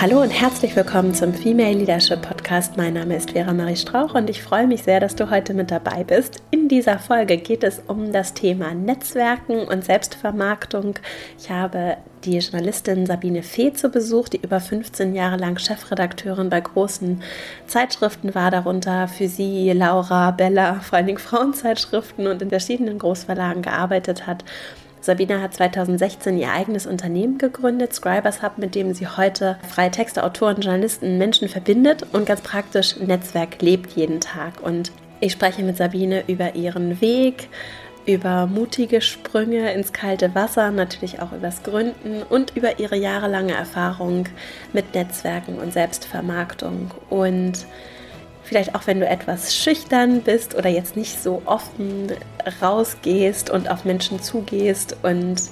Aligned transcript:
Hallo 0.00 0.22
und 0.22 0.30
herzlich 0.30 0.76
willkommen 0.76 1.12
zum 1.12 1.34
Female 1.34 1.74
Leadership 1.74 2.22
Podcast. 2.22 2.76
Mein 2.76 2.94
Name 2.94 3.16
ist 3.16 3.32
Vera 3.32 3.52
Marie 3.52 3.74
Strauch 3.74 4.14
und 4.14 4.30
ich 4.30 4.44
freue 4.44 4.68
mich 4.68 4.84
sehr, 4.84 5.00
dass 5.00 5.16
du 5.16 5.28
heute 5.28 5.54
mit 5.54 5.72
dabei 5.72 6.04
bist. 6.04 6.40
In 6.52 6.68
dieser 6.68 7.00
Folge 7.00 7.36
geht 7.36 7.64
es 7.64 7.82
um 7.84 8.12
das 8.12 8.32
Thema 8.32 8.74
Netzwerken 8.74 9.66
und 9.66 9.84
Selbstvermarktung. 9.84 10.94
Ich 11.36 11.50
habe 11.50 11.96
die 12.24 12.38
Journalistin 12.38 13.06
Sabine 13.06 13.42
Fee 13.42 13.72
zu 13.72 13.88
Besuch, 13.88 14.28
die 14.28 14.40
über 14.40 14.60
15 14.60 15.16
Jahre 15.16 15.36
lang 15.36 15.58
Chefredakteurin 15.58 16.48
bei 16.48 16.60
großen 16.60 17.20
Zeitschriften 17.66 18.36
war, 18.36 18.52
darunter 18.52 19.08
für 19.08 19.26
sie 19.26 19.72
Laura, 19.72 20.30
Bella, 20.30 20.74
vor 20.74 20.98
allen 20.98 21.06
Dingen 21.06 21.18
Frauenzeitschriften 21.18 22.28
und 22.28 22.40
in 22.40 22.50
verschiedenen 22.50 23.00
Großverlagen 23.00 23.62
gearbeitet 23.62 24.28
hat. 24.28 24.44
Sabina 25.00 25.40
hat 25.40 25.54
2016 25.54 26.38
ihr 26.38 26.50
eigenes 26.50 26.86
Unternehmen 26.86 27.38
gegründet, 27.38 27.94
Scribers 27.94 28.42
Hub, 28.42 28.58
mit 28.58 28.74
dem 28.74 28.94
sie 28.94 29.06
heute 29.06 29.58
freie 29.68 29.90
Texte, 29.90 30.24
Autoren, 30.24 30.60
Journalisten, 30.60 31.18
Menschen 31.18 31.48
verbindet 31.48 32.06
und 32.12 32.26
ganz 32.26 32.40
praktisch 32.40 32.96
Netzwerk 32.96 33.62
lebt 33.62 33.92
jeden 33.92 34.20
Tag. 34.20 34.62
Und 34.62 34.92
ich 35.20 35.32
spreche 35.32 35.62
mit 35.62 35.76
Sabine 35.76 36.24
über 36.26 36.54
ihren 36.54 37.00
Weg, 37.00 37.48
über 38.06 38.46
mutige 38.46 39.00
Sprünge 39.00 39.72
ins 39.72 39.92
kalte 39.92 40.34
Wasser, 40.34 40.70
natürlich 40.70 41.20
auch 41.20 41.32
übers 41.32 41.62
Gründen 41.62 42.22
und 42.22 42.56
über 42.56 42.78
ihre 42.80 42.96
jahrelange 42.96 43.52
Erfahrung 43.52 44.24
mit 44.72 44.94
Netzwerken 44.94 45.58
und 45.58 45.72
Selbstvermarktung. 45.72 46.90
Und 47.10 47.66
Vielleicht 48.48 48.74
auch 48.74 48.86
wenn 48.86 48.98
du 48.98 49.06
etwas 49.06 49.54
schüchtern 49.54 50.22
bist 50.22 50.54
oder 50.54 50.70
jetzt 50.70 50.96
nicht 50.96 51.22
so 51.22 51.42
offen 51.44 52.10
rausgehst 52.62 53.50
und 53.50 53.70
auf 53.70 53.84
Menschen 53.84 54.22
zugehst 54.22 54.96
und 55.02 55.42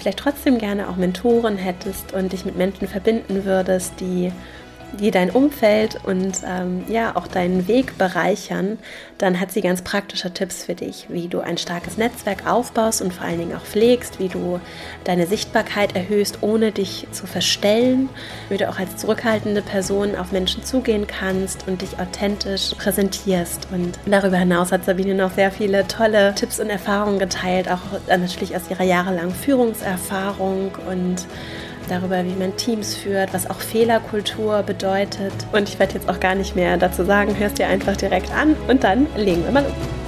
vielleicht 0.00 0.18
trotzdem 0.18 0.58
gerne 0.58 0.88
auch 0.88 0.96
Mentoren 0.96 1.56
hättest 1.56 2.12
und 2.14 2.32
dich 2.32 2.44
mit 2.44 2.56
Menschen 2.56 2.88
verbinden 2.88 3.44
würdest, 3.44 4.00
die 4.00 4.32
die 4.92 5.10
dein 5.10 5.30
Umfeld 5.30 5.98
und 6.04 6.38
ähm, 6.46 6.84
ja 6.88 7.14
auch 7.14 7.26
deinen 7.26 7.68
Weg 7.68 7.98
bereichern, 7.98 8.78
dann 9.18 9.40
hat 9.40 9.52
sie 9.52 9.60
ganz 9.60 9.82
praktische 9.82 10.32
Tipps 10.32 10.64
für 10.64 10.74
dich, 10.74 11.06
wie 11.08 11.28
du 11.28 11.40
ein 11.40 11.58
starkes 11.58 11.96
Netzwerk 11.98 12.46
aufbaust 12.46 13.02
und 13.02 13.12
vor 13.12 13.26
allen 13.26 13.38
Dingen 13.38 13.56
auch 13.56 13.64
pflegst, 13.64 14.18
wie 14.18 14.28
du 14.28 14.60
deine 15.04 15.26
Sichtbarkeit 15.26 15.94
erhöhst, 15.94 16.38
ohne 16.40 16.72
dich 16.72 17.06
zu 17.10 17.26
verstellen, 17.26 18.08
wie 18.48 18.56
du 18.56 18.68
auch 18.68 18.78
als 18.78 18.96
zurückhaltende 18.96 19.62
Person 19.62 20.16
auf 20.16 20.32
Menschen 20.32 20.64
zugehen 20.64 21.06
kannst 21.06 21.66
und 21.68 21.82
dich 21.82 21.98
authentisch 21.98 22.74
präsentierst. 22.76 23.68
Und 23.72 23.98
darüber 24.06 24.38
hinaus 24.38 24.72
hat 24.72 24.84
Sabine 24.84 25.14
noch 25.14 25.32
sehr 25.32 25.50
viele 25.50 25.86
tolle 25.86 26.34
Tipps 26.34 26.60
und 26.60 26.70
Erfahrungen 26.70 27.18
geteilt, 27.18 27.70
auch 27.70 27.80
natürlich 28.08 28.56
aus 28.56 28.70
ihrer 28.70 28.84
jahrelangen 28.84 29.34
Führungserfahrung 29.34 30.72
und 30.88 31.26
darüber, 31.88 32.24
wie 32.24 32.34
man 32.34 32.56
Teams 32.56 32.94
führt, 32.94 33.34
was 33.34 33.48
auch 33.48 33.60
Fehlerkultur 33.60 34.62
bedeutet. 34.62 35.32
Und 35.52 35.68
ich 35.68 35.78
werde 35.78 35.94
jetzt 35.94 36.08
auch 36.08 36.20
gar 36.20 36.34
nicht 36.34 36.56
mehr 36.56 36.76
dazu 36.76 37.04
sagen, 37.04 37.38
hörst 37.38 37.58
dir 37.58 37.66
einfach 37.66 37.96
direkt 37.96 38.32
an 38.32 38.56
und 38.68 38.84
dann 38.84 39.06
legen 39.16 39.44
wir 39.44 39.52
mal 39.52 39.62
los. 39.64 40.07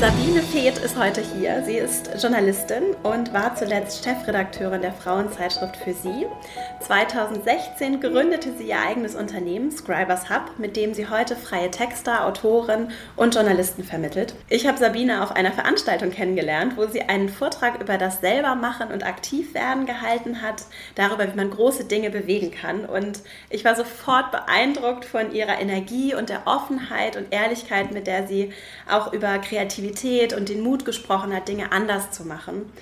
Sabine 0.00 0.42
Feeth 0.42 0.78
ist 0.78 0.98
heute 0.98 1.20
hier. 1.20 1.62
Sie 1.64 1.76
ist 1.76 2.10
Journalistin 2.20 2.82
und 3.04 3.32
war 3.32 3.54
zuletzt 3.54 4.04
Chefredakteurin 4.04 4.82
der 4.82 4.92
Frauenzeitschrift 4.92 5.76
für 5.76 5.94
Sie. 5.94 6.26
2016 6.80 8.00
gründete 8.00 8.52
sie 8.58 8.68
ihr 8.68 8.80
eigenes 8.80 9.14
Unternehmen 9.14 9.70
Scribers 9.70 10.28
Hub, 10.28 10.58
mit 10.58 10.76
dem 10.76 10.92
sie 10.92 11.08
heute 11.08 11.36
freie 11.36 11.70
Texter, 11.70 12.26
Autoren 12.26 12.90
und 13.16 13.34
Journalisten 13.34 13.84
vermittelt. 13.84 14.34
Ich 14.50 14.66
habe 14.66 14.76
Sabine 14.76 15.22
auf 15.22 15.32
einer 15.32 15.52
Veranstaltung 15.52 16.10
kennengelernt, 16.10 16.76
wo 16.76 16.86
sie 16.86 17.02
einen 17.02 17.30
Vortrag 17.30 17.80
über 17.80 17.96
das 17.96 18.20
Selbermachen 18.20 18.88
und 18.88 19.06
Aktivwerden 19.06 19.86
gehalten 19.86 20.42
hat, 20.42 20.64
darüber, 20.96 21.32
wie 21.32 21.36
man 21.36 21.50
große 21.50 21.84
Dinge 21.84 22.10
bewegen 22.10 22.50
kann. 22.50 22.84
Und 22.84 23.20
ich 23.48 23.64
war 23.64 23.76
sofort 23.76 24.32
beeindruckt 24.32 25.04
von 25.04 25.32
ihrer 25.32 25.58
Energie 25.60 26.14
und 26.14 26.28
der 26.28 26.46
Offenheit 26.46 27.16
und 27.16 27.32
Ehrlichkeit, 27.32 27.92
mit 27.92 28.06
der 28.06 28.26
sie 28.26 28.52
auch 28.90 29.12
über 29.12 29.38
Kreativität 29.38 29.83
Kreativität 29.84 30.32
und 30.32 30.48
den 30.48 30.62
Mut 30.62 30.84
gesprochen 30.84 31.34
hat, 31.34 31.48
Dinge 31.48 31.72
anders 31.72 32.10
zu 32.10 32.24
machen. 32.24 32.72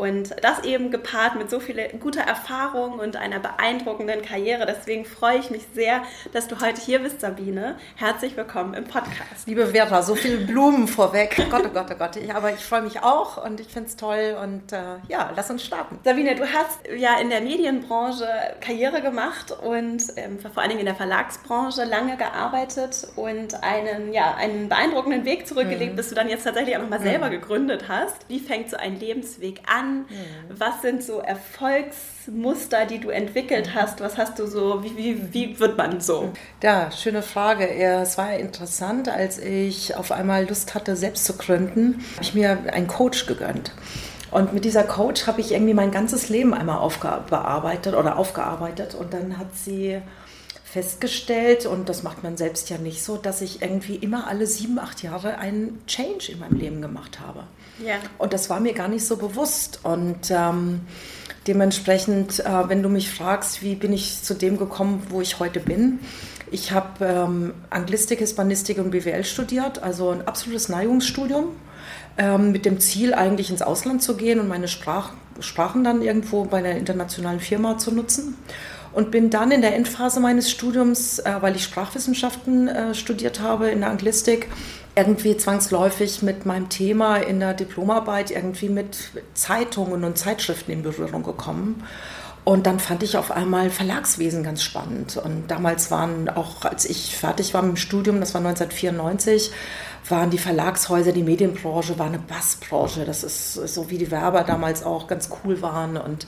Und 0.00 0.34
das 0.40 0.64
eben 0.64 0.90
gepaart 0.90 1.36
mit 1.36 1.50
so 1.50 1.60
viel 1.60 1.76
guter 2.00 2.22
Erfahrung 2.22 2.98
und 3.00 3.16
einer 3.16 3.38
beeindruckenden 3.38 4.22
Karriere. 4.22 4.64
Deswegen 4.64 5.04
freue 5.04 5.36
ich 5.36 5.50
mich 5.50 5.66
sehr, 5.74 6.00
dass 6.32 6.48
du 6.48 6.58
heute 6.58 6.80
hier 6.80 7.00
bist, 7.00 7.20
Sabine. 7.20 7.76
Herzlich 7.96 8.34
willkommen 8.34 8.72
im 8.72 8.84
Podcast. 8.84 9.46
Liebe 9.46 9.66
Vera, 9.66 10.00
so 10.00 10.14
viele 10.14 10.38
Blumen 10.38 10.88
vorweg. 10.88 11.36
Oh 11.38 11.50
Gott, 11.50 11.64
oh 11.66 11.68
Gott, 11.68 11.88
oh 11.92 11.96
Gott. 11.98 12.16
Ich, 12.16 12.34
aber 12.34 12.50
ich 12.50 12.60
freue 12.60 12.80
mich 12.80 13.02
auch 13.02 13.44
und 13.44 13.60
ich 13.60 13.66
finde 13.66 13.90
es 13.90 13.96
toll. 13.96 14.38
Und 14.42 14.72
äh, 14.72 14.78
ja, 15.08 15.34
lass 15.36 15.50
uns 15.50 15.62
starten. 15.62 15.98
Sabine, 16.02 16.34
du 16.34 16.46
hast 16.46 16.80
ja 16.96 17.20
in 17.20 17.28
der 17.28 17.42
Medienbranche 17.42 18.26
Karriere 18.62 19.02
gemacht 19.02 19.52
und 19.52 20.02
ähm, 20.16 20.38
vor 20.38 20.62
allen 20.62 20.70
Dingen 20.70 20.80
in 20.80 20.86
der 20.86 20.94
Verlagsbranche 20.94 21.84
lange 21.84 22.16
gearbeitet 22.16 23.06
und 23.16 23.62
einen, 23.62 24.14
ja, 24.14 24.34
einen 24.34 24.70
beeindruckenden 24.70 25.26
Weg 25.26 25.46
zurückgelegt, 25.46 25.92
mhm. 25.92 25.96
bis 25.96 26.08
du 26.08 26.14
dann 26.14 26.30
jetzt 26.30 26.44
tatsächlich 26.44 26.74
auch 26.78 26.80
nochmal 26.80 27.02
selber 27.02 27.26
mhm. 27.26 27.32
gegründet 27.32 27.84
hast. 27.86 28.16
Wie 28.28 28.40
fängt 28.40 28.70
so 28.70 28.78
ein 28.78 28.98
Lebensweg 28.98 29.60
an? 29.66 29.89
Mhm. 29.90 30.56
Was 30.56 30.82
sind 30.82 31.02
so 31.02 31.20
Erfolgsmuster, 31.20 32.86
die 32.86 32.98
du 32.98 33.10
entwickelt 33.10 33.68
mhm. 33.68 33.74
hast? 33.74 34.00
Was 34.00 34.16
hast 34.16 34.38
du 34.38 34.46
so, 34.46 34.82
wie, 34.82 34.96
wie, 34.96 35.34
wie 35.34 35.60
wird 35.60 35.76
man 35.76 36.00
so? 36.00 36.32
Ja, 36.62 36.90
schöne 36.90 37.22
Frage. 37.22 37.68
Es 37.68 38.18
war 38.18 38.34
interessant, 38.34 39.08
als 39.08 39.38
ich 39.38 39.96
auf 39.96 40.12
einmal 40.12 40.46
Lust 40.46 40.74
hatte, 40.74 40.96
selbst 40.96 41.24
zu 41.24 41.36
gründen, 41.36 42.04
habe 42.14 42.22
ich 42.22 42.34
mir 42.34 42.58
einen 42.72 42.86
Coach 42.86 43.26
gegönnt. 43.26 43.72
Und 44.30 44.52
mit 44.52 44.64
dieser 44.64 44.84
Coach 44.84 45.26
habe 45.26 45.40
ich 45.40 45.52
irgendwie 45.52 45.74
mein 45.74 45.90
ganzes 45.90 46.28
Leben 46.28 46.54
einmal 46.54 46.78
aufgearbeitet 46.78 47.94
oder 47.94 48.16
aufgearbeitet. 48.16 48.94
Und 48.94 49.12
dann 49.12 49.38
hat 49.38 49.48
sie 49.54 50.00
festgestellt, 50.72 51.66
und 51.66 51.88
das 51.88 52.04
macht 52.04 52.22
man 52.22 52.36
selbst 52.36 52.70
ja 52.70 52.78
nicht 52.78 53.02
so, 53.02 53.16
dass 53.16 53.40
ich 53.40 53.60
irgendwie 53.60 53.96
immer 53.96 54.28
alle 54.28 54.46
sieben, 54.46 54.78
acht 54.78 55.02
Jahre 55.02 55.38
einen 55.38 55.82
Change 55.86 56.30
in 56.30 56.38
meinem 56.38 56.58
Leben 56.58 56.80
gemacht 56.80 57.18
habe. 57.18 57.44
Ja. 57.84 57.96
Und 58.18 58.32
das 58.32 58.50
war 58.50 58.60
mir 58.60 58.72
gar 58.72 58.86
nicht 58.86 59.04
so 59.04 59.16
bewusst. 59.16 59.80
Und 59.82 60.30
ähm, 60.30 60.82
dementsprechend, 61.48 62.38
äh, 62.40 62.68
wenn 62.68 62.84
du 62.84 62.88
mich 62.88 63.10
fragst, 63.10 63.62
wie 63.62 63.74
bin 63.74 63.92
ich 63.92 64.22
zu 64.22 64.34
dem 64.34 64.58
gekommen, 64.58 65.04
wo 65.08 65.20
ich 65.20 65.40
heute 65.40 65.58
bin, 65.58 65.98
ich 66.52 66.70
habe 66.70 67.04
ähm, 67.04 67.54
Anglistik, 67.70 68.20
Hispanistik 68.20 68.78
und 68.78 68.90
BWL 68.90 69.24
studiert, 69.24 69.82
also 69.82 70.10
ein 70.10 70.26
absolutes 70.26 70.68
Neigungsstudium 70.68 71.48
ähm, 72.16 72.52
mit 72.52 72.64
dem 72.64 72.78
Ziel, 72.78 73.12
eigentlich 73.14 73.50
ins 73.50 73.62
Ausland 73.62 74.02
zu 74.02 74.16
gehen 74.16 74.38
und 74.38 74.48
meine 74.48 74.68
Sprach 74.68 75.10
Sprachen 75.40 75.84
dann 75.84 76.02
irgendwo 76.02 76.44
bei 76.44 76.58
einer 76.58 76.72
internationalen 76.72 77.40
Firma 77.40 77.78
zu 77.78 77.92
nutzen 77.92 78.36
und 78.92 79.10
bin 79.10 79.30
dann 79.30 79.50
in 79.50 79.60
der 79.60 79.74
Endphase 79.74 80.20
meines 80.20 80.50
Studiums, 80.50 81.18
äh, 81.20 81.36
weil 81.40 81.56
ich 81.56 81.64
Sprachwissenschaften 81.64 82.68
äh, 82.68 82.94
studiert 82.94 83.40
habe 83.40 83.68
in 83.68 83.80
der 83.80 83.90
Anglistik, 83.90 84.48
irgendwie 84.96 85.36
zwangsläufig 85.36 86.22
mit 86.22 86.46
meinem 86.46 86.68
Thema 86.68 87.16
in 87.16 87.40
der 87.40 87.54
Diplomarbeit 87.54 88.30
irgendwie 88.30 88.68
mit 88.68 88.98
Zeitungen 89.34 90.04
und 90.04 90.18
Zeitschriften 90.18 90.72
in 90.72 90.82
Berührung 90.82 91.22
gekommen. 91.22 91.84
Und 92.42 92.66
dann 92.66 92.80
fand 92.80 93.02
ich 93.02 93.16
auf 93.16 93.30
einmal 93.30 93.70
Verlagswesen 93.70 94.42
ganz 94.42 94.62
spannend. 94.62 95.16
Und 95.18 95.48
damals 95.48 95.90
waren 95.90 96.28
auch, 96.28 96.64
als 96.64 96.86
ich 96.86 97.16
fertig 97.16 97.52
war 97.54 97.62
mit 97.62 97.72
dem 97.72 97.76
Studium, 97.76 98.18
das 98.18 98.34
war 98.34 98.40
1994, 98.40 99.52
waren 100.08 100.30
die 100.30 100.38
Verlagshäuser, 100.38 101.12
die 101.12 101.22
Medienbranche, 101.22 101.98
war 101.98 102.06
eine 102.06 102.18
Bassbranche. 102.18 103.04
Das 103.04 103.22
ist 103.22 103.54
so 103.54 103.90
wie 103.90 103.98
die 103.98 104.10
Werber 104.10 104.42
damals 104.42 104.82
auch 104.82 105.06
ganz 105.06 105.28
cool 105.44 105.60
waren. 105.60 105.98
Und 105.98 106.26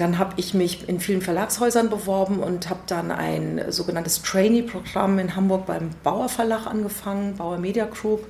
dann 0.00 0.18
habe 0.18 0.34
ich 0.36 0.54
mich 0.54 0.88
in 0.88 1.00
vielen 1.00 1.22
Verlagshäusern 1.22 1.90
beworben 1.90 2.40
und 2.40 2.70
habe 2.70 2.80
dann 2.86 3.10
ein 3.10 3.70
sogenanntes 3.70 4.22
Trainee-Programm 4.22 5.18
in 5.18 5.36
Hamburg 5.36 5.66
beim 5.66 5.90
Bauer 6.02 6.28
Verlag 6.28 6.66
angefangen, 6.66 7.36
Bauer 7.36 7.58
Media 7.58 7.84
Group. 7.86 8.26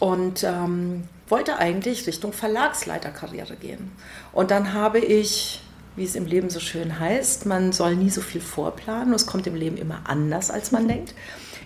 Und 0.00 0.42
ähm, 0.42 1.04
wollte 1.32 1.56
eigentlich 1.56 2.06
Richtung 2.06 2.34
Verlagsleiterkarriere 2.34 3.56
gehen. 3.56 3.90
Und 4.32 4.50
dann 4.50 4.74
habe 4.74 4.98
ich, 4.98 5.62
wie 5.96 6.04
es 6.04 6.14
im 6.14 6.26
Leben 6.26 6.50
so 6.50 6.60
schön 6.60 7.00
heißt, 7.00 7.46
man 7.46 7.72
soll 7.72 7.96
nie 7.96 8.10
so 8.10 8.20
viel 8.20 8.42
vorplanen, 8.42 9.14
es 9.14 9.26
kommt 9.26 9.46
im 9.46 9.54
Leben 9.54 9.78
immer 9.78 10.00
anders, 10.04 10.50
als 10.50 10.72
man 10.72 10.86
denkt, 10.86 11.14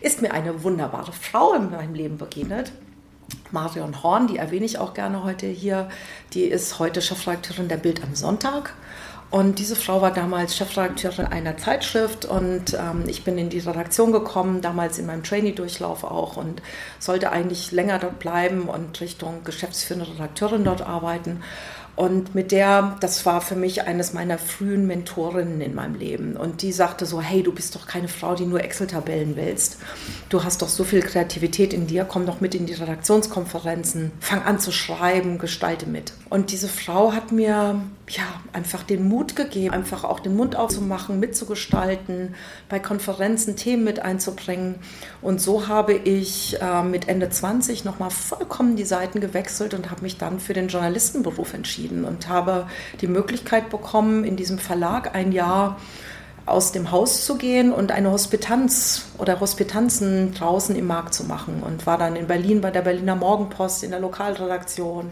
ist 0.01 0.23
mir 0.23 0.33
eine 0.33 0.63
wunderbare 0.63 1.13
Frau 1.13 1.55
in 1.55 1.71
meinem 1.71 1.95
Leben 1.95 2.17
begegnet. 2.17 2.71
Marion 3.51 4.05
Horn, 4.05 4.29
die 4.29 4.37
erwähne 4.37 4.67
ich 4.67 4.79
auch 4.79 4.95
gerne 4.95 5.25
heute 5.25 5.47
hier, 5.47 5.89
die 6.33 6.45
ist 6.45 6.79
heute 6.79 7.03
Chefredakteurin 7.03 7.69
der 7.69 7.77
Bild 7.77 8.05
am 8.05 8.15
Sonntag 8.15 8.73
und 9.31 9.59
diese 9.59 9.75
Frau 9.75 10.01
war 10.01 10.13
damals 10.13 10.57
Chefredakteurin 10.57 11.27
einer 11.27 11.57
Zeitschrift 11.57 12.25
und 12.25 12.75
ähm, 12.75 13.05
ich 13.07 13.25
bin 13.25 13.37
in 13.39 13.51
die 13.51 13.59
Redaktion 13.59 14.13
gekommen, 14.13 14.61
damals 14.61 14.99
in 14.99 15.07
meinem 15.07 15.25
Trainee-Durchlauf 15.25 16.05
auch 16.05 16.37
und 16.37 16.63
sollte 17.01 17.33
eigentlich 17.33 17.73
länger 17.73 17.99
dort 17.99 18.21
bleiben 18.21 18.69
und 18.69 19.01
Richtung 19.01 19.43
geschäftsführende 19.43 20.09
Redakteurin 20.09 20.65
dort 20.65 20.83
arbeiten. 20.83 21.43
Und 21.97 22.35
mit 22.35 22.53
der, 22.53 22.99
das 23.01 23.25
war 23.25 23.41
für 23.41 23.57
mich 23.57 23.85
eines 23.85 24.13
meiner 24.13 24.37
frühen 24.37 24.87
Mentorinnen 24.87 25.63
in 25.63 25.75
meinem 25.75 25.95
Leben. 25.95 26.37
Und 26.37 26.61
die 26.61 26.71
sagte 26.71 27.07
so, 27.07 27.23
hey, 27.23 27.43
du 27.43 27.53
bist 27.53 27.75
doch 27.75 27.87
keine 27.87 28.09
Frau, 28.09 28.35
die 28.35 28.45
nur 28.45 28.63
Excel-Tabellen 28.63 29.35
willst. 29.35 29.79
Du 30.29 30.45
hast 30.45 30.61
doch 30.61 30.69
so 30.69 30.85
viel 30.85 31.01
Kreativität 31.01 31.73
in 31.73 31.87
dir, 31.87 32.05
komm 32.05 32.27
doch 32.27 32.43
mit 32.43 32.55
in 32.55 32.67
die 32.67 32.75
Redaktionskonferenzen, 32.75 34.13
fang 34.21 34.43
an 34.43 34.61
zu 34.61 34.73
schreiben, 34.73 35.39
gestalte 35.39 35.87
mit. 35.87 36.13
Und 36.29 36.53
diese 36.53 36.69
Frau 36.69 37.15
hat 37.15 37.33
mir 37.33 37.81
ja 38.09 38.25
einfach 38.53 38.83
den 38.83 39.09
Mut 39.09 39.37
gegeben, 39.37 39.75
einfach 39.75 40.05
auch 40.05 40.21
den 40.21 40.37
Mund 40.37 40.57
aufzumachen, 40.57 41.19
mitzugestalten, 41.19 42.35
bei 42.69 42.79
Konferenzen 42.79 43.57
Themen 43.57 43.85
mit 43.85 44.01
einzubringen. 44.01 44.77
Und 45.23 45.41
so 45.41 45.69
habe 45.69 45.95
ich 45.95 46.61
äh, 46.61 46.83
mit 46.83 47.09
Ende 47.09 47.31
20 47.31 47.85
nochmal 47.85 48.11
vollkommen 48.11 48.77
die 48.77 48.85
Seiten 48.85 49.21
gewechselt 49.21 49.75
und 49.75 49.91
habe 49.91 50.03
mich 50.03 50.19
dann 50.19 50.41
für 50.41 50.53
den 50.53 50.69
Journalistenberuf 50.69 51.55
entschieden 51.55 52.05
und 52.05 52.29
habe 52.29 52.69
die 53.01 53.09
Möglichkeit 53.09 53.71
bekommen, 53.71 54.25
in 54.25 54.37
diesem 54.37 54.59
Verlag 54.59 55.15
ein 55.15 55.33
Jahr 55.33 55.77
aus 56.47 56.71
dem 56.71 56.93
Haus 56.93 57.27
zu 57.27 57.37
gehen 57.37 57.73
und 57.73 57.91
eine 57.91 58.13
Hospitanz 58.13 59.07
oder 59.19 59.41
Hospitanzen 59.41 60.33
draußen 60.33 60.77
im 60.77 60.87
Markt 60.87 61.13
zu 61.13 61.25
machen 61.25 61.65
und 61.65 61.87
war 61.87 61.99
dann 61.99 62.15
in 62.15 62.29
Berlin 62.29 62.61
bei 62.61 62.71
der 62.71 62.83
Berliner 62.83 63.17
Morgenpost 63.17 63.83
in 63.83 63.91
der 63.91 63.99
Lokalredaktion. 63.99 65.11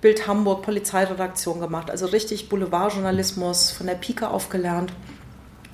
Bild 0.00 0.26
Hamburg, 0.26 0.62
Polizeiredaktion 0.62 1.60
gemacht, 1.60 1.90
also 1.90 2.06
richtig 2.06 2.48
Boulevardjournalismus 2.48 3.70
von 3.70 3.86
der 3.86 3.94
Pike 3.94 4.28
aufgelernt. 4.28 4.92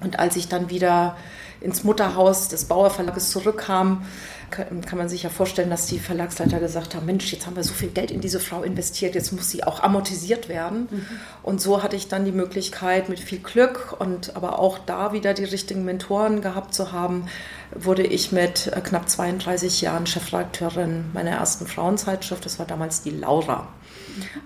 Und 0.01 0.19
als 0.19 0.37
ich 0.37 0.49
dann 0.49 0.71
wieder 0.71 1.17
ins 1.61 1.85
Mutterhaus 1.85 2.49
des 2.49 2.67
Bauer 2.67 2.91
Verlages 2.91 3.31
zurückkam, 3.31 4.05
kann 4.51 4.99
man 4.99 5.09
sich 5.09 5.25
ja 5.25 5.31
vorstellen, 5.31 5.71
dass 5.71 5.87
die 5.87 5.99
Verlagsleiter 5.99 6.61
gesagt 6.61 6.95
haben, 6.95 7.07
Mensch, 7.07 7.33
jetzt 7.33 7.47
haben 7.47 7.57
wir 7.57 7.65
so 7.65 7.75
viel 7.75 7.89
Geld 7.89 8.11
in 8.11 8.21
diese 8.21 8.39
Frau 8.39 8.63
investiert, 8.63 9.15
jetzt 9.15 9.33
muss 9.33 9.51
sie 9.51 9.65
auch 9.65 9.83
amortisiert 9.83 10.49
werden. 10.49 10.89
Mhm. 10.91 11.07
Und 11.43 11.61
so 11.61 11.83
hatte 11.83 11.97
ich 11.97 12.09
dann 12.09 12.25
die 12.25 12.33
Möglichkeit, 12.33 13.09
mit 13.09 13.19
viel 13.19 13.39
Glück 13.39 13.97
und 13.99 14.37
aber 14.37 14.59
auch 14.59 14.79
da 14.79 15.13
wieder 15.13 15.35
die 15.35 15.45
richtigen 15.45 15.85
Mentoren 15.85 16.41
gehabt 16.41 16.75
zu 16.75 16.93
haben, 16.93 17.27
wurde 17.75 18.05
ich 18.05 18.31
mit 18.31 18.69
äh, 18.69 18.81
knapp 18.81 19.09
32 19.09 19.81
Jahren 19.81 20.07
Chefredakteurin 20.07 21.07
meiner 21.13 21.33
ersten 21.33 21.67
Frauenzeitschrift. 21.67 22.45
Das 22.45 22.59
war 22.59 22.67
damals 22.67 23.03
die 23.03 23.11
Laura. 23.11 23.69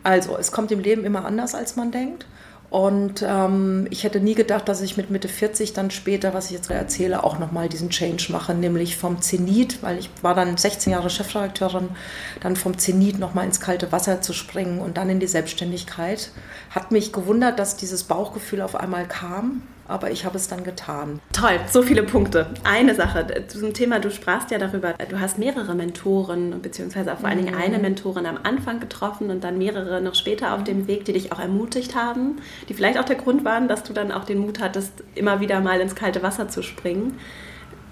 Also, 0.03 0.37
es 0.37 0.53
kommt 0.53 0.73
im 0.73 0.81
Leben 0.81 1.05
immer 1.05 1.25
anders, 1.25 1.55
als 1.55 1.77
man 1.77 1.91
denkt. 1.91 2.27
Und 2.71 3.25
ähm, 3.27 3.87
ich 3.89 4.05
hätte 4.05 4.21
nie 4.21 4.35
gedacht, 4.35 4.69
dass 4.69 4.83
ich 4.83 4.99
mit 4.99 5.09
Mitte 5.11 5.29
40 5.29 5.73
dann 5.73 5.91
später, 5.91 6.35
was 6.35 6.47
ich 6.47 6.53
jetzt 6.53 6.71
erzähle, 6.71 7.25
auch 7.25 7.39
nochmal 7.39 7.71
diesen 7.71 7.89
Change 7.89 8.27
mache, 8.31 8.55
nämlich 8.55 8.99
vom 8.99 9.23
Zenit, 9.23 9.83
weil 9.83 9.99
ich 9.99 10.11
war 10.21 10.35
dann 10.35 10.59
16 10.59 10.93
Jahre 10.93 11.09
Chefredakteurin, 11.09 11.89
dann 12.41 12.57
vom 12.57 12.77
Zenit 12.77 13.19
nochmal 13.19 13.47
ins 13.47 13.61
kalte 13.61 13.91
Wasser 13.91 14.21
zu 14.21 14.35
springen 14.35 14.81
und 14.81 14.99
dann 14.99 15.09
in 15.09 15.19
die 15.19 15.27
Selbstständigkeit. 15.27 16.31
Hat 16.69 16.91
mich 16.91 17.11
gewundert, 17.11 17.59
dass 17.59 17.77
dieses 17.77 18.05
Bauchgefühl 18.05 18.61
auf 18.61 18.77
einmal 18.77 19.09
kam 19.09 19.63
aber 19.89 20.11
ich 20.11 20.25
habe 20.25 20.37
es 20.37 20.49
dann 20.49 20.65
getan. 20.65 21.21
Toll, 21.33 21.59
so 21.71 21.83
viele 21.83 22.03
Punkte. 22.03 22.47
Eine 22.65 22.95
Sache 22.95 23.27
zum 23.49 23.75
Thema, 23.75 23.99
du 23.99 24.11
sprachst 24.11 24.51
ja 24.51 24.59
darüber, 24.59 24.95
du 25.09 25.19
hast 25.19 25.39
mehrere 25.39 25.75
Mentoren, 25.75 26.61
beziehungsweise 26.63 27.13
auch 27.13 27.19
vor 27.19 27.29
allen 27.29 27.39
Dingen 27.39 27.55
mhm. 27.55 27.61
eine 27.61 27.79
Mentorin 27.79 28.27
am 28.27 28.39
Anfang 28.43 28.81
getroffen 28.81 29.31
und 29.31 29.43
dann 29.43 29.59
mehrere 29.59 30.01
noch 30.01 30.15
später 30.15 30.55
auf 30.55 30.65
dem 30.65 30.87
Weg, 30.87 31.05
die 31.07 31.13
dich 31.13 31.33
auch 31.33 31.41
ermutigt 31.41 31.95
haben, 31.95 32.37
die 32.69 32.75
vielleicht 32.75 32.99
auch 32.99 33.05
der 33.05 33.17
Grund 33.17 33.45
waren, 33.45 33.69
dass 33.69 33.83
du 33.83 33.93
dann 33.93 34.13
auch 34.13 34.25
den 34.25 34.39
Mut 34.39 34.61
hattest, 34.61 34.93
immer 35.15 35.41
wieder 35.41 35.61
mal 35.61 35.81
ins 35.81 35.95
kalte 35.95 36.23
Wasser 36.23 36.49
zu 36.49 36.63
springen. 36.63 37.19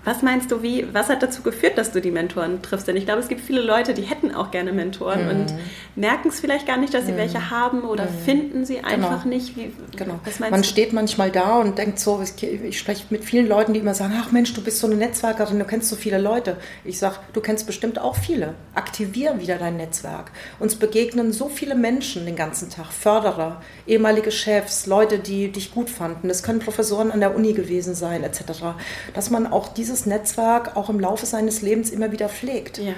Was 0.07 0.23
meinst 0.23 0.53
du, 0.53 0.63
wie, 0.63 0.87
was 0.93 1.09
hat 1.09 1.21
dazu 1.21 1.43
geführt, 1.43 1.77
dass 1.77 1.91
du 1.91 2.01
die 2.01 2.13
Mentoren 2.13 2.63
triffst? 2.63 2.87
Denn 2.87 2.95
ich 2.95 3.07
glaube, 3.07 3.21
es 3.21 3.27
gibt 3.27 3.41
viele 3.41 3.61
Leute, 3.61 3.93
die 3.93 4.03
hätten 4.03 4.33
auch 4.33 4.53
gerne 4.53 4.73
Mentoren 4.73 5.25
mhm. 5.25 5.31
und 5.31 5.55
merken 5.97 6.29
es 6.29 6.39
vielleicht 6.39 6.65
gar 6.65 6.77
nicht, 6.77 6.95
dass 6.95 7.07
sie 7.07 7.13
mhm. 7.13 7.17
welche 7.17 7.51
haben 7.51 7.83
oder 7.83 8.05
mhm. 8.05 8.25
finden 8.25 8.65
sie 8.65 8.77
genau. 8.77 8.89
einfach 8.89 9.25
genau. 9.25 9.35
nicht. 9.35 9.57
Wie, 9.57 9.73
genau. 9.97 10.21
Man 10.49 10.63
du? 10.63 10.69
steht 10.69 10.93
manchmal 10.93 11.33
da 11.33 11.59
und 11.59 11.77
denkt 11.77 11.99
so, 11.99 12.23
ich, 12.23 12.41
ich, 12.41 12.79
spreche 12.79 13.07
mit 13.11 13.25
vielen 13.25 13.49
Leuten, 13.49 13.73
die 13.73 13.81
immer 13.81 13.95
sagen, 13.95 14.15
ach 14.17 14.31
Mensch, 14.31 14.55
du 14.55 14.63
bist 14.63 14.79
so 14.79 14.87
eine 14.87 14.95
Netzwerkerin, 14.95 15.59
du 15.59 15.65
kennst 15.65 15.89
so 15.89 15.97
viele 15.97 16.19
Leute. 16.19 16.57
Ich 16.85 17.01
sage, 17.01 17.17
du 17.33 17.41
kennst 17.41 17.67
bestimmt 17.67 17.99
auch 17.99 18.15
viele. 18.15 18.55
Aktivier 18.77 19.41
wieder 19.41 19.57
dein 19.57 19.77
Netzwerk. 19.77 20.31
Uns 20.61 20.77
begegnen 20.77 21.33
so 21.33 21.49
viele 21.49 21.75
Menschen 21.75 22.27
den 22.27 22.37
ganzen 22.37 22.71
Tag, 22.71 22.93
Förderer, 22.93 23.61
ehemalige 23.89 24.31
Chefs, 24.31 24.87
Leute, 24.87 25.19
die 25.19 25.51
dich 25.51 25.75
gut 25.75 25.91
fanden. 25.91 26.29
Das 26.29 26.45
können 26.45 26.61
Professoren 26.61 27.11
an 27.11 27.19
der 27.19 27.35
Uni 27.35 27.55
gewesen 27.55 27.97
sein, 27.97 28.23
etc. 28.23 28.77
Dass 29.13 29.31
man 29.31 29.49
auch 29.49 29.67
dieses 29.67 29.96
dieses 29.97 30.07
Netzwerk 30.07 30.77
auch 30.77 30.91
im 30.91 31.01
Laufe 31.01 31.25
seines 31.25 31.63
Lebens 31.63 31.91
immer 31.91 32.13
wieder 32.13 32.29
pflegt. 32.29 32.79
Ja. 32.79 32.93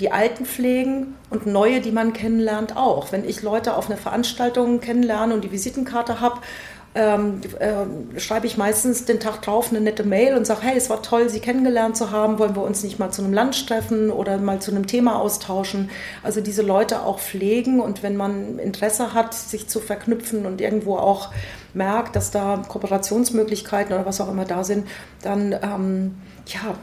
Die 0.00 0.12
Alten 0.12 0.44
pflegen 0.44 1.14
und 1.30 1.46
neue, 1.46 1.80
die 1.80 1.92
man 1.92 2.12
kennenlernt, 2.12 2.76
auch. 2.76 3.12
Wenn 3.12 3.26
ich 3.26 3.42
Leute 3.42 3.76
auf 3.76 3.88
einer 3.88 3.96
Veranstaltung 3.96 4.80
kennenlerne 4.80 5.32
und 5.34 5.44
die 5.44 5.52
Visitenkarte 5.52 6.20
habe, 6.20 6.40
ähm, 6.96 7.40
äh, 7.58 8.20
schreibe 8.20 8.46
ich 8.46 8.56
meistens 8.56 9.04
den 9.04 9.18
Tag 9.18 9.42
drauf 9.42 9.70
eine 9.70 9.80
nette 9.80 10.04
Mail 10.04 10.36
und 10.36 10.46
sage, 10.46 10.62
hey, 10.62 10.76
es 10.76 10.90
war 10.90 11.02
toll, 11.02 11.28
Sie 11.28 11.40
kennengelernt 11.40 11.96
zu 11.96 12.10
haben, 12.12 12.38
wollen 12.38 12.54
wir 12.54 12.62
uns 12.62 12.84
nicht 12.84 12.98
mal 12.98 13.10
zu 13.10 13.22
einem 13.22 13.32
Lunch 13.32 13.66
treffen 13.66 14.10
oder 14.10 14.38
mal 14.38 14.60
zu 14.60 14.70
einem 14.70 14.86
Thema 14.86 15.18
austauschen. 15.18 15.90
Also 16.22 16.40
diese 16.40 16.62
Leute 16.62 17.02
auch 17.02 17.18
pflegen 17.18 17.80
und 17.80 18.04
wenn 18.04 18.16
man 18.16 18.58
Interesse 18.58 19.12
hat, 19.12 19.34
sich 19.34 19.68
zu 19.68 19.80
verknüpfen 19.80 20.46
und 20.46 20.60
irgendwo 20.60 20.96
auch 20.96 21.30
merkt, 21.72 22.14
dass 22.14 22.30
da 22.30 22.62
Kooperationsmöglichkeiten 22.68 23.92
oder 23.92 24.06
was 24.06 24.20
auch 24.20 24.30
immer 24.30 24.44
da 24.44 24.62
sind, 24.62 24.86
dann 25.22 25.52
ähm, 25.52 26.14
ja, 26.46 26.74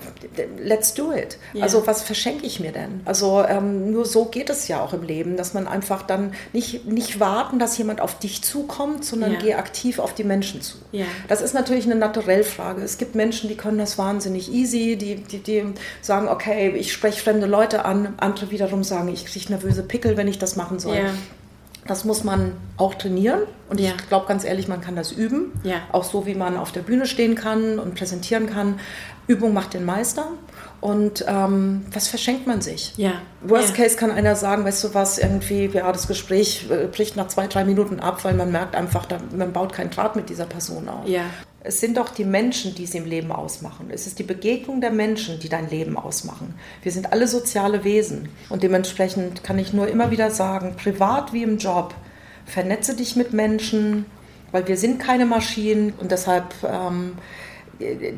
let's 0.57 0.93
do 0.93 1.11
it. 1.13 1.37
Yeah. 1.53 1.63
Also 1.63 1.85
was 1.85 2.01
verschenke 2.01 2.45
ich 2.45 2.59
mir 2.59 2.71
denn? 2.71 3.01
Also 3.05 3.43
ähm, 3.47 3.91
nur 3.91 4.05
so 4.05 4.25
geht 4.25 4.49
es 4.49 4.67
ja 4.67 4.81
auch 4.81 4.93
im 4.93 5.03
Leben, 5.03 5.37
dass 5.37 5.53
man 5.53 5.67
einfach 5.67 6.01
dann 6.01 6.33
nicht, 6.51 6.85
nicht 6.85 7.19
warten, 7.19 7.59
dass 7.59 7.77
jemand 7.77 8.01
auf 8.01 8.17
dich 8.17 8.41
zukommt, 8.41 9.05
sondern 9.05 9.31
yeah. 9.33 9.41
geh 9.41 9.53
aktiv 9.53 9.99
auf 9.99 10.15
die 10.15 10.23
Menschen 10.23 10.61
zu. 10.61 10.77
Yeah. 10.93 11.05
Das 11.27 11.41
ist 11.41 11.53
natürlich 11.53 11.85
eine 11.85 11.95
Naturellfrage. 11.95 12.81
Es 12.81 12.97
gibt 12.97 13.13
Menschen, 13.13 13.49
die 13.49 13.55
können 13.55 13.77
das 13.77 13.97
wahnsinnig 13.97 14.51
easy, 14.51 14.95
die, 14.95 15.15
die, 15.17 15.39
die 15.39 15.63
sagen, 16.01 16.27
okay, 16.27 16.73
ich 16.75 16.91
spreche 16.91 17.21
fremde 17.21 17.45
Leute 17.45 17.85
an, 17.85 18.15
andere 18.17 18.49
wiederum 18.49 18.83
sagen, 18.83 19.09
ich 19.09 19.25
kriege 19.25 19.49
nervöse 19.49 19.83
Pickel, 19.83 20.17
wenn 20.17 20.27
ich 20.27 20.39
das 20.39 20.55
machen 20.55 20.79
soll. 20.79 20.97
Das 21.87 22.05
muss 22.05 22.23
man 22.23 22.53
auch 22.77 22.93
trainieren. 22.93 23.41
Und 23.69 23.79
ja. 23.79 23.89
ich 23.89 24.07
glaube 24.07 24.27
ganz 24.27 24.43
ehrlich, 24.43 24.67
man 24.67 24.81
kann 24.81 24.95
das 24.95 25.11
üben. 25.11 25.51
Ja. 25.63 25.77
Auch 25.91 26.03
so, 26.03 26.25
wie 26.25 26.35
man 26.35 26.55
auf 26.57 26.71
der 26.71 26.81
Bühne 26.81 27.07
stehen 27.07 27.35
kann 27.35 27.79
und 27.79 27.95
präsentieren 27.95 28.47
kann. 28.47 28.79
Übung 29.27 29.53
macht 29.53 29.73
den 29.73 29.85
Meister. 29.85 30.27
Und 30.81 31.23
ähm, 31.27 31.85
was 31.93 32.07
verschenkt 32.07 32.47
man 32.47 32.61
sich? 32.61 32.93
Ja. 32.97 33.21
Worst 33.41 33.69
ja. 33.69 33.83
Case 33.83 33.95
kann 33.95 34.09
einer 34.09 34.35
sagen, 34.35 34.65
weißt 34.65 34.83
du 34.83 34.93
was, 34.95 35.19
irgendwie, 35.19 35.67
ja, 35.67 35.91
das 35.91 36.07
Gespräch 36.07 36.65
äh, 36.71 36.87
bricht 36.87 37.15
nach 37.15 37.27
zwei, 37.27 37.45
drei 37.45 37.63
Minuten 37.63 37.99
ab, 37.99 38.23
weil 38.23 38.33
man 38.33 38.51
merkt 38.51 38.75
einfach, 38.75 39.05
da, 39.05 39.19
man 39.35 39.53
baut 39.53 39.73
keinen 39.73 39.91
Draht 39.91 40.15
mit 40.15 40.29
dieser 40.29 40.47
Person 40.47 40.89
auf. 40.89 41.07
Ja. 41.07 41.21
Es 41.63 41.79
sind 41.79 41.97
doch 41.97 42.09
die 42.09 42.25
Menschen, 42.25 42.73
die 42.73 42.85
es 42.85 42.95
im 42.95 43.05
Leben 43.05 43.31
ausmachen. 43.31 43.91
Es 43.91 44.07
ist 44.07 44.17
die 44.17 44.23
Begegnung 44.23 44.81
der 44.81 44.89
Menschen, 44.89 45.39
die 45.39 45.47
dein 45.47 45.69
Leben 45.69 45.95
ausmachen. 45.95 46.55
Wir 46.81 46.91
sind 46.91 47.13
alle 47.13 47.27
soziale 47.27 47.83
Wesen. 47.83 48.29
Und 48.49 48.63
dementsprechend 48.63 49.43
kann 49.43 49.59
ich 49.59 49.71
nur 49.71 49.87
immer 49.87 50.09
wieder 50.09 50.31
sagen, 50.31 50.75
privat 50.75 51.33
wie 51.33 51.43
im 51.43 51.59
Job, 51.59 51.93
vernetze 52.47 52.95
dich 52.95 53.15
mit 53.15 53.33
Menschen, 53.33 54.05
weil 54.51 54.67
wir 54.67 54.77
sind 54.77 54.99
keine 54.99 55.27
Maschinen 55.27 55.93
und 55.99 56.11
deshalb 56.11 56.55
ähm, 56.63 57.13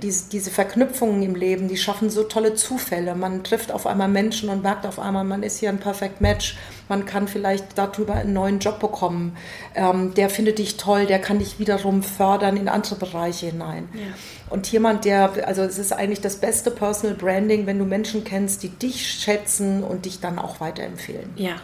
diese, 0.02 0.30
diese 0.30 0.52
Verknüpfungen 0.52 1.24
im 1.24 1.36
Leben, 1.36 1.68
die 1.68 1.78
schaffen 1.78 2.10
so 2.10 2.24
tolle 2.24 2.56
Zufälle. 2.56 3.16
Man 3.16 3.44
trifft 3.44 3.72
auf 3.72 3.88
einmal 3.88 4.08
Menschen 4.08 4.50
und 4.50 4.64
merkt 4.64 4.86
auf 4.86 5.00
einmal, 5.00 5.24
man 5.24 5.44
ist 5.44 5.60
hier 5.60 5.70
ein 5.70 5.80
Perfect 5.80 6.22
Match. 6.22 6.58
Man 6.90 7.06
kann 7.06 7.28
vielleicht 7.28 7.78
darüber 7.78 8.16
einen 8.16 8.34
neuen 8.34 8.60
Job 8.60 8.80
bekommen. 8.80 9.38
Ähm, 9.76 10.14
der 10.14 10.30
findet 10.30 10.60
dich 10.60 10.78
toll, 10.78 11.06
der 11.06 11.20
kann 11.20 11.40
dich 11.40 11.60
wiederum 11.60 12.04
fördern 12.04 12.58
in 12.58 12.68
andere 12.68 12.96
Bereiche 12.96 13.48
hinein. 13.48 13.90
Ja. 13.94 14.02
Und 14.50 14.72
jemand, 14.72 15.06
der, 15.06 15.48
also 15.48 15.64
es 15.64 15.78
ist 15.78 15.94
eigentlich 15.94 16.22
das 16.22 16.36
beste 16.36 16.72
Personal 16.72 17.16
Branding, 17.16 17.66
wenn 17.66 17.80
du 17.80 17.86
Menschen 17.86 18.24
kennst, 18.24 18.64
die 18.64 18.70
dich 18.70 19.12
schätzen 19.12 19.84
und 19.84 20.06
dich 20.06 20.20
dann 20.20 20.38
auch 20.40 20.60
weiterempfehlen. 20.60 21.32
Ja. 21.36 21.56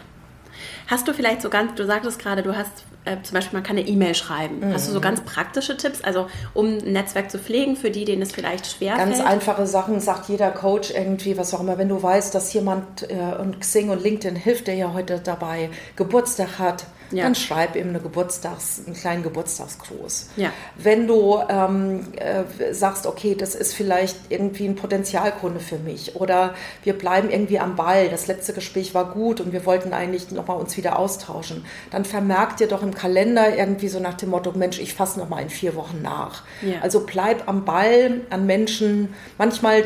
Hast 0.86 1.06
du 1.06 1.14
vielleicht 1.14 1.42
so 1.42 1.50
ganz, 1.50 1.74
du 1.74 1.86
sagtest 1.86 2.18
gerade, 2.18 2.42
du 2.42 2.56
hast 2.56 2.84
äh, 3.04 3.16
zum 3.22 3.34
Beispiel, 3.34 3.58
man 3.58 3.62
kann 3.62 3.78
eine 3.78 3.86
E-Mail 3.86 4.14
schreiben. 4.14 4.60
Mhm. 4.60 4.74
Hast 4.74 4.88
du 4.88 4.92
so 4.92 5.00
ganz 5.00 5.22
praktische 5.22 5.76
Tipps, 5.76 6.02
also 6.02 6.26
um 6.54 6.66
ein 6.66 6.92
Netzwerk 6.92 7.30
zu 7.30 7.38
pflegen, 7.38 7.76
für 7.76 7.90
die, 7.90 8.04
denen 8.04 8.22
es 8.22 8.32
vielleicht 8.32 8.66
schwer 8.66 8.96
ganz 8.96 9.16
fällt? 9.16 9.28
Einfache 9.28 9.66
Sachen 9.66 10.00
sagt 10.00 10.28
jeder 10.28 10.50
Coach 10.50 10.90
irgendwie, 10.90 11.36
was 11.38 11.54
auch 11.54 11.60
immer. 11.60 11.78
Wenn 11.78 11.88
du 11.88 12.02
weißt, 12.02 12.34
dass 12.34 12.52
jemand 12.52 13.10
äh, 13.10 13.40
und 13.40 13.60
Xing 13.60 13.90
und 13.90 14.02
LinkedIn 14.02 14.36
hilft 14.36 14.66
dir 14.66 14.74
ja 14.74 14.92
heute 14.92 15.20
dabei, 15.20 15.70
Geburtstag 15.96 16.58
hat, 16.58 16.84
ja. 17.10 17.24
dann 17.24 17.34
schreib 17.34 17.76
ihm 17.76 17.88
eine 17.88 18.00
Geburtstags-, 18.00 18.82
einen 18.86 18.94
kleinen 18.94 19.22
Geburtstagsgruß. 19.22 20.30
Ja. 20.36 20.52
Wenn 20.76 21.06
du 21.06 21.38
ähm, 21.48 22.12
äh, 22.16 22.72
sagst, 22.72 23.06
okay, 23.06 23.34
das 23.34 23.54
ist 23.54 23.74
vielleicht 23.74 24.16
irgendwie 24.28 24.66
ein 24.66 24.76
Potenzialkunde 24.76 25.60
für 25.60 25.78
mich 25.78 26.16
oder 26.16 26.54
wir 26.82 26.94
bleiben 26.94 27.30
irgendwie 27.30 27.58
am 27.58 27.76
Ball, 27.76 28.08
das 28.08 28.26
letzte 28.26 28.52
Gespräch 28.52 28.94
war 28.94 29.12
gut 29.12 29.40
und 29.40 29.52
wir 29.52 29.66
wollten 29.66 29.92
eigentlich 29.92 30.30
nochmal 30.30 30.58
uns 30.58 30.76
wieder 30.76 30.98
austauschen, 30.98 31.64
dann 31.90 32.04
vermerkt 32.04 32.60
dir 32.60 32.68
doch 32.68 32.82
im 32.82 32.94
Kalender 32.94 33.56
irgendwie 33.56 33.88
so 33.88 34.00
nach 34.00 34.14
dem 34.14 34.30
Motto, 34.30 34.52
Mensch, 34.52 34.78
ich 34.78 34.94
fasse 34.94 35.18
nochmal 35.18 35.42
in 35.42 35.50
vier 35.50 35.74
Wochen 35.74 36.02
nach. 36.02 36.42
Ja. 36.62 36.80
Also 36.80 37.04
bleib 37.06 37.48
am 37.48 37.64
Ball 37.64 38.20
an 38.30 38.46
Menschen. 38.46 39.14
Manchmal 39.38 39.84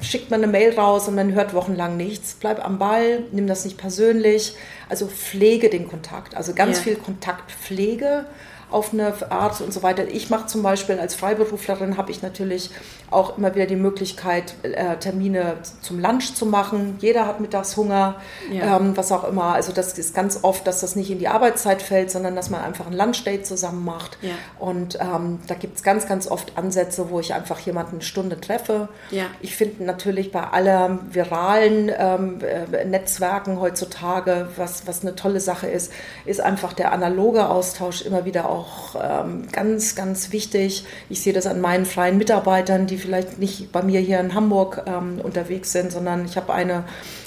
schickt 0.00 0.30
man 0.30 0.42
eine 0.42 0.50
Mail 0.50 0.78
raus 0.78 1.08
und 1.08 1.14
man 1.14 1.32
hört 1.32 1.54
wochenlang 1.54 1.96
nichts. 1.96 2.36
Bleib 2.38 2.64
am 2.64 2.78
Ball, 2.78 3.24
nimm 3.32 3.46
das 3.46 3.64
nicht 3.64 3.78
persönlich. 3.78 4.56
Also 4.88 5.06
pflege 5.06 5.68
den 5.68 5.88
Kontakt. 5.88 6.36
Also 6.36 6.54
ganz 6.54 6.78
ja. 6.78 6.82
viel 6.84 6.96
Kontaktpflege 6.96 8.26
auf 8.70 8.92
eine 8.92 9.14
Art 9.30 9.60
und 9.60 9.72
so 9.72 9.82
weiter. 9.82 10.08
Ich 10.08 10.28
mache 10.30 10.46
zum 10.46 10.62
Beispiel 10.62 10.98
als 10.98 11.14
Freiberuflerin, 11.14 11.96
habe 11.96 12.10
ich 12.10 12.22
natürlich 12.22 12.70
auch 13.10 13.38
immer 13.38 13.54
wieder 13.54 13.66
die 13.66 13.76
Möglichkeit, 13.76 14.54
äh, 14.62 14.96
Termine 14.96 15.58
zum 15.80 16.00
Lunch 16.00 16.34
zu 16.34 16.46
machen. 16.46 16.96
Jeder 17.00 17.26
hat 17.26 17.40
mittags 17.40 17.76
Hunger, 17.76 18.16
ja. 18.50 18.76
ähm, 18.76 18.96
was 18.96 19.12
auch 19.12 19.24
immer. 19.24 19.54
Also 19.54 19.72
das 19.72 19.96
ist 19.96 20.14
ganz 20.14 20.40
oft, 20.42 20.66
dass 20.66 20.80
das 20.80 20.96
nicht 20.96 21.10
in 21.10 21.18
die 21.18 21.28
Arbeitszeit 21.28 21.82
fällt, 21.82 22.10
sondern 22.10 22.34
dass 22.34 22.50
man 22.50 22.62
einfach 22.62 22.86
ein 22.86 22.92
Lunchdate 22.92 23.44
zusammen 23.44 23.84
macht. 23.84 24.18
Ja. 24.22 24.32
Und 24.58 24.98
ähm, 25.00 25.38
da 25.46 25.54
gibt 25.54 25.76
es 25.76 25.84
ganz, 25.84 26.08
ganz 26.08 26.26
oft 26.28 26.58
Ansätze, 26.58 27.10
wo 27.10 27.20
ich 27.20 27.34
einfach 27.34 27.60
jemanden 27.60 27.96
eine 27.96 28.02
Stunde 28.02 28.40
treffe. 28.40 28.88
Ja. 29.10 29.26
Ich 29.40 29.54
finde 29.54 29.84
natürlich 29.84 30.32
bei 30.32 30.42
aller 30.42 30.98
viralen 31.10 31.92
ähm, 31.96 32.40
äh, 32.40 32.84
Netzwerken 32.84 33.60
heutzutage, 33.60 34.48
was, 34.56 34.88
was 34.88 35.02
eine 35.02 35.14
tolle 35.14 35.38
Sache 35.38 35.68
ist, 35.68 35.92
ist 36.24 36.40
einfach 36.40 36.72
der 36.72 36.92
analoge 36.92 37.48
Austausch 37.48 38.02
immer 38.02 38.24
wieder 38.24 38.48
auch 38.48 38.55
ähm, 39.00 39.44
ganz, 39.52 39.94
ganz 39.94 40.32
wichtig. 40.32 40.84
Ich 41.08 41.22
sehe 41.22 41.32
das 41.32 41.46
an 41.46 41.60
meinen 41.60 41.86
freien 41.86 42.18
Mitarbeitern, 42.18 42.86
die 42.86 42.96
die 42.96 43.02
vielleicht 43.02 43.38
nicht 43.38 43.72
bei 43.72 43.82
mir 43.82 44.00
hier 44.00 44.18
in 44.20 44.34
Hamburg 44.34 44.82
ähm, 44.86 45.20
unterwegs 45.22 45.72
sind, 45.72 45.92
sondern 45.92 46.24
ich 46.24 46.36
habe 46.36 46.52
eine, 46.52 46.84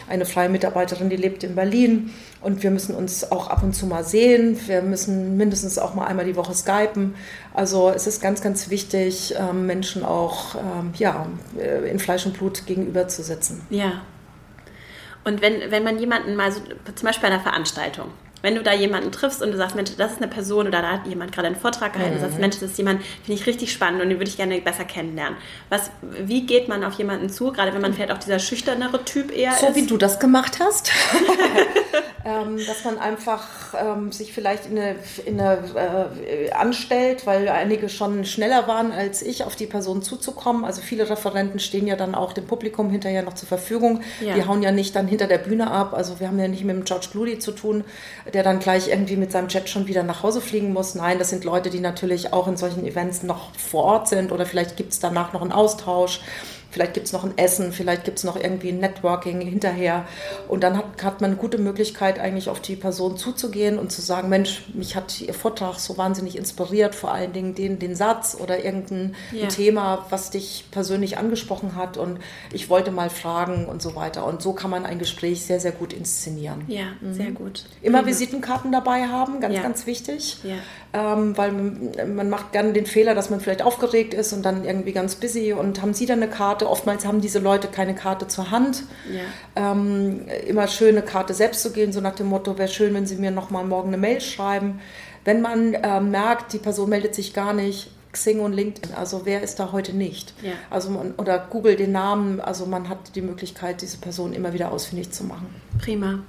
eine 0.10 0.26
freie 0.26 0.50
Mitarbeiterin, 0.50 1.10
die 1.10 1.16
lebt 1.16 1.44
in 1.44 1.56
Berlin 1.56 2.14
und 2.42 2.64
wir 2.64 2.72
müssen 2.72 2.96
uns 2.96 3.32
auch 3.32 3.50
ab 3.50 3.64
und 3.64 3.74
zu 3.74 3.86
mal 3.86 4.04
sehen. 4.04 4.60
Wir 4.68 4.82
müssen 4.82 5.38
mindestens 5.38 5.78
auch 5.78 5.94
mal 5.94 6.06
einmal 6.06 6.26
die 6.26 6.36
Woche 6.36 6.54
skypen. 6.54 7.16
Also 7.54 7.90
es 7.90 8.08
ist 8.08 8.22
ganz, 8.22 8.42
ganz 8.42 8.70
wichtig, 8.70 9.36
ähm, 9.38 9.68
Menschen 9.68 10.04
auch 10.04 10.56
ähm, 10.56 10.92
ja, 10.96 11.28
äh, 11.58 11.90
in 11.90 12.00
Fleisch 12.00 12.26
und 12.26 12.38
Blut 12.38 12.66
gegenüberzusetzen. 12.66 13.62
Ja. 13.70 14.02
Und 15.24 15.42
wenn, 15.42 15.70
wenn 15.70 15.84
man 15.84 16.00
jemanden 16.00 16.36
mal 16.36 16.52
so, 16.52 16.62
zum 16.96 17.06
Beispiel 17.06 17.30
bei 17.30 17.36
einer 17.36 17.44
Veranstaltung, 17.44 18.08
wenn 18.42 18.56
du 18.56 18.64
da 18.64 18.74
jemanden 18.74 19.12
triffst 19.12 19.42
und 19.42 19.52
du 19.52 19.58
sagst, 19.58 19.76
Mensch, 19.76 19.92
das 19.98 20.14
ist 20.14 20.22
eine 20.22 20.28
Person 20.28 20.68
oder 20.68 20.82
da 20.82 20.92
hat 20.94 21.08
jemand 21.08 21.32
gerade 21.32 21.48
einen 21.48 21.56
Vortrag 21.56 21.94
gehalten 21.94 22.16
mhm. 22.16 22.24
und 22.24 22.28
sagst, 22.28 22.40
Mensch, 22.40 22.60
das 22.60 22.72
ist 22.72 22.78
jemand, 22.78 23.02
finde 23.24 23.40
ich 23.42 23.48
richtig 23.48 23.72
spannend 23.72 24.02
und 24.02 24.10
den 24.10 24.20
würde 24.20 24.30
ich 24.30 24.38
gerne 24.38 24.60
besser 24.62 24.86
kennenlernen. 24.86 25.38
Was, 25.70 25.92
wie 26.02 26.46
geht 26.46 26.68
man 26.68 26.84
auf 26.84 26.94
jemanden 26.94 27.30
zu, 27.30 27.52
gerade 27.52 27.74
wenn 27.74 27.82
man 27.82 27.94
vielleicht 27.94 28.12
auch 28.12 28.18
dieser 28.18 28.40
schüchternere 28.40 29.04
Typ 29.06 29.36
eher 29.36 29.54
so 29.54 29.68
ist? 29.68 29.76
So 29.76 29.82
wie 29.82 29.88
du 29.88 29.98
das 29.98 30.20
gemacht 30.20 30.60
hast. 30.60 30.92
ähm, 32.30 32.58
dass 32.68 32.84
man 32.84 33.00
einfach 33.00 33.48
ähm, 33.74 34.12
sich 34.12 34.34
vielleicht 34.34 34.68
in 34.68 34.78
eine, 34.78 34.96
in 35.26 35.40
eine 35.40 35.64
äh, 35.76 36.52
anstellt, 36.52 37.26
weil 37.26 37.50
einige 37.50 37.90
schon 37.90 38.26
schneller 38.26 38.68
waren 38.68 38.92
als 38.92 39.22
ich, 39.22 39.44
auf 39.44 39.56
die 39.56 39.66
Person 39.66 40.02
zuzukommen. 40.02 40.66
Also 40.66 40.82
viele 40.82 41.10
Referenten 41.10 41.60
stehen 41.60 41.88
ja 41.88 41.96
dann 41.96 42.16
auch 42.16 42.34
dem 42.34 42.46
Publikum 42.46 42.90
hinterher 42.90 43.24
noch 43.24 43.34
zur 43.34 43.48
Verfügung. 43.48 44.02
Ja. 44.22 44.36
Die 44.36 44.46
hauen 44.46 44.62
ja 44.62 44.72
nicht 44.72 44.96
dann 44.96 45.08
hinter 45.08 45.28
der 45.28 45.40
Bühne 45.40 45.72
ab. 45.72 45.94
Also 45.94 46.20
wir 46.20 46.28
haben 46.28 46.40
ja 46.40 46.48
nicht 46.48 46.64
mit 46.64 46.76
dem 46.76 46.84
George 46.86 47.08
Clooney 47.12 47.40
zu 47.40 47.52
tun 47.52 47.84
der 48.34 48.44
dann 48.44 48.60
gleich 48.60 48.88
irgendwie 48.88 49.16
mit 49.16 49.32
seinem 49.32 49.48
Jet 49.48 49.70
schon 49.70 49.88
wieder 49.88 50.04
nach 50.04 50.24
Hause 50.24 50.42
fliegen 50.42 50.74
muss. 50.74 50.96
Nein, 50.96 51.20
das 51.20 51.30
sind 51.30 51.44
Leute, 51.44 51.70
die 51.70 51.80
natürlich 51.80 52.34
auch 52.34 52.48
in 52.48 52.58
solchen 52.58 52.86
Events 52.86 53.24
noch 53.24 53.56
vor 53.56 53.84
Ort 53.84 54.08
sind 54.08 54.32
oder 54.32 54.46
vielleicht 54.46 54.78
gibt 54.78 54.94
es 54.94 55.00
danach 55.00 55.34
noch 55.34 55.42
einen 55.42 55.52
Austausch. 55.52 56.22
Vielleicht 56.72 56.94
gibt 56.94 57.08
es 57.08 57.14
noch 57.14 57.24
ein 57.24 57.38
Essen, 57.38 57.72
vielleicht 57.72 58.04
gibt 58.04 58.20
es 58.20 58.24
noch 58.24 58.36
irgendwie 58.36 58.70
ein 58.70 58.80
Networking 58.80 59.42
hinterher. 59.42 60.06
Und 60.48 60.64
dann 60.64 60.78
hat, 60.78 61.04
hat 61.04 61.22
man 61.22 61.32
eine 61.32 61.40
gute 61.40 61.58
Möglichkeit, 61.58 62.20
eigentlich 62.20 62.48
auf 62.48 62.60
die 62.60 62.76
Person 62.76 63.18
zuzugehen 63.18 63.80
und 63.80 63.92
zu 63.92 64.02
sagen, 64.02 64.30
Mensch, 64.30 64.66
mich 64.74 64.96
hat 64.96 65.20
Ihr 65.22 65.34
Vortrag 65.34 65.80
so 65.80 65.98
wahnsinnig 65.98 66.38
inspiriert, 66.38 66.94
vor 66.94 67.12
allen 67.12 67.34
Dingen 67.34 67.56
den, 67.56 67.80
den 67.80 67.96
Satz 67.96 68.38
oder 68.40 68.64
irgendein 68.64 69.16
ja. 69.32 69.48
Thema, 69.48 70.06
was 70.10 70.30
dich 70.30 70.66
persönlich 70.70 71.18
angesprochen 71.18 71.76
hat. 71.76 71.98
Und 71.98 72.20
ich 72.54 72.70
wollte 72.70 72.92
mal 72.92 73.10
fragen 73.10 73.66
und 73.66 73.82
so 73.82 73.96
weiter. 73.96 74.26
Und 74.26 74.42
so 74.42 74.54
kann 74.54 74.70
man 74.70 74.86
ein 74.86 75.00
Gespräch 75.00 75.46
sehr, 75.46 75.60
sehr 75.60 75.72
gut 75.72 75.92
inszenieren. 75.92 76.66
Ja, 76.68 76.86
mhm. 77.02 77.14
sehr 77.14 77.32
gut. 77.32 77.66
Immer 77.82 78.06
Visitenkarten 78.06 78.72
dabei 78.72 79.08
haben, 79.08 79.40
ganz, 79.40 79.56
ja. 79.56 79.64
ganz 79.64 79.88
wichtig. 79.88 80.38
Ja. 80.44 80.56
Ähm, 80.92 81.38
weil 81.38 81.52
man, 81.52 82.16
man 82.16 82.30
macht 82.30 82.52
gerne 82.52 82.74
den 82.74 82.86
Fehler, 82.86 83.16
dass 83.16 83.30
man 83.30 83.40
vielleicht 83.40 83.62
aufgeregt 83.62 84.14
ist 84.14 84.34
und 84.34 84.44
dann 84.44 84.66
irgendwie 84.66 84.92
ganz 84.92 85.16
busy 85.16 85.54
und 85.54 85.82
haben 85.82 85.94
Sie 85.94 86.06
dann 86.06 86.22
eine 86.22 86.32
Karte? 86.32 86.59
Karte. 86.60 86.70
Oftmals 86.70 87.06
haben 87.06 87.22
diese 87.22 87.40
Leute 87.40 87.68
keine 87.68 87.96
Karte 87.96 88.28
zur 88.28 88.52
Hand. 88.52 88.84
Ja. 89.12 89.72
Ähm, 89.72 90.26
immer 90.48 90.68
schön 90.68 90.98
eine 90.98 91.02
Karte 91.02 91.34
selbst 91.34 91.62
zu 91.62 91.72
gehen, 91.72 91.92
so 91.92 92.02
nach 92.02 92.16
dem 92.16 92.28
Motto, 92.28 92.58
wäre 92.58 92.70
schön, 92.70 92.94
wenn 92.94 93.06
Sie 93.06 93.16
mir 93.16 93.32
noch 93.32 93.50
mal 93.50 93.64
morgen 93.64 93.90
eine 93.90 93.98
Mail 93.98 94.22
schreiben. 94.22 94.80
Wenn 95.26 95.42
man 95.42 95.74
äh, 95.74 96.02
merkt, 96.02 96.54
die 96.54 96.60
Person 96.60 96.90
meldet 96.90 97.16
sich 97.16 97.34
gar 97.34 97.54
nicht, 97.54 97.92
Xing 98.12 98.40
und 98.40 98.54
LinkedIn. 98.54 98.96
Also 98.96 99.22
wer 99.26 99.44
ist 99.44 99.60
da 99.60 99.72
heute 99.72 99.96
nicht? 99.96 100.34
Ja. 100.42 100.54
Also 100.70 100.90
man, 100.90 101.14
oder 101.18 101.38
Google 101.50 101.76
den 101.76 101.92
Namen. 101.92 102.42
Also 102.42 102.66
man 102.66 102.90
hat 102.90 103.16
die 103.16 103.22
Möglichkeit, 103.22 103.82
diese 103.82 103.98
Person 103.98 104.34
immer 104.34 104.54
wieder 104.54 104.72
ausfindig 104.72 105.12
zu 105.12 105.24
machen. 105.24 105.48
Prima. 105.80 106.20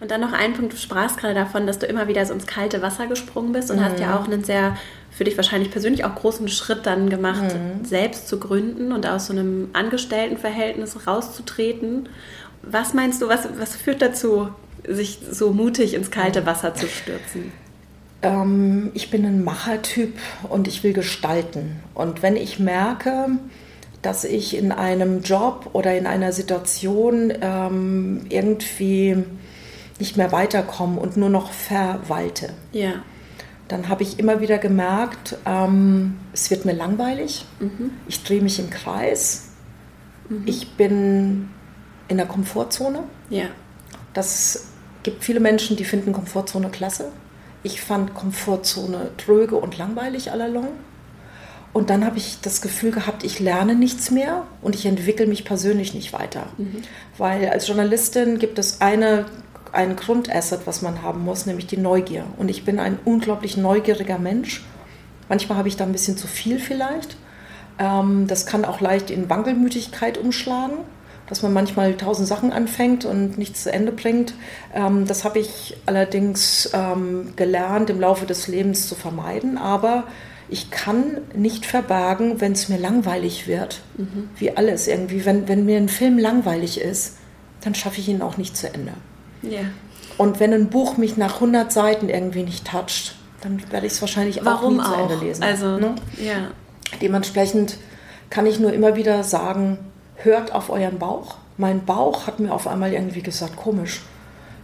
Und 0.00 0.10
dann 0.10 0.20
noch 0.20 0.32
ein 0.32 0.52
Punkt, 0.52 0.74
du 0.74 0.76
sprachst 0.76 1.16
gerade 1.16 1.34
davon, 1.34 1.66
dass 1.66 1.78
du 1.78 1.86
immer 1.86 2.06
wieder 2.06 2.26
so 2.26 2.34
ins 2.34 2.46
kalte 2.46 2.82
Wasser 2.82 3.06
gesprungen 3.06 3.52
bist 3.52 3.70
und 3.70 3.78
mhm. 3.78 3.84
hast 3.84 3.98
ja 3.98 4.18
auch 4.18 4.24
einen 4.24 4.44
sehr 4.44 4.76
für 5.16 5.24
dich 5.24 5.36
wahrscheinlich 5.36 5.70
persönlich 5.70 6.04
auch 6.04 6.14
großen 6.14 6.48
Schritt 6.48 6.86
dann 6.86 7.08
gemacht, 7.08 7.54
mhm. 7.54 7.84
selbst 7.84 8.26
zu 8.28 8.40
gründen 8.40 8.92
und 8.92 9.06
aus 9.06 9.26
so 9.26 9.32
einem 9.32 9.68
Angestelltenverhältnis 9.72 11.06
rauszutreten. 11.06 12.08
Was 12.62 12.94
meinst 12.94 13.22
du, 13.22 13.28
was, 13.28 13.48
was 13.58 13.76
führt 13.76 14.02
dazu, 14.02 14.48
sich 14.86 15.20
so 15.30 15.52
mutig 15.52 15.94
ins 15.94 16.10
kalte 16.10 16.46
Wasser 16.46 16.74
zu 16.74 16.88
stürzen? 16.88 17.52
Ähm, 18.22 18.90
ich 18.94 19.10
bin 19.10 19.24
ein 19.24 19.44
Machertyp 19.44 20.18
und 20.48 20.66
ich 20.66 20.82
will 20.82 20.92
gestalten. 20.92 21.76
Und 21.94 22.22
wenn 22.22 22.36
ich 22.36 22.58
merke, 22.58 23.28
dass 24.02 24.24
ich 24.24 24.56
in 24.56 24.72
einem 24.72 25.22
Job 25.22 25.70
oder 25.74 25.96
in 25.96 26.08
einer 26.08 26.32
Situation 26.32 27.32
ähm, 27.40 28.26
irgendwie 28.30 29.16
nicht 30.00 30.16
mehr 30.16 30.32
weiterkomme 30.32 31.00
und 31.00 31.16
nur 31.16 31.30
noch 31.30 31.52
verwalte. 31.52 32.50
Ja 32.72 32.94
dann 33.68 33.88
habe 33.88 34.02
ich 34.02 34.18
immer 34.18 34.40
wieder 34.40 34.58
gemerkt, 34.58 35.36
ähm, 35.46 36.18
es 36.32 36.50
wird 36.50 36.64
mir 36.64 36.74
langweilig, 36.74 37.46
mhm. 37.60 37.92
ich 38.06 38.22
drehe 38.22 38.42
mich 38.42 38.58
im 38.58 38.70
Kreis, 38.70 39.50
mhm. 40.28 40.42
ich 40.46 40.72
bin 40.76 41.48
in 42.08 42.16
der 42.18 42.26
Komfortzone. 42.26 43.04
Ja. 43.30 43.46
Das 44.12 44.68
gibt 45.02 45.24
viele 45.24 45.40
Menschen, 45.40 45.76
die 45.76 45.84
finden 45.84 46.12
Komfortzone 46.12 46.68
klasse. 46.68 47.10
Ich 47.62 47.80
fand 47.80 48.14
Komfortzone 48.14 49.10
tröge 49.16 49.56
und 49.56 49.78
langweilig 49.78 50.30
allalong. 50.30 50.68
Und 51.72 51.90
dann 51.90 52.04
habe 52.04 52.18
ich 52.18 52.40
das 52.40 52.60
Gefühl 52.60 52.92
gehabt, 52.92 53.24
ich 53.24 53.40
lerne 53.40 53.74
nichts 53.74 54.10
mehr 54.10 54.46
und 54.62 54.76
ich 54.76 54.86
entwickle 54.86 55.26
mich 55.26 55.44
persönlich 55.44 55.92
nicht 55.92 56.12
weiter. 56.12 56.46
Mhm. 56.56 56.82
Weil 57.18 57.48
als 57.48 57.66
Journalistin 57.66 58.38
gibt 58.38 58.58
es 58.58 58.80
eine 58.80 59.26
ein 59.74 59.96
Grundasset, 59.96 60.66
was 60.66 60.82
man 60.82 61.02
haben 61.02 61.24
muss, 61.24 61.46
nämlich 61.46 61.66
die 61.66 61.76
Neugier. 61.76 62.24
Und 62.36 62.48
ich 62.48 62.64
bin 62.64 62.78
ein 62.78 62.98
unglaublich 63.04 63.56
neugieriger 63.56 64.18
Mensch. 64.18 64.64
Manchmal 65.28 65.58
habe 65.58 65.68
ich 65.68 65.76
da 65.76 65.84
ein 65.84 65.92
bisschen 65.92 66.16
zu 66.16 66.26
viel 66.26 66.58
vielleicht. 66.58 67.16
Ähm, 67.78 68.26
das 68.26 68.46
kann 68.46 68.64
auch 68.64 68.80
leicht 68.80 69.10
in 69.10 69.28
Wankelmütigkeit 69.28 70.18
umschlagen, 70.18 70.76
dass 71.28 71.42
man 71.42 71.52
manchmal 71.52 71.94
tausend 71.96 72.28
Sachen 72.28 72.52
anfängt 72.52 73.04
und 73.04 73.38
nichts 73.38 73.64
zu 73.64 73.72
Ende 73.72 73.92
bringt. 73.92 74.34
Ähm, 74.74 75.06
das 75.06 75.24
habe 75.24 75.38
ich 75.38 75.76
allerdings 75.86 76.70
ähm, 76.72 77.32
gelernt, 77.36 77.90
im 77.90 78.00
Laufe 78.00 78.26
des 78.26 78.46
Lebens 78.48 78.88
zu 78.88 78.94
vermeiden. 78.94 79.58
Aber 79.58 80.04
ich 80.48 80.70
kann 80.70 81.18
nicht 81.34 81.66
verbergen, 81.66 82.40
wenn 82.40 82.52
es 82.52 82.68
mir 82.68 82.78
langweilig 82.78 83.48
wird, 83.48 83.80
mhm. 83.96 84.28
wie 84.36 84.56
alles 84.56 84.86
irgendwie. 84.86 85.24
Wenn, 85.24 85.48
wenn 85.48 85.64
mir 85.64 85.78
ein 85.78 85.88
Film 85.88 86.18
langweilig 86.18 86.80
ist, 86.80 87.16
dann 87.62 87.74
schaffe 87.74 88.00
ich 88.00 88.08
ihn 88.08 88.22
auch 88.22 88.36
nicht 88.36 88.56
zu 88.56 88.72
Ende. 88.72 88.92
Ja. 89.50 89.60
Und 90.16 90.40
wenn 90.40 90.52
ein 90.52 90.68
Buch 90.68 90.96
mich 90.96 91.16
nach 91.16 91.34
100 91.34 91.72
Seiten 91.72 92.08
irgendwie 92.08 92.42
nicht 92.42 92.66
toucht, 92.66 93.16
dann 93.40 93.60
werde 93.70 93.86
ich 93.86 93.94
es 93.94 94.00
wahrscheinlich 94.00 94.44
Warum 94.44 94.80
auch 94.80 94.88
nie 94.88 94.94
auch? 94.94 95.08
zu 95.08 95.14
Ende 95.14 95.26
lesen. 95.26 95.42
Also, 95.42 95.78
ne? 95.78 95.94
ja. 96.18 96.50
Dementsprechend 97.00 97.78
kann 98.30 98.46
ich 98.46 98.58
nur 98.60 98.72
immer 98.72 98.96
wieder 98.96 99.24
sagen, 99.24 99.78
hört 100.16 100.52
auf 100.52 100.70
euren 100.70 100.98
Bauch. 100.98 101.36
Mein 101.56 101.84
Bauch 101.84 102.26
hat 102.26 102.40
mir 102.40 102.52
auf 102.52 102.66
einmal 102.66 102.92
irgendwie 102.92 103.22
gesagt, 103.22 103.56
komisch. 103.56 104.02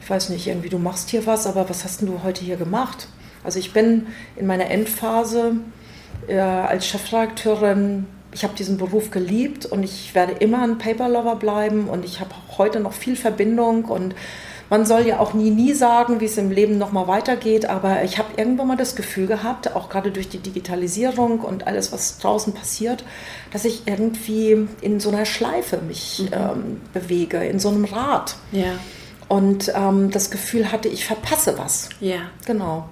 Ich 0.00 0.08
weiß 0.08 0.30
nicht, 0.30 0.46
irgendwie 0.46 0.68
du 0.68 0.78
machst 0.78 1.10
hier 1.10 1.26
was, 1.26 1.46
aber 1.46 1.68
was 1.68 1.84
hast 1.84 2.00
denn 2.00 2.08
du 2.08 2.22
heute 2.22 2.42
hier 2.44 2.56
gemacht? 2.56 3.08
Also 3.44 3.58
ich 3.58 3.72
bin 3.72 4.06
in 4.36 4.46
meiner 4.46 4.70
Endphase 4.70 5.56
äh, 6.26 6.38
als 6.38 6.86
Chefredakteurin 6.86 8.06
ich 8.32 8.44
habe 8.44 8.54
diesen 8.54 8.76
Beruf 8.76 9.10
geliebt 9.10 9.66
und 9.66 9.82
ich 9.82 10.14
werde 10.14 10.32
immer 10.32 10.62
ein 10.62 10.78
Paperlover 10.78 11.36
bleiben 11.36 11.88
und 11.88 12.04
ich 12.04 12.20
habe 12.20 12.30
heute 12.58 12.80
noch 12.80 12.92
viel 12.92 13.16
Verbindung 13.16 13.84
und 13.86 14.14
man 14.70 14.86
soll 14.86 15.06
ja 15.06 15.18
auch 15.18 15.34
nie, 15.34 15.50
nie 15.50 15.74
sagen, 15.74 16.20
wie 16.20 16.26
es 16.26 16.38
im 16.38 16.50
Leben 16.50 16.78
nochmal 16.78 17.08
weitergeht, 17.08 17.66
aber 17.66 18.04
ich 18.04 18.18
habe 18.18 18.28
irgendwann 18.36 18.68
mal 18.68 18.76
das 18.76 18.94
Gefühl 18.94 19.26
gehabt, 19.26 19.74
auch 19.74 19.88
gerade 19.88 20.12
durch 20.12 20.28
die 20.28 20.38
Digitalisierung 20.38 21.40
und 21.40 21.66
alles, 21.66 21.92
was 21.92 22.18
draußen 22.18 22.54
passiert, 22.54 23.04
dass 23.52 23.64
ich 23.64 23.82
irgendwie 23.86 24.68
in 24.80 25.00
so 25.00 25.10
einer 25.10 25.26
Schleife 25.26 25.78
mich 25.78 26.22
mhm. 26.22 26.28
ähm, 26.32 26.80
bewege, 26.92 27.44
in 27.44 27.58
so 27.58 27.68
einem 27.68 27.84
Rad. 27.84 28.36
Ja. 28.52 28.78
Und 29.28 29.72
ähm, 29.74 30.10
das 30.10 30.30
Gefühl 30.30 30.72
hatte, 30.72 30.88
ich 30.88 31.04
verpasse 31.04 31.58
was. 31.58 31.88
Ja. 32.00 32.20
Genau. 32.46 32.88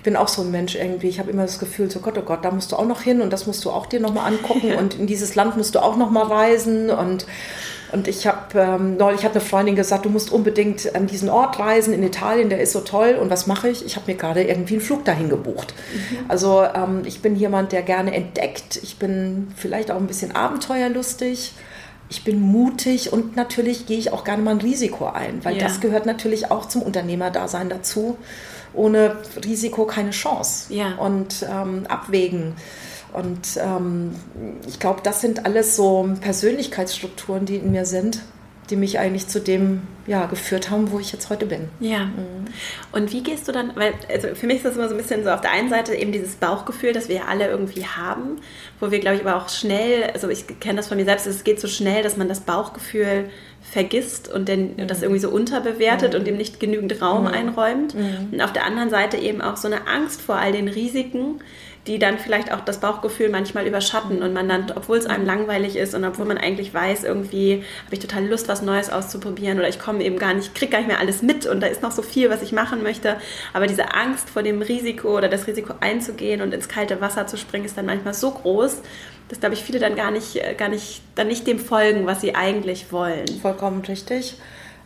Ich 0.00 0.04
bin 0.04 0.16
auch 0.16 0.28
so 0.28 0.40
ein 0.40 0.50
Mensch 0.50 0.76
irgendwie. 0.76 1.08
Ich 1.08 1.18
habe 1.18 1.30
immer 1.30 1.42
das 1.42 1.58
Gefühl, 1.58 1.90
so 1.90 2.00
Gott, 2.00 2.16
oh 2.16 2.22
Gott, 2.22 2.42
da 2.42 2.50
musst 2.50 2.72
du 2.72 2.76
auch 2.76 2.86
noch 2.86 3.02
hin 3.02 3.20
und 3.20 3.34
das 3.34 3.46
musst 3.46 3.62
du 3.66 3.70
auch 3.70 3.84
dir 3.84 4.00
nochmal 4.00 4.32
angucken 4.32 4.72
und 4.78 4.98
in 4.98 5.06
dieses 5.06 5.34
Land 5.34 5.58
musst 5.58 5.74
du 5.74 5.80
auch 5.80 5.98
nochmal 5.98 6.24
reisen 6.24 6.88
und 6.88 7.26
und 7.92 8.08
ich 8.08 8.26
habe 8.26 8.58
ähm, 8.58 8.96
neulich 8.96 9.24
hat 9.24 9.32
eine 9.32 9.42
Freundin 9.42 9.76
gesagt, 9.76 10.06
du 10.06 10.08
musst 10.08 10.32
unbedingt 10.32 10.94
an 10.94 11.06
diesen 11.06 11.28
Ort 11.28 11.58
reisen 11.58 11.92
in 11.92 12.02
Italien, 12.02 12.48
der 12.48 12.60
ist 12.60 12.72
so 12.72 12.80
toll. 12.80 13.18
Und 13.20 13.30
was 13.30 13.46
mache 13.46 13.68
ich? 13.68 13.84
Ich 13.84 13.96
habe 13.96 14.10
mir 14.10 14.16
gerade 14.16 14.42
irgendwie 14.42 14.74
einen 14.74 14.80
Flug 14.80 15.04
dahin 15.04 15.28
gebucht. 15.28 15.74
Mhm. 15.92 16.18
Also 16.28 16.62
ähm, 16.62 17.02
ich 17.04 17.20
bin 17.20 17.34
jemand, 17.36 17.72
der 17.72 17.82
gerne 17.82 18.14
entdeckt. 18.14 18.78
Ich 18.82 18.98
bin 18.98 19.48
vielleicht 19.56 19.90
auch 19.90 19.96
ein 19.96 20.06
bisschen 20.06 20.36
abenteuerlustig. 20.36 21.52
Ich 22.08 22.24
bin 22.24 22.40
mutig 22.40 23.12
und 23.12 23.34
natürlich 23.34 23.86
gehe 23.86 23.98
ich 23.98 24.12
auch 24.12 24.22
gerne 24.22 24.42
mal 24.42 24.52
ein 24.52 24.60
Risiko 24.60 25.06
ein, 25.06 25.44
weil 25.44 25.56
ja. 25.56 25.64
das 25.64 25.80
gehört 25.80 26.06
natürlich 26.06 26.50
auch 26.50 26.66
zum 26.66 26.82
Unternehmerdasein 26.82 27.68
dazu. 27.68 28.16
Ohne 28.74 29.16
Risiko 29.44 29.84
keine 29.84 30.10
Chance. 30.10 30.72
Ja. 30.72 30.96
Und 30.96 31.46
ähm, 31.48 31.86
abwägen 31.88 32.54
und 33.12 33.56
ähm, 33.56 34.14
ich 34.66 34.78
glaube, 34.78 35.00
das 35.02 35.20
sind 35.20 35.44
alles 35.44 35.76
so 35.76 36.08
Persönlichkeitsstrukturen, 36.20 37.44
die 37.44 37.56
in 37.56 37.72
mir 37.72 37.84
sind, 37.84 38.20
die 38.70 38.76
mich 38.76 38.98
eigentlich 38.98 39.26
zu 39.26 39.40
dem 39.40 39.82
ja, 40.06 40.26
geführt 40.26 40.70
haben, 40.70 40.90
wo 40.90 40.98
ich 40.98 41.12
jetzt 41.12 41.28
heute 41.30 41.46
bin. 41.46 41.68
Ja. 41.80 42.06
Mhm. 42.06 42.46
Und 42.92 43.12
wie 43.12 43.22
gehst 43.22 43.46
du 43.48 43.52
dann, 43.52 43.72
weil 43.76 43.92
also 44.12 44.28
für 44.34 44.46
mich 44.46 44.56
ist 44.56 44.64
das 44.64 44.76
immer 44.76 44.88
so 44.88 44.94
ein 44.94 45.00
bisschen 45.00 45.24
so 45.24 45.30
auf 45.30 45.40
der 45.40 45.52
einen 45.52 45.68
Seite 45.68 45.94
eben 45.94 46.12
dieses 46.12 46.36
Bauchgefühl, 46.36 46.92
das 46.92 47.08
wir 47.08 47.16
ja 47.16 47.24
alle 47.28 47.48
irgendwie 47.48 47.84
haben, 47.84 48.38
wo 48.80 48.90
wir, 48.90 48.98
glaube 49.00 49.16
ich, 49.16 49.26
aber 49.26 49.36
auch 49.36 49.48
schnell, 49.48 50.10
also 50.12 50.28
ich 50.28 50.46
kenne 50.60 50.76
das 50.76 50.88
von 50.88 50.96
mir 50.96 51.04
selbst, 51.04 51.26
es 51.26 51.44
geht 51.44 51.60
so 51.60 51.68
schnell, 51.68 52.02
dass 52.02 52.16
man 52.16 52.28
das 52.28 52.40
Bauchgefühl 52.40 53.28
vergisst 53.62 54.32
und 54.32 54.48
den, 54.48 54.76
mhm. 54.76 54.86
das 54.88 55.02
irgendwie 55.02 55.20
so 55.20 55.30
unterbewertet 55.30 56.12
mhm. 56.12 56.18
und 56.20 56.26
dem 56.26 56.36
nicht 56.36 56.60
genügend 56.60 57.00
Raum 57.02 57.22
mhm. 57.22 57.28
einräumt. 57.28 57.94
Mhm. 57.94 58.30
Und 58.32 58.40
auf 58.40 58.52
der 58.52 58.64
anderen 58.64 58.90
Seite 58.90 59.16
eben 59.16 59.40
auch 59.40 59.56
so 59.56 59.68
eine 59.68 59.86
Angst 59.86 60.22
vor 60.22 60.36
all 60.36 60.52
den 60.52 60.68
Risiken, 60.68 61.40
die 61.86 61.98
dann 61.98 62.18
vielleicht 62.18 62.52
auch 62.52 62.60
das 62.60 62.78
Bauchgefühl 62.78 63.30
manchmal 63.30 63.66
überschatten 63.66 64.22
und 64.22 64.34
man 64.34 64.48
dann, 64.48 64.66
obwohl 64.74 64.98
es 64.98 65.06
einem 65.06 65.24
langweilig 65.24 65.76
ist 65.76 65.94
und 65.94 66.04
obwohl 66.04 66.26
man 66.26 66.36
eigentlich 66.36 66.74
weiß, 66.74 67.04
irgendwie 67.04 67.64
habe 67.86 67.94
ich 67.94 68.00
total 68.00 68.26
Lust, 68.26 68.48
was 68.48 68.60
Neues 68.60 68.90
auszuprobieren 68.90 69.58
oder 69.58 69.68
ich 69.68 69.78
komme 69.78 70.04
eben 70.04 70.18
gar 70.18 70.34
nicht, 70.34 70.54
kriege 70.54 70.72
gar 70.72 70.78
nicht 70.78 70.88
mehr 70.88 71.00
alles 71.00 71.22
mit 71.22 71.46
und 71.46 71.60
da 71.60 71.66
ist 71.66 71.82
noch 71.82 71.92
so 71.92 72.02
viel, 72.02 72.28
was 72.28 72.42
ich 72.42 72.52
machen 72.52 72.82
möchte. 72.82 73.16
Aber 73.54 73.66
diese 73.66 73.94
Angst 73.94 74.28
vor 74.28 74.42
dem 74.42 74.60
Risiko 74.60 75.16
oder 75.16 75.28
das 75.28 75.46
Risiko 75.46 75.72
einzugehen 75.80 76.42
und 76.42 76.52
ins 76.52 76.68
kalte 76.68 77.00
Wasser 77.00 77.26
zu 77.26 77.38
springen, 77.38 77.64
ist 77.64 77.78
dann 77.78 77.86
manchmal 77.86 78.14
so 78.14 78.30
groß, 78.30 78.82
dass, 79.28 79.40
glaube 79.40 79.54
ich, 79.54 79.62
viele 79.62 79.78
dann 79.78 79.96
gar 79.96 80.10
nicht, 80.10 80.38
gar 80.58 80.68
nicht, 80.68 81.02
dann 81.14 81.28
nicht 81.28 81.46
dem 81.46 81.58
folgen, 81.58 82.04
was 82.04 82.20
sie 82.20 82.34
eigentlich 82.34 82.92
wollen. 82.92 83.26
Vollkommen 83.40 83.80
richtig. 83.82 84.36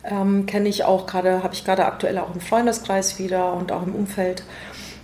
Ähm, 0.03 0.45
Kenne 0.45 0.69
ich 0.69 0.83
auch 0.83 1.07
gerade, 1.07 1.43
habe 1.43 1.55
ich 1.55 1.65
gerade 1.65 1.85
aktuell 1.85 2.19
auch 2.19 2.33
im 2.33 2.39
Freundeskreis 2.39 3.17
wieder 3.17 3.53
und 3.53 3.71
auch 3.71 3.83
im 3.83 3.95
Umfeld. 3.95 4.43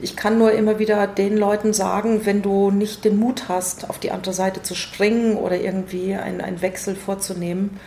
Ich 0.02 0.16
kann 0.16 0.40
nur 0.40 0.52
immer 0.52 0.80
wieder 0.80 1.06
den 1.06 1.38
Leuten 1.38 1.74
sagen, 1.74 2.26
wenn 2.26 2.42
du 2.42 2.72
nicht 2.72 3.06
den 3.06 3.20
Mut 3.20 3.50
hast, 3.50 3.90
auf 3.90 4.00
die 4.00 4.12
andere 4.12 4.34
Seite 4.34 4.64
zu 4.64 4.74
springen 4.74 5.38
oder 5.38 5.60
irgendwie 5.60 6.16
einen, 6.16 6.42
einen 6.42 6.62
Wechsel 6.62 6.96
vorzunehmen, 6.96 7.80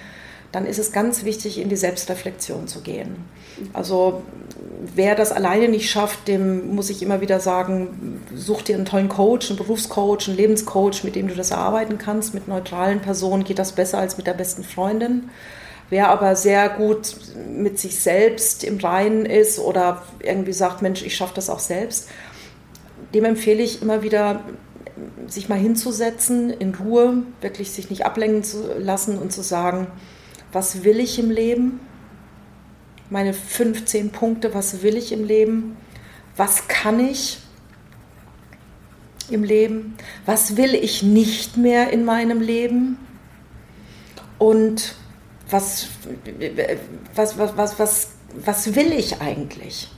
dann 0.52 0.66
ist 0.66 0.78
es 0.78 0.92
ganz 0.92 1.25
wichtig, 1.25 1.61
in 1.61 1.68
die 1.68 1.76
Selbstreflexion 1.76 2.68
zu 2.68 2.83
gehen. 2.83 3.16
Also 3.73 4.23
wer 4.94 5.16
das 5.16 5.33
alleine 5.33 5.68
nicht 5.68 5.90
schafft, 5.90 6.28
dem 6.28 6.76
muss 6.76 6.90
ich 6.90 7.02
immer 7.02 7.21
wieder 7.21 7.40
sagen, 7.40 8.21
such 8.33 8.62
dir 8.62 8.76
einen 8.76 8.85
tollen 8.85 9.09
Coach, 9.09 9.50
einen 9.50 9.59
Berufscoach, 9.59 10.28
einen 10.28 10.37
Lebenscoach, 10.37 11.02
mit 11.02 11.16
dem 11.16 11.26
du 11.26 11.35
das 11.35 11.50
erarbeiten 11.50 11.99
kannst. 11.99 12.35
Mit 12.35 12.47
neutralen 12.47 13.00
Personen 13.00 13.42
geht 13.42 13.59
das 13.59 13.73
besser 13.73 13.99
als 13.99 14.16
mit 14.16 14.28
der 14.28 14.35
besten 14.35 14.62
Freundin. 14.62 15.30
Wer 15.90 16.08
aber 16.08 16.34
sehr 16.34 16.68
gut 16.70 17.14
mit 17.48 17.78
sich 17.78 18.00
selbst 18.00 18.64
im 18.64 18.78
Reinen 18.78 19.26
ist 19.26 19.58
oder 19.58 20.02
irgendwie 20.20 20.52
sagt, 20.52 20.82
Mensch, 20.82 21.02
ich 21.02 21.14
schaffe 21.14 21.34
das 21.34 21.50
auch 21.50 21.58
selbst, 21.58 22.08
dem 23.12 23.24
empfehle 23.24 23.62
ich 23.62 23.82
immer 23.82 24.02
wieder, 24.02 24.40
sich 25.26 25.48
mal 25.48 25.58
hinzusetzen, 25.58 26.50
in 26.50 26.74
Ruhe, 26.74 27.22
wirklich 27.40 27.70
sich 27.70 27.90
nicht 27.90 28.06
ablenken 28.06 28.42
zu 28.42 28.78
lassen 28.78 29.18
und 29.18 29.32
zu 29.32 29.42
sagen, 29.42 29.86
was 30.52 30.84
will 30.84 31.00
ich 31.00 31.18
im 31.18 31.30
Leben? 31.30 31.80
Meine 33.10 33.34
15 33.34 34.10
Punkte, 34.10 34.54
was 34.54 34.82
will 34.82 34.96
ich 34.96 35.12
im 35.12 35.24
Leben? 35.24 35.76
Was 36.36 36.68
kann 36.68 37.00
ich 37.00 37.38
im 39.30 39.44
Leben? 39.44 39.94
Was 40.26 40.56
will 40.56 40.74
ich 40.74 41.02
nicht 41.02 41.56
mehr 41.56 41.90
in 41.90 42.04
meinem 42.04 42.40
Leben? 42.40 42.98
Und 44.38 44.96
was, 45.50 45.88
was, 47.14 47.38
was, 47.38 47.56
was, 47.56 47.78
was, 47.78 48.08
was 48.44 48.74
will 48.74 48.92
ich 48.92 49.20
eigentlich? 49.20 49.90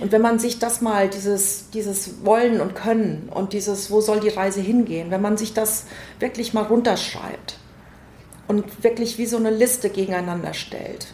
Und 0.00 0.12
wenn 0.12 0.22
man 0.22 0.38
sich 0.38 0.58
das 0.58 0.80
mal, 0.80 1.08
dieses, 1.08 1.70
dieses 1.70 2.24
Wollen 2.24 2.60
und 2.60 2.74
Können 2.74 3.28
und 3.30 3.52
dieses, 3.52 3.90
wo 3.90 4.00
soll 4.00 4.20
die 4.20 4.28
Reise 4.28 4.60
hingehen, 4.60 5.10
wenn 5.10 5.22
man 5.22 5.36
sich 5.36 5.54
das 5.54 5.86
wirklich 6.18 6.54
mal 6.54 6.64
runterschreibt 6.64 7.58
und 8.48 8.82
wirklich 8.82 9.18
wie 9.18 9.26
so 9.26 9.36
eine 9.36 9.50
Liste 9.50 9.90
gegeneinander 9.90 10.54
stellt, 10.54 11.08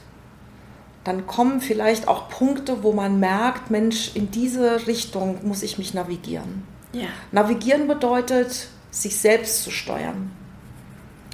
dann 1.05 1.27
kommen 1.27 1.61
vielleicht 1.61 2.09
auch 2.09 2.29
Punkte, 2.29 2.83
wo 2.83 2.93
man 2.93 3.21
merkt, 3.21 3.71
Mensch, 3.71 4.13
in 4.15 4.31
diese 4.31 4.87
Richtung 4.87 5.39
muss 5.43 5.63
ich 5.63 5.79
mich 5.79 5.95
navigieren. 5.95 6.65
Ja. 6.93 7.09
Navigieren 7.33 7.89
bedeutet, 7.89 8.69
sich 8.91 9.17
selbst 9.17 9.63
zu 9.63 9.71
steuern. 9.71 10.31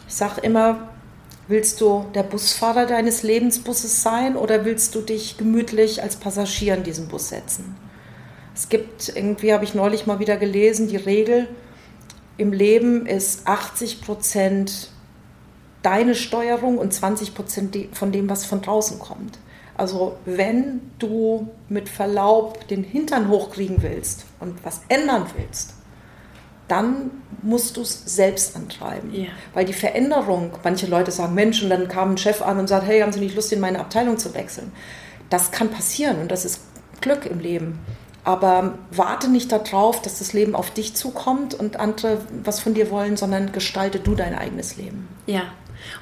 Ich 0.07 0.15
sage 0.15 0.41
immer, 0.43 0.94
Willst 1.47 1.81
du 1.83 2.07
der 2.15 2.23
Busfahrer 2.23 2.87
deines 2.87 3.23
Lebensbusses 3.23 4.03
sein 4.03 4.35
oder 4.37 4.65
willst 4.65 4.95
du 4.95 5.03
dich 5.03 5.37
gemütlich 5.37 6.03
als 6.03 6.17
Passagier 6.17 6.75
in 6.75 6.85
diesen 6.85 7.09
Bus 7.09 7.29
setzen? 7.29 7.77
Es 8.55 8.71
gibt, 8.71 9.13
irgendwie 9.15 9.53
habe 9.53 9.65
ich 9.65 9.75
neulich 9.75 10.07
mal 10.07 10.21
wieder 10.21 10.39
gelesen, 10.39 10.89
die 10.89 10.97
Regel, 10.97 11.49
im 12.39 12.53
Leben 12.53 13.07
ist 13.07 13.47
80 13.47 14.01
Prozent 14.01 14.91
deine 15.83 16.15
Steuerung 16.15 16.79
und 16.79 16.95
20 16.95 17.35
Prozent 17.35 17.77
von 17.93 18.11
dem, 18.11 18.29
was 18.31 18.47
von 18.47 18.63
draußen 18.63 18.99
kommt. 18.99 19.39
Also 19.77 20.17
wenn 20.25 20.81
du 20.99 21.49
mit 21.69 21.89
Verlaub 21.89 22.67
den 22.69 22.85
Hintern 22.85 23.29
hochkriegen 23.29 23.83
willst 23.83 24.25
und 24.41 24.65
was 24.65 24.81
ändern 24.89 25.27
willst, 25.37 25.74
dann 26.69 27.11
musst 27.43 27.77
du 27.77 27.83
es 27.83 28.03
selbst 28.07 28.57
antreiben. 28.57 29.13
Ja. 29.13 29.29
Weil 29.53 29.65
die 29.65 29.73
Veränderung, 29.73 30.53
manche 30.63 30.87
Leute 30.87 31.11
sagen, 31.11 31.35
Mensch, 31.35 31.63
und 31.63 31.71
dann 31.71 31.89
kam 31.89 32.13
ein 32.13 32.19
Chef 32.19 32.43
an 32.43 32.59
und 32.59 32.69
sagt, 32.69 32.87
hey, 32.87 33.01
haben 33.01 33.13
Sie 33.13 33.21
nicht 33.21 33.37
Lust, 33.37 33.53
in 33.53 33.61
meine 33.61 33.81
Abteilung 33.81 34.19
zu 34.19 34.35
wechseln? 34.35 34.73
Das 35.31 35.51
kann 35.51 35.71
passieren 35.71 36.21
und 36.21 36.31
das 36.31 36.45
ist 36.45 36.61
Glück 37.01 37.27
im 37.27 37.41
Leben. 37.41 37.79
Aber 38.25 38.79
warte 38.91 39.29
nicht 39.29 39.53
darauf, 39.53 40.01
dass 40.01 40.19
das 40.19 40.33
Leben 40.33 40.55
auf 40.55 40.71
dich 40.71 40.95
zukommt 40.95 41.53
und 41.53 41.79
andere 41.79 42.23
was 42.43 42.61
von 42.61 42.73
dir 42.73 42.91
wollen, 42.91 43.19
sondern 43.19 43.53
gestalte 43.53 44.01
du 44.01 44.15
dein 44.15 44.35
eigenes 44.35 44.77
Leben. 44.77 45.09
Ja, 45.27 45.43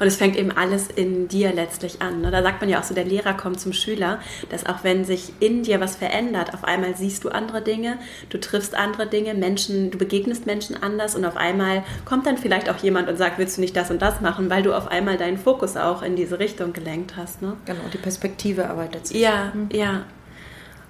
und 0.01 0.07
es 0.07 0.16
fängt 0.16 0.37
eben 0.37 0.53
alles 0.53 0.88
in 0.88 1.29
dir 1.29 1.53
letztlich 1.53 2.03
an. 2.03 2.21
Ne? 2.21 2.31
Da 2.31 2.42
sagt 2.42 2.61
man 2.61 2.71
ja 2.71 2.81
auch 2.81 2.85
so, 2.85 2.95
der 2.95 3.05
Lehrer 3.05 3.35
kommt 3.35 3.61
zum 3.61 3.73
Schüler, 3.73 4.21
dass 4.51 4.66
auch 4.66 4.85
wenn 4.85 5.05
sich 5.05 5.33
in 5.40 5.62
dir 5.62 5.81
was 5.81 5.97
verändert, 5.97 6.55
auf 6.55 6.64
einmal 6.64 6.97
siehst 6.97 7.25
du 7.25 7.29
andere 7.29 7.62
Dinge, 7.62 7.99
du 8.31 8.38
triffst 8.38 8.75
andere 8.75 9.07
Dinge, 9.07 9.35
Menschen, 9.35 9.90
du 9.90 9.99
begegnest 9.99 10.47
Menschen 10.47 10.81
anders 10.83 11.14
und 11.14 11.25
auf 11.25 11.37
einmal 11.37 11.85
kommt 12.05 12.27
dann 12.27 12.38
vielleicht 12.38 12.68
auch 12.71 12.79
jemand 12.79 13.09
und 13.09 13.16
sagt, 13.16 13.38
willst 13.38 13.57
du 13.57 13.61
nicht 13.61 13.77
das 13.77 13.90
und 13.90 14.03
das 14.03 14.21
machen, 14.21 14.51
weil 14.51 14.62
du 14.62 14.75
auf 14.75 14.88
einmal 14.88 15.16
deinen 15.16 15.38
Fokus 15.38 15.77
auch 15.77 16.03
in 16.03 16.16
diese 16.16 16.38
Richtung 16.38 16.73
gelenkt 16.73 17.16
hast. 17.16 17.42
Ne? 17.42 17.57
Genau, 17.64 17.83
die 17.92 17.99
Perspektive 17.99 18.62
erweitert 18.62 19.07
sich. 19.07 19.21
Ja, 19.21 19.53
mhm. 19.55 19.68
ja. 19.73 20.05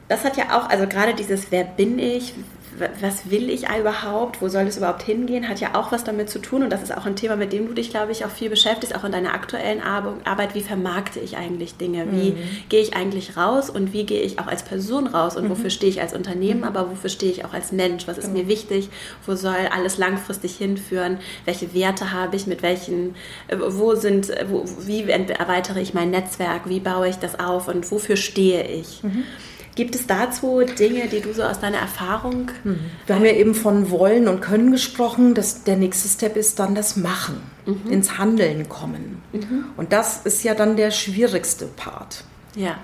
Das 0.09 0.25
hat 0.25 0.37
ja 0.37 0.59
auch, 0.59 0.69
also 0.69 0.87
gerade 0.87 1.15
dieses, 1.15 1.51
wer 1.51 1.65
bin 1.65 1.99
ich, 1.99 2.35
was 3.01 3.31
will 3.31 3.51
ich 3.51 3.67
überhaupt, 3.69 4.41
wo 4.41 4.49
soll 4.49 4.67
es 4.67 4.77
überhaupt 4.77 5.03
hingehen, 5.03 5.49
hat 5.49 5.61
ja 5.61 5.75
auch 5.75 5.93
was 5.93 6.05
damit 6.05 6.31
zu 6.31 6.39
tun. 6.39 6.63
Und 6.63 6.71
das 6.71 6.83
ist 6.83 6.97
auch 6.97 7.07
ein 7.07 7.17
Thema, 7.17 7.37
mit 7.37 7.53
dem 7.53 7.67
du 7.67 7.75
dich, 7.75 7.91
glaube 7.91 8.13
ich, 8.13 8.25
auch 8.25 8.31
viel 8.31 8.51
beschäftigst, 8.51 8.95
auch 8.95 9.05
in 9.05 9.13
deiner 9.13 9.35
aktuellen 9.35 9.81
Arbeit, 9.81 10.55
wie 10.55 10.61
vermarkte 10.61 11.21
ich 11.21 11.37
eigentlich 11.37 11.77
Dinge, 11.77 12.07
wie 12.11 12.33
mhm. 12.33 12.37
gehe 12.69 12.81
ich 12.81 12.95
eigentlich 12.95 13.37
raus? 13.37 13.71
Und 13.71 13.93
wie 13.93 14.05
gehe 14.05 14.23
ich 14.23 14.39
auch 14.39 14.47
als 14.47 14.63
Person 14.63 15.07
raus? 15.07 15.37
Und 15.37 15.45
mhm. 15.45 15.51
wofür 15.51 15.71
stehe 15.71 15.91
ich 15.91 16.01
als 16.01 16.15
Unternehmen, 16.15 16.61
mhm. 16.61 16.67
aber 16.67 16.91
wofür 16.91 17.11
stehe 17.11 17.33
ich 17.33 17.45
auch 17.45 17.53
als 17.53 17.73
Mensch, 17.73 18.07
was 18.07 18.19
ist 18.19 18.27
genau. 18.27 18.41
mir 18.41 18.49
wichtig, 18.49 18.89
wo 19.27 19.35
soll 19.35 19.69
alles 19.73 19.99
langfristig 19.99 20.57
hinführen, 20.57 21.19
welche 21.45 21.75
Werte 21.75 22.13
habe 22.13 22.37
ich, 22.37 22.47
mit 22.47 22.63
welchen, 22.63 23.15
äh, 23.49 23.57
wo 23.59 23.95
sind, 23.95 24.33
wo, 24.49 24.65
wie 24.81 25.03
erweitere 25.03 25.81
ich 25.81 25.95
mein 25.95 26.11
Netzwerk, 26.11 26.69
wie 26.69 26.81
baue 26.81 27.09
ich 27.09 27.17
das 27.17 27.39
auf? 27.39 27.69
Und 27.69 27.91
wofür 27.91 28.17
stehe 28.17 28.67
ich. 28.67 29.03
Gibt 29.75 29.95
es 29.95 30.07
dazu 30.07 30.61
Dinge, 30.79 31.09
die 31.09 31.21
du 31.21 31.33
so 31.33 31.43
aus 31.43 31.61
deiner 31.61 31.79
Erfahrung? 31.79 32.51
Mhm. 32.63 32.81
Wir 33.07 33.17
haben 33.17 33.25
ja 33.25 33.33
eben 33.33 33.55
von 33.55 33.91
Wollen 33.91 34.29
und 34.29 34.41
Können 34.41 34.71
gesprochen. 34.71 35.35
Das, 35.35 35.65
der 35.65 35.77
nächste 35.77 36.09
Step 36.09 36.37
ist 36.37 36.59
dann 36.59 36.75
das 36.75 36.97
Machen, 36.97 37.41
mhm. 37.65 37.91
ins 37.91 38.19
Handeln 38.19 38.69
kommen. 38.69 39.23
Mhm. 39.33 39.67
Und 39.79 39.93
das 39.93 40.23
ist 40.25 40.45
ja 40.45 40.55
dann 40.55 40.77
der 40.77 40.91
schwierigste 40.91 41.67
Part. 41.67 42.25
Ja. 42.55 42.77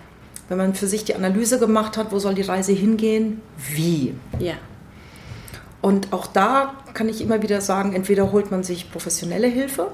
Wenn 0.48 0.56
man 0.56 0.74
für 0.74 0.86
sich 0.86 1.04
die 1.04 1.14
Analyse 1.14 1.58
gemacht 1.58 1.98
hat, 1.98 2.10
wo 2.10 2.18
soll 2.18 2.34
die 2.34 2.42
Reise 2.42 2.72
hingehen, 2.72 3.42
wie? 3.74 4.14
Ja. 4.38 4.54
Und 5.82 6.12
auch 6.14 6.26
da 6.26 6.74
kann 6.94 7.08
ich 7.10 7.20
immer 7.20 7.42
wieder 7.42 7.60
sagen, 7.60 7.92
entweder 7.92 8.32
holt 8.32 8.50
man 8.50 8.64
sich 8.64 8.90
professionelle 8.90 9.46
Hilfe, 9.46 9.88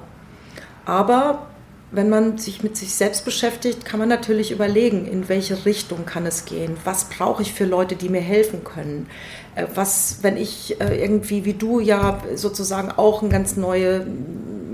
aber 0.86 1.48
wenn 1.90 2.08
man 2.08 2.38
sich 2.38 2.62
mit 2.62 2.76
sich 2.76 2.94
selbst 2.94 3.24
beschäftigt, 3.24 3.84
kann 3.84 4.00
man 4.00 4.08
natürlich 4.08 4.50
überlegen, 4.50 5.06
in 5.06 5.28
welche 5.28 5.64
Richtung 5.64 6.04
kann 6.04 6.26
es 6.26 6.44
gehen. 6.44 6.76
Was 6.84 7.04
brauche 7.08 7.42
ich 7.42 7.52
für 7.52 7.64
Leute, 7.64 7.94
die 7.94 8.08
mir 8.08 8.20
helfen 8.20 8.64
können? 8.64 9.08
Äh, 9.54 9.66
was, 9.74 10.18
wenn 10.22 10.36
ich 10.36 10.80
äh, 10.80 11.00
irgendwie 11.02 11.44
wie 11.44 11.54
du 11.54 11.80
ja 11.80 12.22
sozusagen 12.34 12.90
auch 12.90 13.22
ein 13.22 13.30
ganz 13.30 13.56
neues 13.56 14.02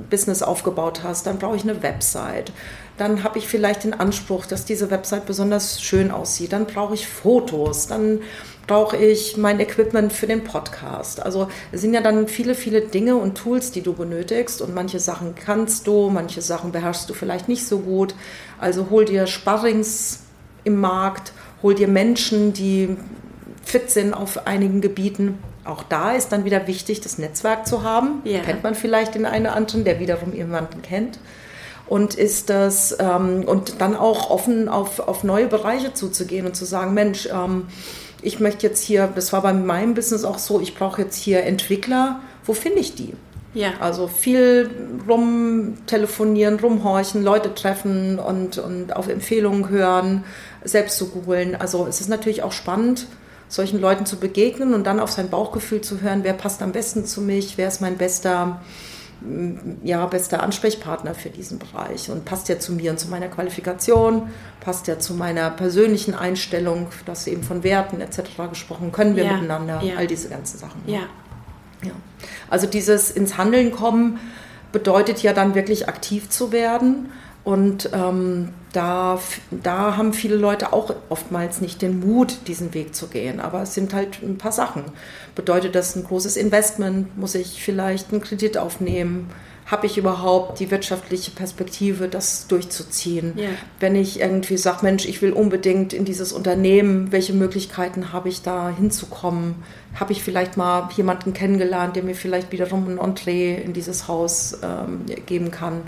Business 0.09 0.43
aufgebaut 0.43 1.03
hast, 1.05 1.27
dann 1.27 1.39
brauche 1.39 1.57
ich 1.57 1.63
eine 1.63 1.83
Website. 1.83 2.53
Dann 2.99 3.23
habe 3.25 3.39
ich 3.39 3.49
vielleicht 3.49 3.85
den 3.85 3.95
Anspruch, 3.95 4.45
dass 4.45 4.65
diese 4.65 4.91
Website 4.91 5.25
besonders 5.25 5.81
schön 5.81 6.11
aussieht. 6.11 6.53
Dann 6.53 6.67
brauche 6.67 6.95
ich 6.95 7.07
Fotos. 7.07 7.87
Dann 7.87 8.21
brauche 8.67 8.97
ich 8.97 9.37
mein 9.37 9.59
Equipment 9.61 10.13
für 10.13 10.27
den 10.27 10.45
Podcast. 10.45 11.23
Also 11.23 11.49
es 11.73 11.81
sind 11.81 11.95
ja 11.95 12.01
dann 12.01 12.29
viele, 12.29 12.55
viele 12.55 12.83
Dinge 12.83 13.17
und 13.17 13.37
Tools, 13.37 13.73
die 13.73 13.83
du 13.83 13.93
benötigst 13.93 14.63
und 14.63 14.75
manche 14.75 15.01
Sachen 15.01 15.35
kannst 15.35 15.87
du, 15.87 16.09
manche 16.09 16.43
Sachen 16.43 16.73
beherrschst 16.73 17.11
du 17.11 17.15
vielleicht 17.15 17.49
nicht 17.49 17.67
so 17.67 17.81
gut. 17.81 18.15
Also 18.59 18.89
hol 18.91 19.05
dir 19.05 19.27
Sparrings 19.27 20.21
im 20.65 20.81
Markt, 20.81 21.33
hol 21.63 21.75
dir 21.75 21.89
Menschen, 21.89 22.53
die 22.53 22.97
fit 23.65 23.91
sind 23.91 24.15
auf 24.15 24.47
einigen 24.47 24.81
Gebieten. 24.81 25.39
Auch 25.65 25.83
da 25.83 26.13
ist 26.13 26.31
dann 26.31 26.45
wieder 26.45 26.67
wichtig, 26.67 27.01
das 27.01 27.19
Netzwerk 27.19 27.67
zu 27.67 27.83
haben. 27.83 28.23
Ja. 28.25 28.41
Kennt 28.41 28.63
man 28.63 28.75
vielleicht 28.75 29.15
den 29.15 29.27
einen 29.27 29.47
oder 29.47 29.57
anderen, 29.57 29.85
der 29.85 30.01
wiederum 30.01 30.33
jemanden 30.33 30.83
kennt. 30.83 31.19
Und 31.87 32.15
ist 32.15 32.51
das 32.51 32.97
ähm, 33.01 33.43
und 33.47 33.81
dann 33.81 33.97
auch 33.97 34.31
offen 34.31 34.69
auf, 34.69 35.01
auf 35.01 35.25
neue 35.25 35.49
Bereiche 35.49 35.93
zuzugehen 35.93 36.47
und 36.47 36.55
zu 36.55 36.65
sagen, 36.65 36.95
Mensch, 36.95 37.29
ähm, 37.33 37.67
ich 38.23 38.41
möchte 38.41 38.67
jetzt 38.67 38.83
hier, 38.83 39.09
das 39.15 39.33
war 39.33 39.43
bei 39.43 39.53
meinem 39.53 39.95
Business 39.95 40.25
auch 40.25 40.39
so, 40.39 40.61
ich 40.61 40.75
brauche 40.75 41.03
jetzt 41.03 41.17
hier 41.17 41.45
Entwickler, 41.45 42.21
wo 42.45 42.53
finde 42.53 42.81
ich 42.81 42.95
die? 42.95 43.15
Ja. 43.53 43.73
Also 43.81 44.07
viel 44.07 44.71
rumtelefonieren, 45.09 46.61
rumhorchen, 46.61 47.23
Leute 47.23 47.55
treffen 47.55 48.19
und, 48.19 48.59
und 48.59 48.95
auf 48.95 49.09
Empfehlungen 49.09 49.69
hören, 49.69 50.25
selbst 50.63 50.99
zu 50.99 51.09
googeln. 51.09 51.57
Also 51.57 51.87
es 51.87 52.01
ist 52.01 52.09
natürlich 52.09 52.43
auch 52.43 52.53
spannend, 52.53 53.07
solchen 53.49 53.81
Leuten 53.81 54.07
zu 54.07 54.19
begegnen 54.19 54.73
und 54.73 54.87
dann 54.87 55.01
auf 55.01 55.11
sein 55.11 55.31
Bauchgefühl 55.31 55.81
zu 55.81 56.01
hören, 56.01 56.21
wer 56.23 56.35
passt 56.35 56.63
am 56.63 56.71
besten 56.71 57.05
zu 57.05 57.21
mich, 57.21 57.59
wer 57.59 57.67
ist 57.67 57.81
mein 57.81 57.97
bester 57.97 58.61
ja, 59.83 60.07
bester 60.07 60.43
Ansprechpartner 60.43 61.15
für 61.15 61.29
diesen 61.29 61.59
Bereich 61.59 62.11
und 62.11 62.25
passt 62.25 62.49
ja 62.49 62.59
zu 62.59 62.73
mir 62.73 62.91
und 62.91 62.99
zu 62.99 63.09
meiner 63.09 63.29
Qualifikation, 63.29 64.31
passt 64.61 64.87
ja 64.87 64.99
zu 64.99 65.15
meiner 65.15 65.51
persönlichen 65.51 66.15
Einstellung, 66.15 66.89
dass 67.05 67.27
eben 67.27 67.43
von 67.43 67.63
Werten 67.63 68.01
etc. 68.01 68.23
gesprochen, 68.49 68.93
können 68.93 69.17
wir 69.17 69.25
ja, 69.25 69.35
miteinander, 69.35 69.83
ja. 69.83 69.97
all 69.97 70.07
diese 70.07 70.29
ganzen 70.29 70.59
Sachen. 70.59 70.81
Ja. 70.87 71.01
ja. 71.83 71.93
Also 72.49 72.67
dieses 72.67 73.11
ins 73.11 73.37
Handeln 73.37 73.73
kommen 73.73 74.19
bedeutet 74.73 75.23
ja 75.23 75.33
dann 75.33 75.55
wirklich 75.55 75.89
aktiv 75.89 76.31
zu 76.31 76.53
werden 76.53 77.11
und 77.43 77.91
ähm, 77.95 78.51
da, 78.73 79.19
da 79.51 79.97
haben 79.97 80.13
viele 80.13 80.37
Leute 80.37 80.73
auch 80.73 80.95
oftmals 81.09 81.61
nicht 81.61 81.81
den 81.83 82.01
Mut, 82.01 82.47
diesen 82.47 82.75
Weg 82.75 82.95
zu 82.95 83.09
gehen. 83.09 83.41
Aber 83.41 83.63
es 83.63 83.75
sind 83.75 83.95
halt 83.95 84.23
ein 84.23 84.39
paar 84.39 84.53
Sachen. 84.53 84.85
Bedeutet 85.35 85.75
das 85.75 85.97
ein 85.97 86.05
großes 86.05 86.37
Investment? 86.37 87.17
Muss 87.17 87.35
ich 87.35 87.63
vielleicht 87.63 88.13
einen 88.13 88.21
Kredit 88.21 88.59
aufnehmen? 88.59 89.31
Habe 89.65 89.87
ich 89.87 89.97
überhaupt 89.97 90.59
die 90.59 90.71
wirtschaftliche 90.71 91.31
Perspektive, 91.31 92.09
das 92.09 92.49
durchzuziehen? 92.49 93.35
Ja. 93.37 93.49
Wenn 93.79 93.95
ich 93.95 94.21
irgendwie 94.21 94.57
sage, 94.57 94.81
Mensch, 94.83 95.07
ich 95.07 95.23
will 95.23 95.33
unbedingt 95.33 95.93
in 95.93 96.05
dieses 96.05 96.33
Unternehmen, 96.33 97.13
welche 97.13 97.33
Möglichkeiten 97.33 98.13
habe 98.13 98.29
ich 98.29 98.43
da 98.43 98.69
hinzukommen? 98.69 99.55
Habe 99.95 100.13
ich 100.13 100.23
vielleicht 100.23 100.57
mal 100.57 100.89
jemanden 100.97 101.33
kennengelernt, 101.33 101.97
der 101.97 102.03
mir 102.03 102.17
vielleicht 102.17 102.53
wiederum 102.53 102.89
ein 102.89 102.99
Entree 102.99 103.55
in 103.55 103.73
dieses 103.73 104.09
Haus 104.09 104.59
ähm, 104.63 105.07
geben 105.27 105.51
kann? 105.51 105.83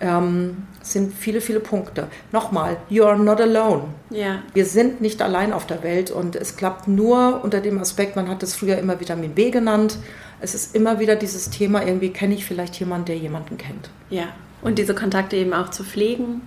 ähm, 0.00 0.66
sind 0.86 1.14
viele, 1.14 1.40
viele 1.40 1.60
Punkte. 1.60 2.08
Nochmal, 2.32 2.76
you 2.88 3.04
are 3.04 3.18
not 3.18 3.40
alone. 3.40 3.84
Ja. 4.10 4.42
Wir 4.52 4.66
sind 4.66 5.00
nicht 5.00 5.22
allein 5.22 5.52
auf 5.52 5.66
der 5.66 5.82
Welt 5.82 6.10
und 6.10 6.36
es 6.36 6.56
klappt 6.56 6.88
nur 6.88 7.42
unter 7.42 7.60
dem 7.60 7.78
Aspekt, 7.78 8.16
man 8.16 8.28
hat 8.28 8.42
es 8.42 8.54
früher 8.54 8.78
immer 8.78 9.00
Vitamin 9.00 9.34
B 9.34 9.50
genannt. 9.50 9.98
Es 10.40 10.54
ist 10.54 10.74
immer 10.74 11.00
wieder 11.00 11.16
dieses 11.16 11.50
Thema, 11.50 11.84
irgendwie 11.84 12.10
kenne 12.10 12.34
ich 12.34 12.44
vielleicht 12.44 12.78
jemanden, 12.78 13.06
der 13.06 13.16
jemanden 13.16 13.56
kennt. 13.56 13.90
Ja, 14.10 14.28
und 14.62 14.78
diese 14.78 14.94
Kontakte 14.94 15.36
eben 15.36 15.52
auch 15.52 15.70
zu 15.70 15.84
pflegen 15.84 16.42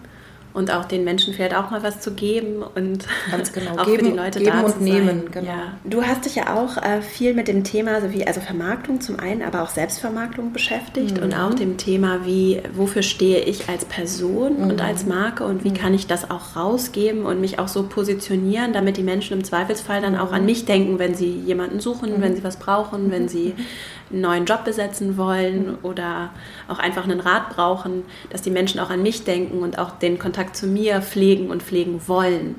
und 0.57 0.71
auch 0.71 0.85
den 0.85 1.03
Menschen 1.03 1.35
vielleicht 1.35 1.55
auch 1.55 1.69
mal 1.69 1.83
was 1.83 1.99
zu 1.99 2.15
geben 2.15 2.63
und 2.63 3.05
Ganz 3.29 3.53
genau. 3.53 3.71
auch 3.77 3.85
geben, 3.85 4.05
für 4.05 4.11
die 4.11 4.17
Leute 4.17 4.39
geben 4.39 4.51
da 4.51 4.61
und 4.61 4.73
zu 4.73 4.83
nehmen. 4.83 5.07
Sein. 5.07 5.31
Genau. 5.31 5.47
Ja. 5.47 5.73
Du 5.83 6.01
hast 6.01 6.25
dich 6.25 6.33
ja 6.33 6.55
auch 6.55 6.77
äh, 6.77 7.03
viel 7.03 7.35
mit 7.35 7.47
dem 7.47 7.63
Thema, 7.63 8.01
so 8.01 8.11
wie 8.11 8.25
also 8.25 8.41
Vermarktung 8.41 8.99
zum 8.99 9.19
einen, 9.19 9.43
aber 9.43 9.61
auch 9.61 9.69
Selbstvermarktung 9.69 10.53
beschäftigt 10.53 11.17
mhm. 11.17 11.23
und 11.23 11.35
auch 11.35 11.53
dem 11.53 11.77
Thema, 11.77 12.25
wie 12.25 12.63
wofür 12.73 13.03
stehe 13.03 13.41
ich 13.41 13.69
als 13.69 13.85
Person 13.85 14.63
mhm. 14.63 14.71
und 14.71 14.81
als 14.81 15.05
Marke 15.05 15.45
und 15.45 15.63
wie 15.63 15.69
mhm. 15.69 15.75
kann 15.75 15.93
ich 15.93 16.07
das 16.07 16.31
auch 16.31 16.55
rausgeben 16.55 17.23
und 17.23 17.39
mich 17.39 17.59
auch 17.59 17.67
so 17.67 17.83
positionieren, 17.83 18.73
damit 18.73 18.97
die 18.97 19.03
Menschen 19.03 19.37
im 19.37 19.43
Zweifelsfall 19.43 20.01
dann 20.01 20.15
auch 20.15 20.31
an 20.31 20.41
mhm. 20.41 20.47
mich 20.47 20.65
denken, 20.65 20.97
wenn 20.97 21.13
sie 21.13 21.29
jemanden 21.29 21.79
suchen, 21.79 22.19
wenn 22.19 22.31
mhm. 22.31 22.37
sie 22.37 22.43
was 22.43 22.57
brauchen, 22.57 23.11
wenn 23.11 23.29
sie 23.29 23.53
einen 24.11 24.21
neuen 24.21 24.45
Job 24.45 24.63
besetzen 24.63 25.17
wollen 25.17 25.77
oder 25.81 26.31
auch 26.67 26.79
einfach 26.79 27.03
einen 27.03 27.19
Rat 27.19 27.49
brauchen, 27.49 28.03
dass 28.29 28.41
die 28.41 28.51
Menschen 28.51 28.79
auch 28.79 28.89
an 28.89 29.03
mich 29.03 29.23
denken 29.23 29.59
und 29.59 29.79
auch 29.79 29.91
den 29.91 30.19
Kontakt 30.19 30.55
zu 30.55 30.67
mir 30.67 31.01
pflegen 31.01 31.49
und 31.49 31.63
pflegen 31.63 32.01
wollen. 32.07 32.55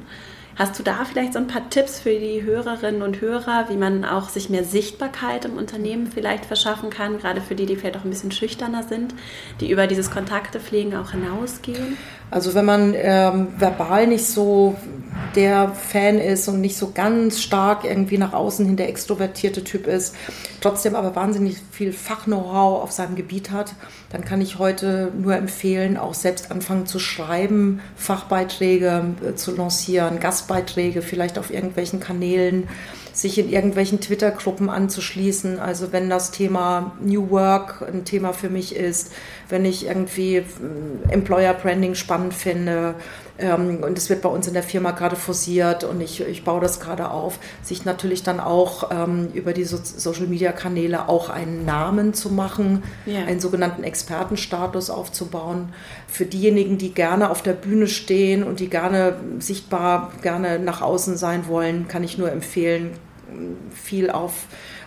Hast 0.58 0.76
du 0.76 0.82
da 0.82 1.04
vielleicht 1.04 1.34
so 1.34 1.38
ein 1.38 1.46
paar 1.46 1.70
Tipps 1.70 2.00
für 2.00 2.18
die 2.18 2.42
Hörerinnen 2.42 3.02
und 3.02 3.20
Hörer, 3.20 3.66
wie 3.68 3.76
man 3.76 4.04
auch 4.04 4.28
sich 4.28 4.50
mehr 4.50 4.64
Sichtbarkeit 4.64 5.44
im 5.44 5.56
Unternehmen 5.56 6.08
vielleicht 6.08 6.46
verschaffen 6.46 6.90
kann, 6.90 7.18
gerade 7.18 7.40
für 7.40 7.54
die, 7.54 7.64
die 7.64 7.76
vielleicht 7.76 7.96
auch 7.96 8.04
ein 8.04 8.10
bisschen 8.10 8.32
schüchterner 8.32 8.82
sind, 8.82 9.14
die 9.60 9.70
über 9.70 9.86
dieses 9.86 10.10
Kontakte 10.10 10.58
pflegen 10.58 10.96
auch 10.96 11.12
hinausgehen? 11.12 11.96
Also 12.30 12.54
wenn 12.54 12.64
man 12.64 12.94
ähm, 12.96 13.48
verbal 13.58 14.06
nicht 14.06 14.26
so 14.26 14.76
der 15.34 15.70
Fan 15.70 16.18
ist 16.18 16.48
und 16.48 16.60
nicht 16.60 16.76
so 16.76 16.92
ganz 16.92 17.40
stark 17.40 17.84
irgendwie 17.84 18.18
nach 18.18 18.32
außen 18.32 18.66
hin 18.66 18.76
der 18.76 18.88
extrovertierte 18.88 19.64
Typ 19.64 19.86
ist, 19.86 20.14
trotzdem 20.60 20.94
aber 20.94 21.14
wahnsinnig 21.16 21.58
viel 21.70 21.92
Fach-Know-how 21.92 22.82
auf 22.82 22.92
seinem 22.92 23.14
Gebiet 23.14 23.50
hat, 23.50 23.74
dann 24.10 24.24
kann 24.24 24.40
ich 24.40 24.58
heute 24.58 25.12
nur 25.18 25.34
empfehlen, 25.34 25.96
auch 25.96 26.14
selbst 26.14 26.50
anfangen 26.50 26.86
zu 26.86 26.98
schreiben, 26.98 27.80
Fachbeiträge 27.96 29.04
äh, 29.26 29.34
zu 29.34 29.54
lancieren, 29.54 30.20
Gastbeiträge 30.20 31.02
vielleicht 31.02 31.38
auf 31.38 31.50
irgendwelchen 31.50 32.00
Kanälen 32.00 32.68
sich 33.18 33.36
in 33.36 33.50
irgendwelchen 33.50 34.00
Twitter-Gruppen 34.00 34.70
anzuschließen. 34.70 35.58
Also 35.58 35.90
wenn 35.90 36.08
das 36.08 36.30
Thema 36.30 36.92
New 37.00 37.30
Work 37.30 37.82
ein 37.82 38.04
Thema 38.04 38.32
für 38.32 38.48
mich 38.48 38.76
ist, 38.76 39.12
wenn 39.48 39.64
ich 39.64 39.86
irgendwie 39.86 40.36
äh, 40.36 40.44
Employer 41.08 41.52
Branding 41.54 41.96
spannend 41.96 42.32
finde 42.32 42.94
ähm, 43.40 43.82
und 43.82 43.98
es 43.98 44.08
wird 44.08 44.22
bei 44.22 44.28
uns 44.28 44.46
in 44.46 44.54
der 44.54 44.62
Firma 44.62 44.92
gerade 44.92 45.16
forciert 45.16 45.82
und 45.82 46.00
ich, 46.00 46.20
ich 46.20 46.44
baue 46.44 46.60
das 46.60 46.78
gerade 46.78 47.10
auf, 47.10 47.40
sich 47.60 47.84
natürlich 47.84 48.22
dann 48.22 48.38
auch 48.38 48.88
ähm, 48.92 49.30
über 49.34 49.52
die 49.52 49.64
so 49.64 49.78
Social-Media-Kanäle 49.82 51.08
auch 51.08 51.28
einen 51.28 51.64
Namen 51.64 52.14
zu 52.14 52.30
machen, 52.30 52.84
ja. 53.04 53.24
einen 53.24 53.40
sogenannten 53.40 53.82
Expertenstatus 53.82 54.90
aufzubauen. 54.90 55.70
Für 56.06 56.24
diejenigen, 56.24 56.78
die 56.78 56.94
gerne 56.94 57.30
auf 57.30 57.42
der 57.42 57.54
Bühne 57.54 57.88
stehen 57.88 58.44
und 58.44 58.60
die 58.60 58.70
gerne 58.70 59.16
sichtbar, 59.40 60.12
gerne 60.22 60.60
nach 60.60 60.82
außen 60.82 61.16
sein 61.16 61.48
wollen, 61.48 61.88
kann 61.88 62.04
ich 62.04 62.16
nur 62.16 62.30
empfehlen, 62.30 62.92
viel 63.74 64.10
auf, 64.10 64.32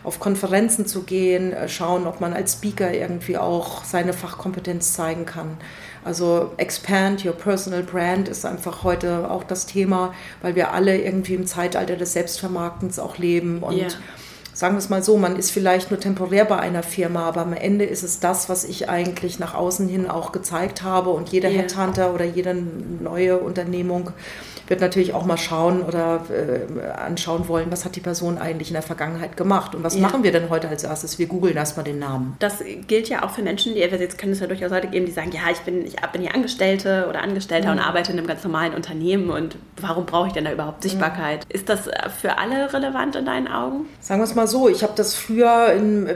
auf 0.04 0.20
Konferenzen 0.20 0.86
zu 0.86 1.04
gehen, 1.04 1.54
äh, 1.54 1.70
schauen, 1.70 2.08
ob 2.08 2.22
man 2.22 2.34
als 2.34 2.54
Speaker 2.54 2.94
irgendwie 2.94 3.38
auch 3.38 3.84
seine 3.84 4.14
Fachkompetenz 4.14 4.94
zeigen 4.94 5.26
kann. 5.26 5.58
Also 6.04 6.52
expand 6.58 7.24
your 7.24 7.34
personal 7.34 7.84
brand 7.84 8.28
ist 8.28 8.46
einfach 8.46 8.84
heute 8.84 9.30
auch 9.30 9.44
das 9.44 9.68
Thema, 9.68 10.14
weil 10.42 10.56
wir 10.56 10.74
alle 10.74 11.00
irgendwie 11.00 11.36
im 11.36 11.46
Zeitalter 11.46 11.96
des 11.96 12.14
Selbstvermarktens 12.14 12.98
auch 12.98 13.20
leben 13.20 13.62
und 13.62 13.78
yeah. 13.78 13.90
sagen 14.52 14.74
wir 14.74 14.80
es 14.80 14.90
mal 14.90 15.04
so, 15.04 15.18
man 15.18 15.36
ist 15.36 15.52
vielleicht 15.52 15.92
nur 15.92 16.00
temporär 16.00 16.46
bei 16.46 16.58
einer 16.58 16.82
Firma, 16.82 17.28
aber 17.28 17.42
am 17.42 17.54
Ende 17.54 17.86
ist 17.86 18.02
es 18.02 18.20
das, 18.20 18.50
was 18.50 18.64
ich 18.64 18.90
eigentlich 18.90 19.38
nach 19.38 19.54
außen 19.54 19.88
hin 19.88 20.10
auch 20.10 20.32
gezeigt 20.32 20.82
habe 20.82 21.12
und 21.12 21.30
jeder 21.30 21.50
yeah. 21.50 21.62
Headhunter 21.62 22.16
oder 22.16 22.26
jede 22.26 22.56
neue 22.56 23.38
Unternehmung 23.38 24.10
wird 24.72 24.82
natürlich 24.82 25.14
auch 25.14 25.26
mal 25.26 25.38
schauen 25.38 25.84
oder 25.84 26.22
äh, 26.32 26.90
anschauen 26.90 27.48
wollen, 27.48 27.72
was 27.72 27.86
hat 27.86 27.96
die 27.96 28.00
Person 28.00 28.40
eigentlich 28.40 28.70
in 28.70 28.74
der 28.74 28.82
Vergangenheit 28.82 29.38
gemacht 29.38 29.76
und 29.76 29.84
was 29.84 29.96
ja. 29.96 30.02
machen 30.02 30.24
wir 30.24 30.32
denn 30.32 30.50
heute 30.50 30.68
als 30.68 30.84
erstes? 30.84 31.20
Wir 31.20 31.28
googeln 31.28 31.56
erstmal 31.56 31.84
den 31.84 32.00
Namen. 32.00 32.36
Das 32.40 32.64
gilt 32.88 33.10
ja 33.10 33.24
auch 33.24 33.32
für 33.32 33.44
Menschen, 33.44 33.76
die 33.76 33.82
jetzt 33.82 34.18
können 34.18 34.32
es 34.32 34.40
ja 34.40 34.48
durchaus 34.48 34.72
Leute 34.72 34.88
geben, 34.88 35.06
die 35.06 35.12
sagen, 35.12 35.32
ja, 35.32 35.42
ich 35.52 35.60
bin, 35.60 35.86
ich 35.86 35.96
bin 36.14 36.22
hier 36.22 36.34
Angestellte 36.34 37.06
oder 37.10 37.22
Angestellter 37.22 37.68
mhm. 37.72 37.80
und 37.80 37.86
arbeite 37.86 38.12
in 38.12 38.18
einem 38.18 38.28
ganz 38.28 38.44
normalen 38.44 38.74
Unternehmen 38.74 39.30
und 39.30 39.58
warum 39.80 40.06
brauche 40.06 40.28
ich 40.28 40.34
denn 40.34 40.46
da 40.46 40.52
überhaupt 40.52 40.84
Sichtbarkeit? 40.84 41.46
Mhm. 41.46 41.56
Ist 41.56 41.70
das 41.70 41.90
für 42.20 42.38
alle 42.38 42.74
relevant 42.74 43.16
in 43.18 43.26
deinen 43.26 43.48
Augen? 43.48 43.86
Sagen 44.00 44.22
wir 44.22 44.26
es 44.26 44.36
mal 44.36 44.48
so, 44.48 44.70
ich 44.70 44.84
habe 44.84 44.94
das 44.96 45.14
früher, 45.16 45.74
in, 45.74 46.08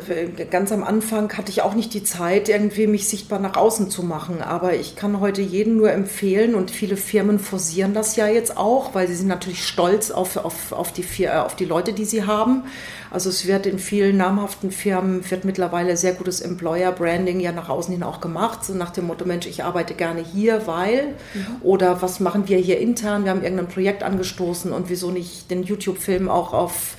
ganz 0.49 0.71
am 0.71 0.83
Anfang 0.83 1.31
hatte 1.37 1.51
ich 1.51 1.61
auch 1.61 1.73
nicht 1.73 1.93
die 1.93 2.03
Zeit, 2.03 2.47
irgendwie 2.47 2.87
mich 2.87 3.09
sichtbar 3.09 3.39
nach 3.39 3.57
außen 3.57 3.89
zu 3.89 4.03
machen. 4.03 4.41
Aber 4.41 4.73
ich 4.75 4.95
kann 4.95 5.19
heute 5.19 5.41
jeden 5.41 5.75
nur 5.75 5.91
empfehlen 5.91 6.55
und 6.55 6.71
viele 6.71 6.95
Firmen 6.95 7.39
forcieren 7.39 7.93
das 7.93 8.15
ja 8.15 8.27
jetzt 8.27 8.44
auch, 8.51 8.93
weil 8.93 9.07
sie 9.07 9.15
sind 9.15 9.27
natürlich 9.27 9.65
stolz 9.65 10.11
auf, 10.11 10.37
auf, 10.37 10.71
auf, 10.71 10.91
die, 10.91 11.29
auf 11.29 11.55
die 11.55 11.65
Leute, 11.65 11.93
die 11.93 12.05
sie 12.05 12.25
haben. 12.25 12.63
Also 13.11 13.29
es 13.29 13.47
wird 13.47 13.65
in 13.65 13.79
vielen 13.79 14.17
namhaften 14.17 14.71
Firmen, 14.71 15.29
wird 15.29 15.45
mittlerweile 15.45 15.95
sehr 15.95 16.13
gutes 16.13 16.41
Employer-Branding 16.41 17.39
ja 17.39 17.51
nach 17.51 17.69
außen 17.69 17.93
hin 17.93 18.03
auch 18.03 18.19
gemacht, 18.19 18.65
so 18.65 18.73
nach 18.73 18.91
dem 18.91 19.07
Motto, 19.07 19.25
Mensch, 19.25 19.45
ich 19.47 19.63
arbeite 19.63 19.93
gerne 19.93 20.21
hier, 20.21 20.67
weil, 20.67 21.15
mhm. 21.33 21.45
oder 21.61 22.01
was 22.01 22.19
machen 22.19 22.47
wir 22.47 22.57
hier 22.57 22.79
intern, 22.79 23.23
wir 23.23 23.31
haben 23.31 23.43
irgendein 23.43 23.69
Projekt 23.69 24.03
angestoßen 24.03 24.73
und 24.73 24.89
wieso 24.89 25.11
nicht 25.11 25.49
den 25.49 25.63
YouTube-Film 25.63 26.29
auch 26.29 26.53
auf 26.53 26.95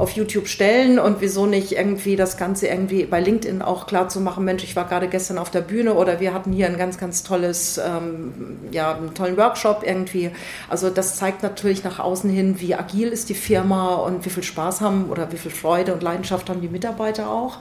auf 0.00 0.12
YouTube 0.12 0.48
stellen 0.48 0.98
und 0.98 1.20
wieso 1.20 1.46
nicht 1.46 1.72
irgendwie 1.72 2.16
das 2.16 2.36
Ganze 2.36 2.66
irgendwie 2.66 3.04
bei 3.04 3.20
LinkedIn 3.20 3.62
auch 3.62 3.86
klar 3.86 4.08
zu 4.08 4.20
machen, 4.20 4.44
Mensch, 4.44 4.64
ich 4.64 4.74
war 4.74 4.88
gerade 4.88 5.08
gestern 5.08 5.38
auf 5.38 5.50
der 5.50 5.60
Bühne 5.60 5.94
oder 5.94 6.20
wir 6.20 6.32
hatten 6.32 6.52
hier 6.52 6.66
ein 6.66 6.78
ganz, 6.78 6.98
ganz 6.98 7.22
tolles, 7.22 7.78
ähm, 7.78 8.32
ja, 8.70 8.96
einen 8.96 9.14
tollen 9.14 9.36
Workshop 9.36 9.82
irgendwie. 9.84 10.30
Also 10.68 10.90
das 10.90 11.16
zeigt 11.16 11.42
natürlich 11.42 11.84
nach 11.84 11.98
außen 11.98 12.30
hin, 12.30 12.60
wie 12.60 12.74
agil 12.74 13.08
ist 13.08 13.28
die 13.28 13.34
Firma 13.34 13.94
und 13.96 14.24
wie 14.24 14.30
viel 14.30 14.42
Spaß 14.42 14.80
haben 14.80 15.10
oder 15.10 15.30
wie 15.32 15.36
viel 15.36 15.50
Freude 15.50 15.92
und 15.92 16.02
Leidenschaft 16.02 16.48
haben 16.48 16.60
die 16.60 16.68
Mitarbeiter 16.68 17.30
auch. 17.30 17.58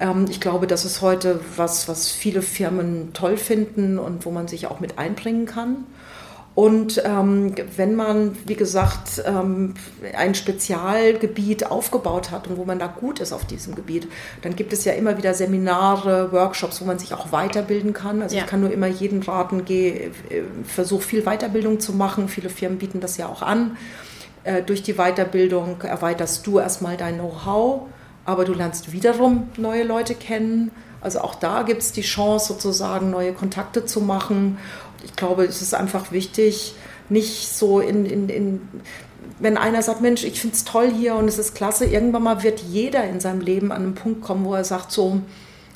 Ähm, 0.00 0.26
ich 0.30 0.40
glaube, 0.40 0.66
das 0.66 0.84
ist 0.84 1.02
heute 1.02 1.40
was, 1.56 1.88
was 1.88 2.10
viele 2.10 2.42
Firmen 2.42 3.12
toll 3.12 3.36
finden 3.36 3.98
und 3.98 4.24
wo 4.24 4.30
man 4.30 4.48
sich 4.48 4.66
auch 4.66 4.80
mit 4.80 4.98
einbringen 4.98 5.46
kann. 5.46 5.84
Und 6.54 7.02
ähm, 7.04 7.54
wenn 7.76 7.96
man, 7.96 8.36
wie 8.46 8.54
gesagt, 8.54 9.22
ähm, 9.26 9.74
ein 10.16 10.36
Spezialgebiet 10.36 11.66
aufgebaut 11.66 12.30
hat 12.30 12.46
und 12.46 12.56
wo 12.56 12.64
man 12.64 12.78
da 12.78 12.86
gut 12.86 13.18
ist 13.18 13.32
auf 13.32 13.44
diesem 13.44 13.74
Gebiet, 13.74 14.06
dann 14.42 14.54
gibt 14.54 14.72
es 14.72 14.84
ja 14.84 14.92
immer 14.92 15.18
wieder 15.18 15.34
Seminare, 15.34 16.30
Workshops, 16.30 16.80
wo 16.80 16.84
man 16.84 17.00
sich 17.00 17.12
auch 17.12 17.32
weiterbilden 17.32 17.92
kann. 17.92 18.22
Also 18.22 18.36
ja. 18.36 18.42
ich 18.42 18.48
kann 18.48 18.60
nur 18.60 18.70
immer 18.70 18.86
jeden 18.86 19.22
raten, 19.22 19.64
geh, 19.64 19.88
äh, 19.88 20.10
versuch 20.64 21.02
viel 21.02 21.22
Weiterbildung 21.22 21.80
zu 21.80 21.92
machen. 21.92 22.28
Viele 22.28 22.50
Firmen 22.50 22.78
bieten 22.78 23.00
das 23.00 23.16
ja 23.16 23.26
auch 23.26 23.42
an. 23.42 23.76
Äh, 24.44 24.62
durch 24.62 24.84
die 24.84 24.94
Weiterbildung 24.94 25.80
erweiterst 25.82 26.46
du 26.46 26.60
erstmal 26.60 26.96
dein 26.96 27.16
Know-how, 27.16 27.82
aber 28.24 28.44
du 28.44 28.54
lernst 28.54 28.92
wiederum 28.92 29.48
neue 29.56 29.82
Leute 29.82 30.14
kennen. 30.14 30.70
Also 31.00 31.20
auch 31.20 31.34
da 31.34 31.62
gibt 31.64 31.82
es 31.82 31.92
die 31.92 32.02
Chance, 32.02 32.54
sozusagen 32.54 33.10
neue 33.10 33.32
Kontakte 33.32 33.84
zu 33.84 34.00
machen 34.00 34.58
ich 35.04 35.16
glaube, 35.16 35.44
es 35.44 35.62
ist 35.62 35.74
einfach 35.74 36.12
wichtig, 36.12 36.74
nicht 37.08 37.52
so 37.52 37.80
in, 37.80 38.06
in, 38.06 38.28
in 38.28 38.68
wenn 39.40 39.56
einer 39.56 39.82
sagt, 39.82 40.00
Mensch, 40.00 40.24
ich 40.24 40.40
finde 40.40 40.56
es 40.56 40.64
toll 40.64 40.90
hier 40.90 41.16
und 41.16 41.28
es 41.28 41.38
ist 41.38 41.54
klasse, 41.54 41.86
irgendwann 41.86 42.22
mal 42.22 42.42
wird 42.42 42.60
jeder 42.60 43.04
in 43.04 43.20
seinem 43.20 43.40
Leben 43.40 43.72
an 43.72 43.82
einen 43.82 43.94
Punkt 43.94 44.22
kommen, 44.22 44.44
wo 44.44 44.54
er 44.54 44.64
sagt, 44.64 44.92
so, 44.92 45.20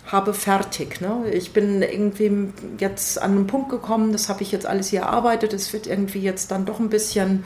habe 0.07 0.33
fertig. 0.33 1.01
Ne? 1.01 1.25
Ich 1.33 1.53
bin 1.53 1.83
irgendwie 1.83 2.49
jetzt 2.79 3.21
an 3.21 3.33
einen 3.33 3.47
Punkt 3.47 3.69
gekommen, 3.69 4.13
das 4.13 4.29
habe 4.29 4.43
ich 4.43 4.53
jetzt 4.53 4.67
alles 4.67 4.89
hier 4.89 5.01
erarbeitet, 5.01 5.53
es 5.53 5.73
wird 5.73 5.87
irgendwie 5.87 6.21
jetzt 6.21 6.51
dann 6.51 6.65
doch 6.65 6.81
ein 6.81 6.89
bisschen 6.89 7.45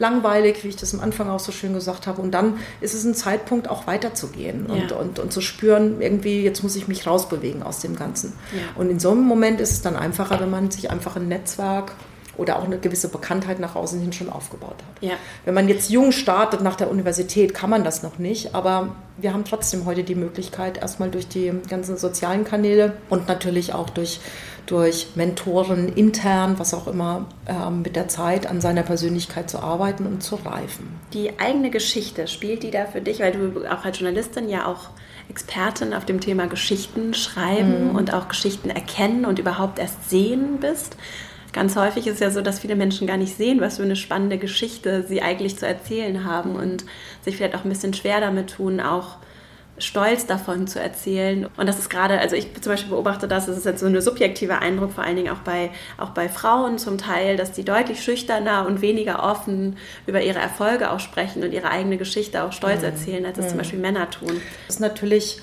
langweilig, 0.00 0.64
wie 0.64 0.68
ich 0.68 0.76
das 0.76 0.94
am 0.94 1.00
Anfang 1.00 1.28
auch 1.28 1.38
so 1.38 1.52
schön 1.52 1.74
gesagt 1.74 2.06
habe. 2.06 2.20
Und 2.20 2.32
dann 2.32 2.58
ist 2.80 2.94
es 2.94 3.04
ein 3.04 3.14
Zeitpunkt, 3.14 3.68
auch 3.68 3.86
weiterzugehen 3.86 4.66
und, 4.66 4.90
ja. 4.90 4.96
und, 4.96 5.18
und 5.18 5.32
zu 5.32 5.40
spüren, 5.40 6.00
irgendwie, 6.00 6.42
jetzt 6.42 6.62
muss 6.62 6.74
ich 6.74 6.88
mich 6.88 7.06
rausbewegen 7.06 7.62
aus 7.62 7.80
dem 7.80 7.94
Ganzen. 7.94 8.32
Ja. 8.52 8.62
Und 8.80 8.90
in 8.90 8.98
so 8.98 9.12
einem 9.12 9.22
Moment 9.24 9.60
ist 9.60 9.72
es 9.72 9.82
dann 9.82 9.96
einfacher, 9.96 10.40
wenn 10.40 10.50
man 10.50 10.70
sich 10.70 10.90
einfach 10.90 11.16
ein 11.16 11.28
Netzwerk 11.28 11.92
oder 12.40 12.58
auch 12.58 12.64
eine 12.64 12.78
gewisse 12.78 13.08
Bekanntheit 13.08 13.60
nach 13.60 13.76
außen 13.76 14.00
hin 14.00 14.12
schon 14.12 14.30
aufgebaut 14.30 14.76
hat. 14.78 15.02
Ja. 15.02 15.12
Wenn 15.44 15.54
man 15.54 15.68
jetzt 15.68 15.90
jung 15.90 16.10
startet 16.10 16.62
nach 16.62 16.74
der 16.74 16.90
Universität, 16.90 17.52
kann 17.52 17.68
man 17.68 17.84
das 17.84 18.02
noch 18.02 18.18
nicht, 18.18 18.54
aber 18.54 18.96
wir 19.18 19.34
haben 19.34 19.44
trotzdem 19.44 19.84
heute 19.84 20.02
die 20.02 20.14
Möglichkeit, 20.14 20.78
erstmal 20.78 21.10
durch 21.10 21.28
die 21.28 21.52
ganzen 21.68 21.98
sozialen 21.98 22.44
Kanäle 22.44 22.94
und 23.10 23.28
natürlich 23.28 23.74
auch 23.74 23.90
durch 23.90 24.20
durch 24.66 25.08
Mentoren 25.16 25.88
intern, 25.88 26.58
was 26.58 26.74
auch 26.74 26.86
immer, 26.86 27.26
ähm, 27.48 27.82
mit 27.82 27.96
der 27.96 28.06
Zeit 28.06 28.46
an 28.46 28.60
seiner 28.60 28.84
Persönlichkeit 28.84 29.50
zu 29.50 29.58
arbeiten 29.58 30.06
und 30.06 30.22
zu 30.22 30.36
reifen. 30.36 31.00
Die 31.12 31.40
eigene 31.40 31.70
Geschichte, 31.70 32.28
spielt 32.28 32.62
die 32.62 32.70
da 32.70 32.86
für 32.86 33.00
dich, 33.00 33.18
weil 33.18 33.32
du 33.32 33.68
auch 33.68 33.84
als 33.84 33.98
Journalistin 33.98 34.48
ja 34.48 34.66
auch 34.66 34.90
Expertin 35.28 35.92
auf 35.92 36.04
dem 36.04 36.20
Thema 36.20 36.46
Geschichten 36.46 37.14
schreiben 37.14 37.90
mhm. 37.90 37.96
und 37.96 38.14
auch 38.14 38.28
Geschichten 38.28 38.70
erkennen 38.70 39.24
und 39.24 39.40
überhaupt 39.40 39.80
erst 39.80 40.08
sehen 40.08 40.58
bist. 40.60 40.96
Ganz 41.52 41.76
häufig 41.76 42.06
ist 42.06 42.14
es 42.14 42.20
ja 42.20 42.30
so, 42.30 42.42
dass 42.42 42.60
viele 42.60 42.76
Menschen 42.76 43.06
gar 43.06 43.16
nicht 43.16 43.36
sehen, 43.36 43.60
was 43.60 43.76
für 43.76 43.82
eine 43.82 43.96
spannende 43.96 44.38
Geschichte 44.38 45.04
sie 45.08 45.22
eigentlich 45.22 45.58
zu 45.58 45.66
erzählen 45.66 46.24
haben 46.24 46.54
und 46.54 46.84
sich 47.22 47.36
vielleicht 47.36 47.54
auch 47.54 47.64
ein 47.64 47.70
bisschen 47.70 47.94
schwer 47.94 48.20
damit 48.20 48.54
tun, 48.54 48.80
auch 48.80 49.16
stolz 49.82 50.26
davon 50.26 50.66
zu 50.66 50.80
erzählen. 50.80 51.48
Und 51.56 51.66
das 51.66 51.78
ist 51.78 51.90
gerade, 51.90 52.18
also 52.18 52.36
ich 52.36 52.48
zum 52.60 52.72
Beispiel 52.72 52.90
beobachte 52.90 53.26
das, 53.26 53.46
das 53.46 53.56
ist 53.56 53.64
jetzt 53.64 53.80
so 53.80 53.86
ein 53.86 54.00
subjektiver 54.00 54.60
Eindruck, 54.60 54.92
vor 54.92 55.04
allen 55.04 55.16
Dingen 55.16 55.32
auch 55.32 55.40
bei, 55.40 55.70
auch 55.98 56.10
bei 56.10 56.28
Frauen 56.28 56.78
zum 56.78 56.98
Teil, 56.98 57.36
dass 57.36 57.52
die 57.52 57.64
deutlich 57.64 58.02
schüchterner 58.02 58.66
und 58.66 58.82
weniger 58.82 59.22
offen 59.22 59.76
über 60.06 60.22
ihre 60.22 60.38
Erfolge 60.38 60.90
auch 60.90 61.00
sprechen 61.00 61.42
und 61.42 61.52
ihre 61.52 61.70
eigene 61.70 61.96
Geschichte 61.96 62.44
auch 62.44 62.52
stolz 62.52 62.80
mhm. 62.80 62.86
erzählen, 62.86 63.26
als 63.26 63.38
es 63.38 63.46
mhm. 63.46 63.48
zum 63.50 63.58
Beispiel 63.58 63.78
Männer 63.78 64.10
tun. 64.10 64.40
Das 64.66 64.76
ist 64.76 64.80
natürlich 64.80 65.40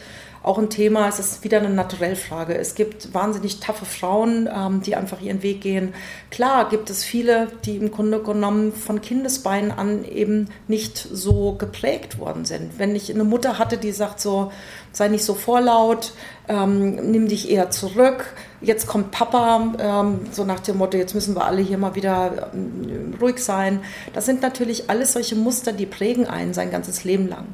auch 0.47 0.57
ein 0.57 0.69
Thema, 0.69 1.07
es 1.09 1.19
ist 1.19 1.43
wieder 1.43 1.59
eine 1.59 1.69
Naturellfrage. 1.69 2.57
Es 2.57 2.73
gibt 2.73 3.13
wahnsinnig 3.13 3.59
taffe 3.59 3.85
Frauen, 3.85 4.49
ähm, 4.51 4.81
die 4.81 4.95
einfach 4.95 5.21
ihren 5.21 5.43
Weg 5.43 5.61
gehen. 5.61 5.93
Klar 6.31 6.69
gibt 6.69 6.89
es 6.89 7.03
viele, 7.03 7.49
die 7.65 7.75
im 7.75 7.91
Grunde 7.91 8.23
genommen 8.23 8.71
von 8.71 9.01
Kindesbeinen 9.01 9.71
an 9.71 10.05
eben 10.05 10.49
nicht 10.67 10.97
so 10.97 11.53
geprägt 11.53 12.17
worden 12.17 12.45
sind. 12.45 12.79
Wenn 12.79 12.95
ich 12.95 13.13
eine 13.13 13.25
Mutter 13.25 13.59
hatte, 13.59 13.77
die 13.77 13.91
sagt 13.91 14.21
so, 14.21 14.51
sei 14.93 15.09
nicht 15.09 15.25
so 15.25 15.35
vorlaut, 15.35 16.13
ähm, 16.47 16.95
nimm 17.11 17.27
dich 17.27 17.51
eher 17.51 17.69
zurück, 17.69 18.33
jetzt 18.61 18.87
kommt 18.87 19.11
Papa, 19.11 19.73
ähm, 19.79 20.21
so 20.31 20.45
nach 20.45 20.61
dem 20.61 20.77
Motto, 20.77 20.97
jetzt 20.97 21.13
müssen 21.13 21.35
wir 21.35 21.45
alle 21.45 21.61
hier 21.61 21.77
mal 21.77 21.95
wieder 21.95 22.51
ähm, 22.53 23.13
ruhig 23.21 23.39
sein. 23.39 23.81
Das 24.13 24.25
sind 24.25 24.41
natürlich 24.41 24.89
alles 24.89 25.13
solche 25.13 25.35
Muster, 25.35 25.73
die 25.73 25.85
prägen 25.85 26.25
einen 26.25 26.53
sein 26.53 26.71
ganzes 26.71 27.03
Leben 27.03 27.27
lang. 27.27 27.45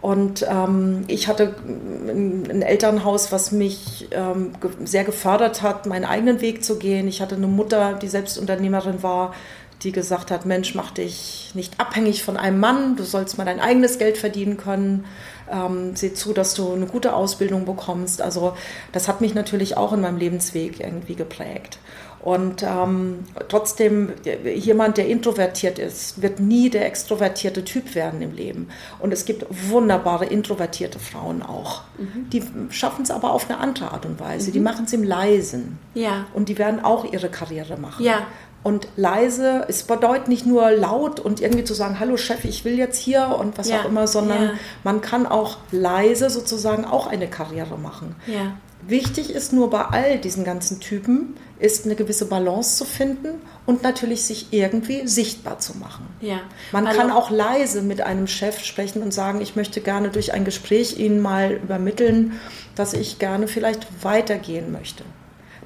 Und 0.00 0.46
ähm, 0.48 1.04
ich 1.08 1.28
hatte 1.28 1.54
ein 1.66 2.62
Elternhaus, 2.62 3.32
was 3.32 3.52
mich 3.52 4.08
ähm, 4.12 4.52
ge 4.60 4.70
sehr 4.84 5.04
gefördert 5.04 5.60
hat, 5.60 5.86
meinen 5.86 6.06
eigenen 6.06 6.40
Weg 6.40 6.64
zu 6.64 6.78
gehen. 6.78 7.06
Ich 7.06 7.20
hatte 7.20 7.34
eine 7.34 7.46
Mutter, 7.46 7.94
die 7.94 8.08
selbst 8.08 8.38
Unternehmerin 8.38 9.02
war, 9.02 9.34
die 9.82 9.92
gesagt 9.92 10.30
hat, 10.30 10.46
Mensch, 10.46 10.74
mach 10.74 10.90
dich 10.90 11.50
nicht 11.54 11.80
abhängig 11.80 12.22
von 12.22 12.36
einem 12.36 12.60
Mann, 12.60 12.96
du 12.96 13.04
sollst 13.04 13.38
mal 13.38 13.44
dein 13.44 13.60
eigenes 13.60 13.98
Geld 13.98 14.18
verdienen 14.18 14.56
können. 14.56 15.04
Ähm, 15.50 15.96
seh 15.96 16.14
zu, 16.14 16.32
dass 16.32 16.54
du 16.54 16.72
eine 16.72 16.86
gute 16.86 17.14
Ausbildung 17.14 17.64
bekommst. 17.64 18.22
Also 18.22 18.56
das 18.92 19.08
hat 19.08 19.20
mich 19.20 19.34
natürlich 19.34 19.76
auch 19.76 19.92
in 19.92 20.00
meinem 20.00 20.18
Lebensweg 20.18 20.80
irgendwie 20.80 21.14
geprägt. 21.14 21.78
Und 22.22 22.62
ähm, 22.62 23.20
trotzdem, 23.48 24.12
jemand, 24.54 24.98
der 24.98 25.08
introvertiert 25.08 25.78
ist, 25.78 26.20
wird 26.20 26.38
nie 26.38 26.68
der 26.68 26.84
extrovertierte 26.86 27.64
Typ 27.64 27.94
werden 27.94 28.20
im 28.20 28.34
Leben. 28.34 28.68
Und 28.98 29.12
es 29.12 29.24
gibt 29.24 29.46
wunderbare 29.70 30.26
introvertierte 30.26 30.98
Frauen 30.98 31.42
auch. 31.42 31.82
Mhm. 31.96 32.28
Die 32.30 32.42
schaffen 32.68 33.02
es 33.02 33.10
aber 33.10 33.32
auf 33.32 33.48
eine 33.48 33.58
andere 33.58 33.92
Art 33.92 34.04
und 34.04 34.20
Weise. 34.20 34.50
Mhm. 34.50 34.52
Die 34.52 34.60
machen 34.60 34.84
es 34.84 34.92
im 34.92 35.02
Leisen. 35.02 35.78
Ja. 35.94 36.26
Und 36.34 36.50
die 36.50 36.58
werden 36.58 36.84
auch 36.84 37.10
ihre 37.10 37.30
Karriere 37.30 37.78
machen. 37.78 38.04
Ja. 38.04 38.26
Und 38.62 38.88
leise, 38.96 39.64
es 39.68 39.84
bedeutet 39.84 40.28
nicht 40.28 40.44
nur 40.44 40.70
laut 40.72 41.18
und 41.18 41.40
irgendwie 41.40 41.64
zu 41.64 41.72
sagen, 41.72 41.98
hallo 41.98 42.18
Chef, 42.18 42.44
ich 42.44 42.66
will 42.66 42.76
jetzt 42.76 42.98
hier 42.98 43.34
und 43.40 43.56
was 43.56 43.70
ja. 43.70 43.80
auch 43.80 43.86
immer, 43.86 44.06
sondern 44.06 44.42
ja. 44.42 44.50
man 44.84 45.00
kann 45.00 45.26
auch 45.26 45.56
leise 45.72 46.28
sozusagen 46.28 46.84
auch 46.84 47.06
eine 47.06 47.28
Karriere 47.28 47.78
machen. 47.78 48.16
Ja. 48.26 48.52
Wichtig 48.86 49.30
ist 49.30 49.52
nur 49.52 49.70
bei 49.70 49.82
all 49.82 50.18
diesen 50.18 50.44
ganzen 50.44 50.80
Typen, 50.80 51.36
ist 51.58 51.84
eine 51.84 51.94
gewisse 51.94 52.26
Balance 52.26 52.76
zu 52.76 52.84
finden 52.84 53.40
und 53.66 53.82
natürlich 53.82 54.22
sich 54.22 54.48
irgendwie 54.52 55.06
sichtbar 55.06 55.58
zu 55.58 55.76
machen. 55.76 56.06
Ja. 56.20 56.40
Man 56.72 56.88
Hallo. 56.88 56.98
kann 56.98 57.10
auch 57.10 57.30
leise 57.30 57.82
mit 57.82 58.00
einem 58.00 58.26
Chef 58.26 58.64
sprechen 58.64 59.02
und 59.02 59.12
sagen, 59.12 59.40
ich 59.40 59.56
möchte 59.56 59.80
gerne 59.80 60.08
durch 60.08 60.32
ein 60.32 60.44
Gespräch 60.44 60.98
Ihnen 60.98 61.20
mal 61.20 61.52
übermitteln, 61.52 62.40
dass 62.74 62.94
ich 62.94 63.18
gerne 63.18 63.46
vielleicht 63.46 63.86
weitergehen 64.02 64.72
möchte. 64.72 65.04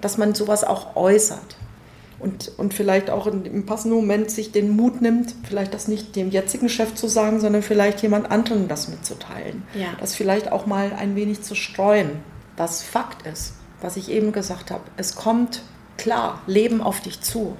Dass 0.00 0.18
man 0.18 0.35
sowas 0.35 0.64
auch 0.64 0.96
äußert. 0.96 1.57
Und, 2.18 2.53
und 2.57 2.74
vielleicht 2.74 3.11
auch 3.11 3.27
im 3.27 3.66
passenden 3.66 3.96
Moment 3.98 4.31
sich 4.31 4.50
den 4.50 4.70
Mut 4.70 5.03
nimmt, 5.03 5.35
vielleicht 5.46 5.74
das 5.74 5.88
nicht 5.88 6.16
dem 6.16 6.31
jetzigen 6.31 6.68
Chef 6.68 6.94
zu 6.94 7.07
sagen, 7.07 7.38
sondern 7.40 7.62
vielleicht 7.62 8.03
jemand 8.03 8.31
anderem 8.31 8.66
das 8.66 8.88
mitzuteilen. 8.88 9.62
Ja. 9.74 9.88
Das 10.00 10.14
vielleicht 10.14 10.50
auch 10.50 10.64
mal 10.64 10.92
ein 10.92 11.16
wenig 11.16 11.42
zu 11.42 11.55
streuen. 11.55 12.11
Was 12.57 12.83
Fakt 12.83 13.27
ist, 13.27 13.55
was 13.81 13.97
ich 13.97 14.11
eben 14.11 14.33
gesagt 14.33 14.71
habe, 14.71 14.85
es 14.97 15.14
kommt 15.14 15.62
klar 15.97 16.43
Leben 16.47 16.81
auf 16.81 17.01
dich 17.01 17.21
zu. 17.21 17.57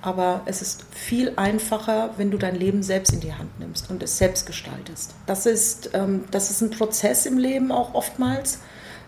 Aber 0.00 0.40
es 0.46 0.62
ist 0.62 0.84
viel 0.90 1.32
einfacher, 1.36 2.10
wenn 2.16 2.32
du 2.32 2.36
dein 2.36 2.56
Leben 2.56 2.82
selbst 2.82 3.12
in 3.12 3.20
die 3.20 3.34
Hand 3.34 3.60
nimmst 3.60 3.88
und 3.88 4.02
es 4.02 4.18
selbst 4.18 4.46
gestaltest. 4.46 5.14
Das 5.26 5.46
ist, 5.46 5.90
ähm, 5.94 6.24
das 6.32 6.50
ist 6.50 6.60
ein 6.60 6.70
Prozess 6.70 7.24
im 7.24 7.38
Leben 7.38 7.70
auch 7.70 7.94
oftmals. 7.94 8.58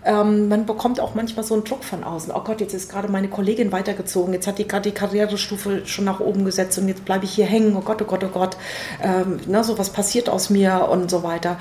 Ähm, 0.04 0.48
man 0.48 0.66
bekommt 0.66 1.00
auch 1.00 1.16
manchmal 1.16 1.44
so 1.44 1.54
einen 1.54 1.64
Druck 1.64 1.82
von 1.82 2.04
außen. 2.04 2.32
Oh 2.32 2.42
Gott, 2.44 2.60
jetzt 2.60 2.74
ist 2.74 2.90
gerade 2.90 3.08
meine 3.08 3.28
Kollegin 3.28 3.72
weitergezogen, 3.72 4.34
jetzt 4.34 4.46
hat 4.46 4.58
die 4.58 4.68
gerade 4.68 4.88
die 4.88 4.94
Karrierestufe 4.94 5.84
schon 5.86 6.04
nach 6.04 6.20
oben 6.20 6.44
gesetzt 6.44 6.78
und 6.78 6.86
jetzt 6.86 7.04
bleibe 7.04 7.24
ich 7.24 7.32
hier 7.32 7.46
hängen. 7.46 7.74
Oh 7.74 7.80
Gott, 7.80 8.00
oh 8.00 8.04
Gott, 8.04 8.22
oh 8.22 8.28
Gott, 8.28 8.56
ähm, 9.02 9.40
ne, 9.46 9.64
so 9.64 9.78
was 9.78 9.90
passiert 9.90 10.28
aus 10.28 10.48
mir 10.48 10.88
und 10.90 11.10
so 11.10 11.24
weiter 11.24 11.58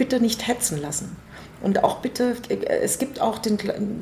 bitte 0.00 0.18
nicht 0.18 0.48
hetzen 0.48 0.80
lassen. 0.80 1.14
Und 1.62 1.84
auch 1.84 1.98
bitte, 1.98 2.36
es 2.66 2.98
gibt 2.98 3.20
auch 3.20 3.38
den, 3.38 3.58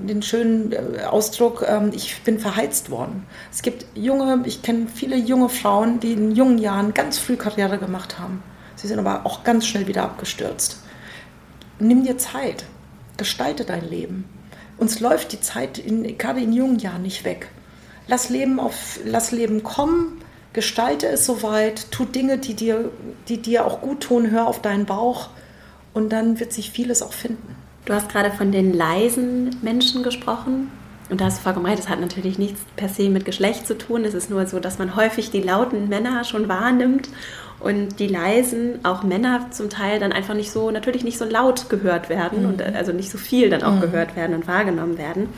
den 0.06 0.22
schönen 0.22 0.72
äh, 0.72 1.02
Ausdruck, 1.04 1.64
ähm, 1.66 1.90
ich 1.92 2.22
bin 2.22 2.38
verheizt 2.38 2.90
worden. 2.90 3.26
Es 3.50 3.62
gibt 3.62 3.84
junge, 3.94 4.42
ich 4.44 4.62
kenne 4.62 4.86
viele 4.94 5.16
junge 5.16 5.48
Frauen, 5.48 5.98
die 5.98 6.12
in 6.12 6.36
jungen 6.36 6.58
Jahren 6.58 6.94
ganz 6.94 7.18
früh 7.18 7.36
Karriere 7.36 7.78
gemacht 7.78 8.18
haben. 8.18 8.42
Sie 8.76 8.86
sind 8.86 9.00
aber 9.00 9.26
auch 9.26 9.42
ganz 9.42 9.66
schnell 9.66 9.88
wieder 9.88 10.04
abgestürzt. 10.04 10.84
Nimm 11.80 12.04
dir 12.04 12.16
Zeit, 12.16 12.64
gestalte 13.16 13.64
dein 13.64 13.88
Leben. 13.88 14.28
Uns 14.76 15.00
läuft 15.00 15.32
die 15.32 15.40
Zeit 15.40 15.78
in, 15.78 16.16
gerade 16.16 16.40
in 16.40 16.52
jungen 16.52 16.78
Jahren 16.78 17.02
nicht 17.02 17.24
weg. 17.24 17.48
Lass 18.06 18.28
Leben, 18.28 18.60
auf, 18.60 19.00
lass 19.04 19.32
Leben 19.32 19.64
kommen, 19.64 20.22
gestalte 20.52 21.08
es 21.08 21.26
soweit, 21.26 21.90
tu 21.90 22.04
Dinge, 22.04 22.38
die 22.38 22.54
dir, 22.54 22.90
die 23.28 23.42
dir 23.42 23.66
auch 23.66 23.80
gut 23.80 24.02
tun, 24.02 24.30
hör 24.30 24.46
auf 24.46 24.62
deinen 24.62 24.86
Bauch 24.86 25.30
und 25.98 26.10
dann 26.10 26.38
wird 26.38 26.52
sich 26.52 26.70
vieles 26.70 27.02
auch 27.02 27.12
finden. 27.12 27.56
Du 27.84 27.92
hast 27.92 28.08
gerade 28.08 28.30
von 28.30 28.52
den 28.52 28.72
leisen 28.72 29.50
Menschen 29.62 30.04
gesprochen. 30.04 30.70
Und 31.10 31.20
da 31.20 31.24
hast 31.24 31.38
du 31.38 31.42
vollkommen 31.42 31.66
recht, 31.66 31.78
das 31.78 31.88
hat 31.88 32.00
natürlich 32.00 32.38
nichts 32.38 32.60
per 32.76 32.88
se 32.88 33.08
mit 33.08 33.24
Geschlecht 33.24 33.66
zu 33.66 33.76
tun. 33.76 34.04
Es 34.04 34.14
ist 34.14 34.30
nur 34.30 34.46
so, 34.46 34.60
dass 34.60 34.78
man 34.78 34.94
häufig 34.94 35.30
die 35.30 35.40
lauten 35.40 35.88
Männer 35.88 36.22
schon 36.22 36.48
wahrnimmt 36.48 37.08
und 37.58 37.98
die 37.98 38.06
leisen, 38.06 38.84
auch 38.84 39.02
Männer 39.02 39.50
zum 39.50 39.70
Teil 39.70 39.98
dann 39.98 40.12
einfach 40.12 40.34
nicht 40.34 40.52
so, 40.52 40.70
natürlich 40.70 41.02
nicht 41.02 41.18
so 41.18 41.24
laut 41.24 41.68
gehört 41.68 42.08
werden 42.08 42.42
mhm. 42.42 42.48
und 42.50 42.62
also 42.62 42.92
nicht 42.92 43.10
so 43.10 43.18
viel 43.18 43.50
dann 43.50 43.64
auch 43.64 43.76
mhm. 43.76 43.80
gehört 43.80 44.14
werden 44.14 44.36
und 44.36 44.46
wahrgenommen 44.46 44.98
werden. 44.98 45.30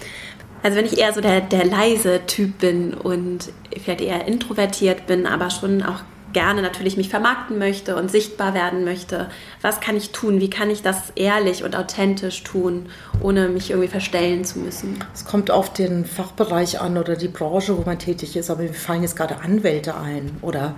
Also 0.62 0.76
wenn 0.76 0.84
ich 0.84 0.98
eher 0.98 1.14
so 1.14 1.22
der, 1.22 1.40
der 1.40 1.64
leise 1.64 2.20
Typ 2.26 2.58
bin 2.58 2.92
und 2.92 3.50
vielleicht 3.82 4.02
eher 4.02 4.26
introvertiert 4.26 5.06
bin, 5.06 5.26
aber 5.26 5.48
schon 5.48 5.82
auch 5.82 6.02
gerne 6.32 6.62
natürlich 6.62 6.96
mich 6.96 7.08
vermarkten 7.08 7.58
möchte 7.58 7.96
und 7.96 8.10
sichtbar 8.10 8.54
werden 8.54 8.84
möchte, 8.84 9.28
was 9.62 9.80
kann 9.80 9.96
ich 9.96 10.10
tun? 10.10 10.40
Wie 10.40 10.50
kann 10.50 10.70
ich 10.70 10.82
das 10.82 11.12
ehrlich 11.16 11.64
und 11.64 11.76
authentisch 11.76 12.42
tun, 12.42 12.86
ohne 13.20 13.48
mich 13.48 13.70
irgendwie 13.70 13.88
verstellen 13.88 14.44
zu 14.44 14.58
müssen? 14.60 15.04
Es 15.12 15.24
kommt 15.24 15.50
auf 15.50 15.72
den 15.72 16.04
Fachbereich 16.04 16.80
an 16.80 16.98
oder 16.98 17.16
die 17.16 17.28
Branche, 17.28 17.76
wo 17.76 17.82
man 17.82 17.98
tätig 17.98 18.36
ist, 18.36 18.50
aber 18.50 18.62
mir 18.62 18.72
fallen 18.72 19.02
jetzt 19.02 19.16
gerade 19.16 19.40
Anwälte 19.40 19.96
ein 19.96 20.30
oder 20.42 20.74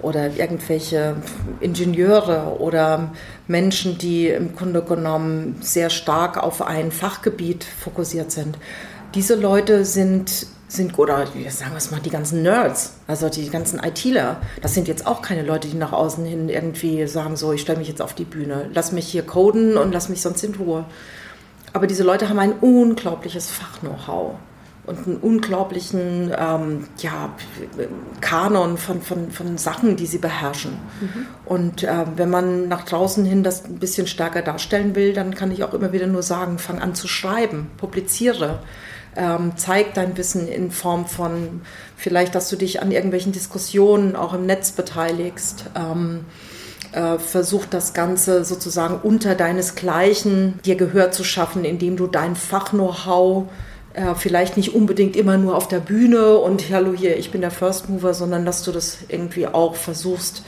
oder 0.00 0.36
irgendwelche 0.36 1.16
Ingenieure 1.60 2.60
oder 2.60 3.12
Menschen, 3.48 3.98
die 3.98 4.28
im 4.28 4.54
Grunde 4.54 4.82
genommen 4.82 5.56
sehr 5.60 5.90
stark 5.90 6.40
auf 6.40 6.62
ein 6.62 6.92
Fachgebiet 6.92 7.64
fokussiert 7.64 8.30
sind. 8.30 8.58
Diese 9.14 9.34
Leute 9.34 9.84
sind 9.84 10.46
sind, 10.68 10.98
oder 10.98 11.26
sagen 11.26 11.72
wir 11.72 11.78
es 11.78 11.90
mal, 11.90 12.00
die 12.00 12.10
ganzen 12.10 12.42
Nerds, 12.42 12.94
also 13.06 13.28
die 13.28 13.48
ganzen 13.48 13.80
ITler, 13.82 14.40
das 14.60 14.74
sind 14.74 14.86
jetzt 14.86 15.06
auch 15.06 15.22
keine 15.22 15.42
Leute, 15.42 15.66
die 15.68 15.76
nach 15.76 15.92
außen 15.92 16.24
hin 16.24 16.48
irgendwie 16.48 17.06
sagen, 17.06 17.36
so, 17.36 17.52
ich 17.52 17.62
stelle 17.62 17.78
mich 17.78 17.88
jetzt 17.88 18.02
auf 18.02 18.14
die 18.14 18.24
Bühne, 18.24 18.68
lass 18.74 18.92
mich 18.92 19.08
hier 19.08 19.24
coden 19.24 19.78
und 19.78 19.92
lass 19.92 20.08
mich 20.08 20.20
sonst 20.20 20.44
in 20.44 20.54
Ruhe. 20.54 20.84
Aber 21.72 21.86
diese 21.86 22.02
Leute 22.02 22.28
haben 22.28 22.38
ein 22.38 22.52
unglaubliches 22.52 23.50
Fach-Know-how 23.50 24.34
und 24.88 25.06
einen 25.06 25.16
unglaublichen 25.18 26.32
ähm, 26.36 26.86
ja, 26.98 27.30
Kanon 28.20 28.78
von, 28.78 29.02
von, 29.02 29.30
von 29.30 29.58
Sachen, 29.58 29.96
die 29.96 30.06
sie 30.06 30.18
beherrschen. 30.18 30.72
Mhm. 31.00 31.26
Und 31.44 31.82
äh, 31.82 32.04
wenn 32.16 32.30
man 32.30 32.68
nach 32.68 32.84
draußen 32.84 33.24
hin 33.24 33.42
das 33.42 33.64
ein 33.66 33.78
bisschen 33.78 34.06
stärker 34.06 34.40
darstellen 34.40 34.94
will, 34.94 35.12
dann 35.12 35.34
kann 35.34 35.52
ich 35.52 35.62
auch 35.62 35.74
immer 35.74 35.92
wieder 35.92 36.06
nur 36.06 36.22
sagen, 36.22 36.58
fang 36.58 36.78
an 36.78 36.94
zu 36.94 37.06
schreiben, 37.06 37.70
publiziere 37.76 38.60
ähm, 39.18 39.52
zeig 39.56 39.94
dein 39.94 40.16
Wissen 40.16 40.48
in 40.48 40.70
Form 40.70 41.06
von 41.06 41.60
vielleicht, 41.96 42.34
dass 42.34 42.48
du 42.48 42.56
dich 42.56 42.80
an 42.80 42.92
irgendwelchen 42.92 43.32
Diskussionen 43.32 44.16
auch 44.16 44.32
im 44.32 44.46
Netz 44.46 44.72
beteiligst. 44.72 45.64
Ähm, 45.76 46.24
äh, 46.92 47.18
versuch 47.18 47.66
das 47.66 47.92
Ganze 47.92 48.44
sozusagen 48.44 48.98
unter 49.02 49.34
deinesgleichen 49.34 50.58
dir 50.64 50.76
Gehör 50.76 51.10
zu 51.10 51.22
schaffen, 51.22 51.66
indem 51.66 51.98
du 51.98 52.06
dein 52.06 52.34
Fach-Know-how 52.34 53.44
äh, 53.92 54.14
vielleicht 54.14 54.56
nicht 54.56 54.74
unbedingt 54.74 55.14
immer 55.14 55.36
nur 55.36 55.54
auf 55.56 55.68
der 55.68 55.80
Bühne 55.80 56.38
und 56.38 56.70
hallo 56.70 56.94
hier, 56.94 57.18
ich 57.18 57.30
bin 57.30 57.42
der 57.42 57.50
First 57.50 57.90
Mover, 57.90 58.14
sondern 58.14 58.46
dass 58.46 58.62
du 58.62 58.72
das 58.72 58.98
irgendwie 59.08 59.46
auch 59.46 59.74
versuchst, 59.74 60.44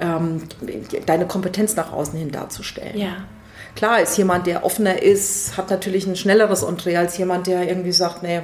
ähm, 0.00 0.42
deine 1.06 1.26
Kompetenz 1.26 1.74
nach 1.74 1.92
außen 1.92 2.18
hin 2.18 2.30
darzustellen. 2.30 2.96
Ja. 2.96 3.24
Klar 3.74 4.02
ist 4.02 4.18
jemand, 4.18 4.46
der 4.46 4.64
offener 4.64 5.02
ist, 5.02 5.56
hat 5.56 5.70
natürlich 5.70 6.06
ein 6.06 6.14
schnelleres 6.14 6.62
Entree 6.62 6.96
als 6.96 7.16
jemand, 7.16 7.46
der 7.46 7.66
irgendwie 7.66 7.92
sagt, 7.92 8.22
nee, 8.22 8.42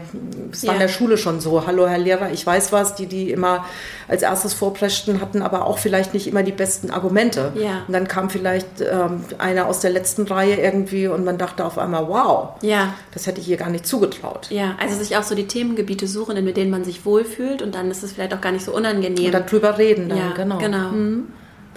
es 0.51 0.63
war 0.63 0.69
ja. 0.69 0.73
in 0.75 0.79
der 0.81 0.89
Schule 0.89 1.19
schon 1.19 1.41
so. 1.41 1.67
Hallo, 1.67 1.87
Herr 1.87 1.99
Lehrer, 1.99 2.33
ich 2.33 2.47
weiß 2.47 2.73
was. 2.73 2.95
Die, 2.95 3.07
die 3.07 3.31
immer 3.31 3.67
als 4.09 4.23
erstes 4.23 4.55
vorpreschten, 4.55 5.21
hatten 5.21 5.43
aber 5.43 5.67
auch 5.67 5.79
vielleicht 5.79 6.15
nicht 6.15 6.27
immer 6.27 6.43
die 6.43 6.53
besten 6.53 6.91
Argumente. 6.91 7.53
Ja. 7.57 7.83
Und 7.87 7.93
dann 7.93 8.09
kam 8.09 8.31
vielleicht 8.31 8.81
ähm, 8.81 9.23
einer 9.37 9.67
aus 9.67 9.81
der 9.81 9.91
letzten 9.91 10.23
Reihe 10.23 10.57
irgendwie 10.57 11.09
und 11.09 11.25
man 11.27 11.37
dachte 11.37 11.65
auf 11.65 11.77
einmal, 11.77 12.09
wow, 12.09 12.55
ja. 12.63 12.95
das 13.13 13.27
hätte 13.27 13.41
ich 13.41 13.49
ihr 13.49 13.59
gar 13.59 13.69
nicht 13.71 13.87
zugetraut. 13.87 14.49
Ja, 14.51 14.77
also 14.81 14.97
sich 14.97 15.17
auch 15.19 15.25
so 15.25 15.35
die 15.35 15.47
Themengebiete 15.47 16.07
suchen, 16.07 16.43
mit 16.43 16.57
denen 16.57 16.71
man 16.71 16.85
sich 16.85 17.05
wohlfühlt 17.05 17.61
und 17.61 17.75
dann 17.75 17.91
ist 17.91 18.03
es 18.03 18.13
vielleicht 18.13 18.33
auch 18.33 18.41
gar 18.41 18.53
nicht 18.53 18.65
so 18.65 18.75
unangenehm. 18.75 19.27
Und 19.27 19.35
darüber 19.35 19.77
reden 19.77 20.09
dann, 20.09 20.19
ja, 20.19 20.33
genau. 20.35 20.59
genau. 20.59 20.89
Mhm 20.89 21.29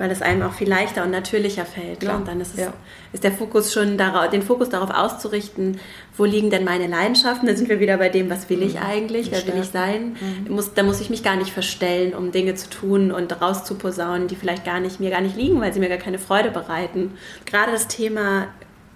weil 0.01 0.09
es 0.09 0.23
einem 0.23 0.41
auch 0.41 0.53
viel 0.53 0.67
leichter 0.67 1.03
und 1.03 1.11
natürlicher 1.11 1.63
fällt. 1.63 2.01
Ne? 2.01 2.15
Und 2.15 2.27
dann 2.27 2.41
ist, 2.41 2.55
es, 2.55 2.61
ja. 2.61 2.73
ist 3.13 3.23
der 3.23 3.31
Fokus 3.31 3.71
schon 3.71 3.99
darauf, 3.99 4.31
den 4.31 4.41
Fokus 4.41 4.69
darauf 4.69 4.89
auszurichten, 4.89 5.79
wo 6.17 6.25
liegen 6.25 6.49
denn 6.49 6.63
meine 6.63 6.87
Leidenschaften? 6.87 7.47
Da 7.47 7.55
sind 7.55 7.69
wir 7.69 7.79
wieder 7.79 7.97
bei 7.97 8.09
dem, 8.09 8.27
was 8.27 8.49
will 8.49 8.63
ich 8.63 8.73
mhm. 8.73 8.81
eigentlich, 8.81 9.31
wer 9.31 9.45
will 9.45 9.61
ich 9.61 9.69
sein? 9.69 10.17
Mhm. 10.19 10.55
Muss, 10.55 10.73
da 10.73 10.81
muss 10.81 11.01
ich 11.01 11.11
mich 11.11 11.21
gar 11.21 11.35
nicht 11.35 11.51
verstellen, 11.51 12.15
um 12.15 12.31
Dinge 12.31 12.55
zu 12.55 12.67
tun 12.71 13.11
und 13.11 13.39
rauszuposaunen, 13.43 14.27
die 14.27 14.35
vielleicht 14.35 14.65
gar 14.65 14.79
nicht, 14.79 14.99
mir 14.99 15.11
gar 15.11 15.21
nicht 15.21 15.37
liegen, 15.37 15.61
weil 15.61 15.71
sie 15.71 15.79
mir 15.79 15.89
gar 15.89 15.99
keine 15.99 16.17
Freude 16.17 16.49
bereiten. 16.49 17.11
Gerade 17.45 17.71
das 17.71 17.87
Thema 17.87 18.47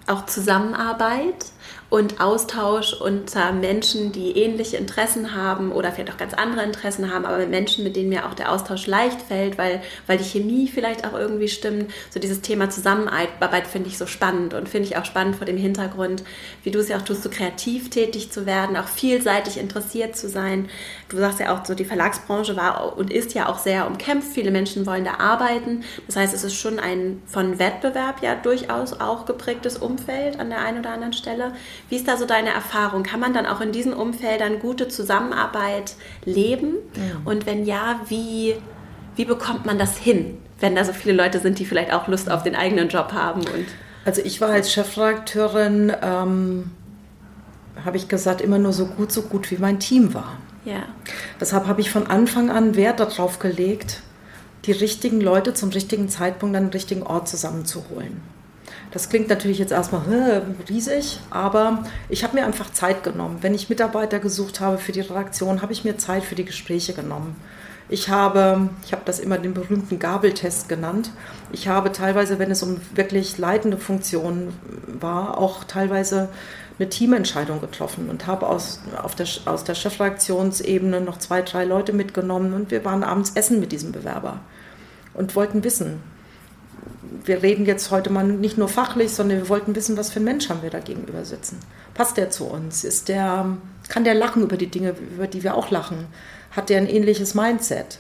auch 0.08 0.26
Zusammenarbeit 0.26 1.46
und 1.90 2.20
Austausch 2.20 2.94
unter 2.94 3.52
Menschen, 3.52 4.12
die 4.12 4.38
ähnliche 4.38 4.78
Interessen 4.78 5.36
haben 5.36 5.72
oder 5.72 5.92
vielleicht 5.92 6.12
auch 6.12 6.18
ganz 6.18 6.34
andere 6.34 6.64
Interessen 6.64 7.14
haben, 7.14 7.26
aber 7.26 7.38
mit 7.38 7.50
Menschen, 7.50 7.84
mit 7.84 7.96
denen 7.96 8.10
mir 8.10 8.26
auch 8.26 8.34
der 8.34 8.52
Austausch 8.52 8.88
leicht 8.88 9.22
fällt, 9.22 9.58
weil, 9.58 9.82
weil 10.08 10.18
die 10.18 10.24
Chemie 10.24 10.68
vielleicht 10.68 11.08
auch 11.08 11.14
irgendwie 11.14 11.48
stimmt. 11.48 11.92
So 12.10 12.20
dieses 12.20 12.42
Thema 12.42 12.70
Zusammenarbeit 12.70 13.68
finde 13.68 13.90
ich 13.90 13.98
so 13.98 14.08
spannend 14.08 14.54
und 14.54 14.68
finde 14.68 14.90
ich 14.90 14.98
auch 14.98 15.06
spannend 15.06 15.36
vor 15.36 15.46
dem 15.46 15.58
Hintergrund, 15.58 16.24
wie 16.64 16.72
du 16.72 16.80
es 16.80 16.90
ja 16.90 16.98
auch 16.98 17.04
tust, 17.04 17.24
so 17.24 17.30
kreativ 17.30 17.90
tätig 17.90 18.32
zu 18.32 18.46
werden, 18.46 18.76
auch 18.78 18.88
vielseitig 18.88 19.58
interessiert 19.58 20.18
zu 20.18 20.28
sein. 20.28 20.68
Du 21.08 21.18
sagst 21.18 21.40
ja 21.40 21.56
auch 21.56 21.66
so, 21.66 21.76
die 21.76 21.86
Verlagsbranche 21.86 22.56
war 22.56 22.98
und 22.98 23.14
ist 23.14 23.34
ja 23.36 23.48
auch 23.48 23.60
sehr 23.60 23.88
umkämpft. 23.88 24.34
Viele 24.34 24.52
Menschen 24.52 24.86
wollen 24.86 25.06
da 25.06 25.16
arbeiten. 25.20 25.84
Das 26.08 26.16
heißt, 26.16 26.34
es 26.34 26.44
ist 26.44 26.56
schon 26.56 26.80
ein 26.80 27.22
von 27.26 27.60
Wettbewerb 27.60 28.22
ja 28.22 28.36
durchaus 28.36 29.00
auch 29.00 29.26
geprägtes 29.26 29.78
Umfeld 29.78 30.40
an 30.40 30.50
der 30.50 30.60
einen 30.60 30.80
oder 30.80 30.92
anderen 30.92 31.14
Stelle. 31.14 31.54
Wie 31.90 31.96
ist 31.96 32.08
da 32.08 32.18
so 32.18 32.26
deine 32.26 32.50
Erfahrung? 32.50 33.04
Kann 33.04 33.20
man 33.20 33.34
dann 33.34 33.46
auch 33.46 33.62
in 33.62 33.72
diesen 33.72 33.94
Umfeldern 33.94 34.60
gute 34.60 34.88
Zusammenarbeit 34.88 35.96
leben? 36.26 36.76
Ja. 36.96 37.22
Und 37.26 37.46
wenn 37.46 37.66
ja, 37.66 38.00
wie, 38.08 38.56
wie 39.16 39.26
bekommt 39.26 39.66
man 39.66 39.78
das 39.78 39.98
hin, 39.98 40.38
wenn 40.60 40.76
da 40.76 40.84
so 40.84 40.94
viele 40.94 41.16
Leute 41.16 41.40
sind, 41.40 41.60
die 41.60 41.66
vielleicht 41.66 41.94
auch 41.94 42.08
Lust 42.08 42.30
auf 42.30 42.44
den 42.44 42.56
eigenen 42.56 42.90
Job 42.90 43.14
haben? 43.14 43.42
Und 43.42 43.66
also 44.06 44.22
ich 44.24 44.42
war 44.42 44.50
als 44.50 44.72
Chefredakteurin, 44.72 45.92
ähm, 46.02 46.72
habe 47.84 47.98
ich 47.98 48.08
gesagt, 48.08 48.42
immer 48.42 48.60
nur 48.60 48.74
so 48.74 48.86
gut, 48.86 49.12
so 49.12 49.24
gut 49.24 49.52
wie 49.52 49.58
mein 49.58 49.80
Team 49.80 50.14
war. 50.14 50.38
Ja. 50.64 50.84
Deshalb 51.40 51.68
habe 51.68 51.82
ich 51.82 51.92
von 51.92 52.08
Anfang 52.08 52.50
an 52.50 52.76
Wert 52.76 53.00
darauf 53.00 53.40
gelegt, 53.40 54.02
die 54.66 54.72
richtigen 54.72 55.22
Leute 55.22 55.54
zum 55.54 55.70
richtigen 55.70 56.10
Zeitpunkt 56.10 56.56
an 56.56 56.66
den 56.66 56.72
richtigen 56.72 57.04
Ort 57.04 57.28
zusammenzuholen. 57.28 58.22
Das 58.96 59.10
klingt 59.10 59.28
natürlich 59.28 59.60
jetzt 59.60 59.74
erstmal 59.74 60.42
riesig, 60.70 61.20
aber 61.30 61.84
ich 62.08 62.24
habe 62.24 62.38
mir 62.38 62.46
einfach 62.46 62.72
Zeit 62.72 63.04
genommen. 63.04 63.40
Wenn 63.42 63.54
ich 63.54 63.68
Mitarbeiter 63.68 64.20
gesucht 64.20 64.62
habe 64.62 64.78
für 64.78 64.94
die 64.94 65.02
Redaktion, 65.02 65.62
habe 65.62 65.74
ich 65.74 65.84
mir 65.84 65.98
Zeit 65.98 66.24
für 66.24 66.36
die 66.36 66.46
Gespräche 66.46 66.94
genommen. 66.94 67.36
Ich 67.90 68.08
habe, 68.08 68.70
ich 68.86 68.94
habe 68.94 69.02
das 69.04 69.20
immer 69.20 69.38
den 69.38 69.54
berühmten 69.54 70.00
Gabeltest 70.00 70.70
genannt. 70.70 71.10
Ich 71.52 71.68
habe 71.68 71.92
teilweise, 71.92 72.40
wenn 72.40 72.50
es 72.52 72.64
um 72.64 72.80
wirklich 72.94 73.38
leitende 73.38 73.76
Funktionen 73.76 74.54
war, 75.02 75.40
auch 75.40 75.66
teilweise 75.66 76.30
eine 76.80 76.88
Teamentscheidung 76.88 77.60
getroffen 77.60 78.10
und 78.10 78.28
habe 78.28 78.48
aus, 78.48 78.80
der, 79.20 79.28
aus 79.44 79.66
der 79.66 79.76
Chefredaktionsebene 79.76 81.02
noch 81.02 81.20
zwei, 81.20 81.42
drei 81.42 81.66
Leute 81.66 81.92
mitgenommen 81.92 82.54
und 82.54 82.72
wir 82.72 82.86
waren 82.86 83.04
abends 83.04 83.34
essen 83.36 83.60
mit 83.60 83.74
diesem 83.74 83.92
Bewerber 83.92 84.40
und 85.14 85.36
wollten 85.36 85.66
wissen, 85.66 86.02
wir 87.26 87.44
reden 87.44 87.66
jetzt 87.66 87.92
heute 87.92 88.10
mal 88.10 88.24
nicht 88.24 88.58
nur 88.58 88.68
fachlich, 88.68 89.12
sondern 89.12 89.40
wir 89.40 89.50
wollten 89.50 89.76
wissen, 89.76 89.98
was 89.98 90.12
für 90.12 90.20
ein 90.20 90.26
Mensch 90.26 90.50
haben 90.50 90.62
wir 90.62 90.70
da 90.70 90.80
gegenüber 90.80 91.26
sitzen. 91.26 91.60
Passt 91.94 92.18
der 92.18 92.30
zu 92.30 92.46
uns? 92.46 92.84
Ist 92.84 93.10
der, 93.10 93.58
kann 93.88 94.04
der 94.04 94.14
lachen 94.14 94.44
über 94.44 94.58
die 94.58 94.68
Dinge, 94.68 94.96
über 95.16 95.28
die 95.28 95.44
wir 95.44 95.56
auch 95.56 95.72
lachen? 95.72 96.08
Hat 96.52 96.70
der 96.70 96.78
ein 96.78 96.88
ähnliches 96.88 97.34
Mindset? 97.34 98.00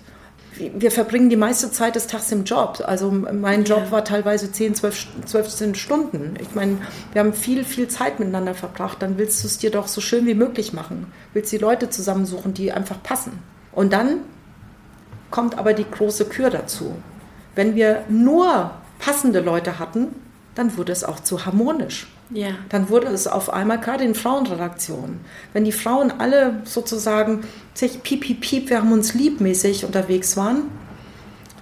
Wir 0.57 0.89
verbringen 0.89 1.29
die 1.29 1.35
meiste 1.35 1.69
Zeit 1.69 1.95
des 1.95 2.07
Tages 2.07 2.31
im 2.31 2.45
Job. 2.45 2.81
Also 2.85 3.11
mein 3.11 3.65
Job 3.65 3.91
war 3.91 4.05
teilweise 4.05 4.49
10, 4.49 4.75
12, 4.75 5.07
12 5.25 5.75
Stunden. 5.77 6.35
Ich 6.39 6.55
meine, 6.55 6.77
wir 7.11 7.19
haben 7.19 7.33
viel, 7.33 7.65
viel 7.65 7.89
Zeit 7.89 8.19
miteinander 8.19 8.53
verbracht. 8.53 9.01
Dann 9.01 9.17
willst 9.17 9.43
du 9.43 9.47
es 9.47 9.57
dir 9.57 9.69
doch 9.69 9.89
so 9.89 9.99
schön 9.99 10.25
wie 10.25 10.33
möglich 10.33 10.71
machen. 10.71 11.11
Willst 11.33 11.51
die 11.51 11.57
Leute 11.57 11.89
zusammensuchen, 11.89 12.53
die 12.53 12.71
einfach 12.71 13.03
passen. 13.03 13.39
Und 13.73 13.91
dann 13.91 14.19
kommt 15.29 15.57
aber 15.57 15.73
die 15.73 15.89
große 15.89 16.25
Kür 16.25 16.49
dazu. 16.49 16.95
Wenn 17.55 17.75
wir 17.75 18.05
nur 18.07 18.71
passende 18.99 19.39
Leute 19.39 19.79
hatten, 19.79 20.07
dann 20.55 20.77
wurde 20.77 20.91
es 20.91 21.03
auch 21.03 21.19
zu 21.19 21.45
harmonisch. 21.45 22.07
Ja. 22.29 22.49
Dann 22.69 22.89
wurde 22.89 23.07
es 23.07 23.27
auf 23.27 23.51
einmal, 23.53 23.79
gerade 23.79 24.03
in 24.03 24.15
Frauenredaktionen, 24.15 25.19
wenn 25.53 25.65
die 25.65 25.71
Frauen 25.71 26.11
alle 26.17 26.61
sozusagen 26.63 27.41
sich 27.73 28.01
piep, 28.01 28.21
piep, 28.21 28.41
piep, 28.41 28.69
wir 28.69 28.79
haben 28.79 28.91
uns 28.91 29.13
liebmäßig 29.13 29.85
unterwegs 29.85 30.35
waren, 30.37 30.63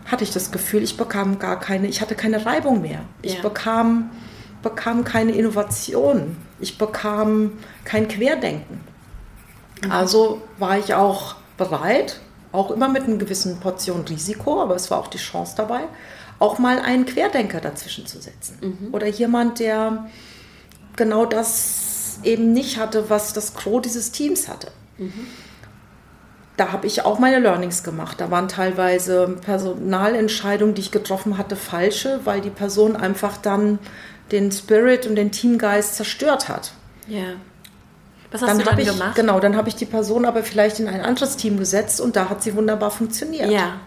hatte 0.05 0.23
ich 0.23 0.31
das 0.31 0.51
Gefühl, 0.51 0.83
ich 0.83 0.95
bekam 0.95 1.39
gar 1.39 1.59
keine, 1.59 1.87
ich 1.87 2.01
hatte 2.01 2.15
keine 2.15 2.45
Reibung 2.45 2.81
mehr. 2.81 3.01
Ich 3.21 3.35
Ja. 3.35 3.41
bekam, 3.41 4.11
bekam 4.61 5.03
keine 5.03 5.31
Innovation. 5.31 6.37
Ich 6.59 6.77
bekam 6.77 7.53
kein 7.83 8.07
Querdenken. 8.07 8.81
Also 9.89 10.41
war 10.59 10.77
ich 10.77 10.93
auch 10.93 11.35
bereit, 11.57 12.21
auch 12.51 12.71
immer 12.71 12.87
mit 12.87 13.03
einer 13.03 13.17
gewissen 13.17 13.59
Portion 13.59 14.01
Risiko, 14.07 14.61
aber 14.61 14.75
es 14.75 14.89
war 14.91 14.99
auch 14.99 15.07
die 15.07 15.17
Chance 15.17 15.55
dabei, 15.57 15.81
auch 16.43 16.59
mal 16.59 16.79
einen 16.79 17.05
Querdenker 17.05 17.61
dazwischen 17.61 18.05
zu 18.05 18.19
setzen. 18.19 18.89
Oder 18.91 19.07
jemand, 19.07 19.59
der 19.59 20.07
genau 20.97 21.25
das 21.25 22.19
eben 22.23 22.51
nicht 22.51 22.77
hatte, 22.77 23.09
was 23.09 23.31
das 23.31 23.53
Gros 23.53 23.83
dieses 23.83 24.11
Teams 24.11 24.49
hatte. 24.49 24.67
Da 26.57 26.71
habe 26.73 26.85
ich 26.85 27.05
auch 27.05 27.17
meine 27.17 27.39
Learnings 27.39 27.83
gemacht. 27.83 28.19
Da 28.19 28.29
waren 28.29 28.49
teilweise 28.49 29.37
Personalentscheidungen, 29.41 30.75
die 30.75 30.81
ich 30.81 30.91
getroffen 30.91 31.37
hatte, 31.37 31.55
falsche, 31.55 32.19
weil 32.25 32.41
die 32.41 32.49
Person 32.49 32.95
einfach 32.97 33.37
dann 33.37 33.79
den 34.31 34.51
Spirit 34.51 35.07
und 35.07 35.15
den 35.15 35.31
Teamgeist 35.31 35.95
zerstört 35.95 36.49
hat. 36.49 36.73
Ja. 37.07 37.35
Was 38.31 38.41
hast 38.41 38.49
Dann 38.49 38.59
du 38.59 38.65
dann 38.65 38.79
ich, 38.79 38.87
gemacht? 38.87 39.15
genau, 39.15 39.39
dann 39.39 39.55
habe 39.55 39.69
ich 39.69 39.75
die 39.75 39.85
Person 39.85 40.25
aber 40.25 40.43
vielleicht 40.43 40.79
in 40.79 40.87
ein 40.87 41.01
anderes 41.01 41.37
Team 41.37 41.57
gesetzt 41.57 42.01
und 42.01 42.15
da 42.15 42.29
hat 42.29 42.43
sie 42.43 42.55
wunderbar 42.55 42.91
funktioniert. 42.91 43.49
Ja. 43.49 43.79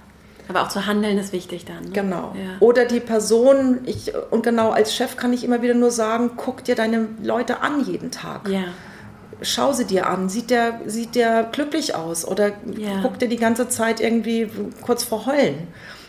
Aber 0.49 0.63
auch 0.63 0.69
zu 0.69 0.87
handeln 0.87 1.19
ist 1.19 1.33
wichtig 1.33 1.65
dann. 1.65 1.85
Ne? 1.85 1.91
Genau. 1.93 2.35
Ja. 2.37 2.57
Oder 2.61 2.85
die 2.85 3.01
Person, 3.01 3.81
ich, 3.85 4.13
und 4.31 4.43
genau 4.45 4.71
als 4.71 4.95
Chef 4.95 5.17
kann 5.17 5.33
ich 5.33 5.43
immer 5.45 5.61
wieder 5.63 5.75
nur 5.75 5.91
sagen, 5.91 6.33
guck 6.37 6.63
dir 6.65 6.75
deine 6.77 7.09
Leute 7.23 7.61
an 7.63 7.85
jeden 7.85 8.11
Tag. 8.11 8.49
Ja. 8.49 8.65
Schau 9.43 9.73
sie 9.73 9.85
dir 9.85 10.09
an. 10.09 10.29
Sieht 10.29 10.51
der, 10.51 10.81
sieht 10.87 11.15
der 11.15 11.45
glücklich 11.45 11.95
aus? 11.95 12.27
Oder 12.27 12.53
Ja. 12.77 13.03
guckt 13.03 13.21
der 13.21 13.29
die 13.29 13.37
ganze 13.37 13.69
Zeit 13.69 14.01
irgendwie 14.01 14.49
kurz 14.83 15.03
vor 15.05 15.27
Heulen? 15.27 15.69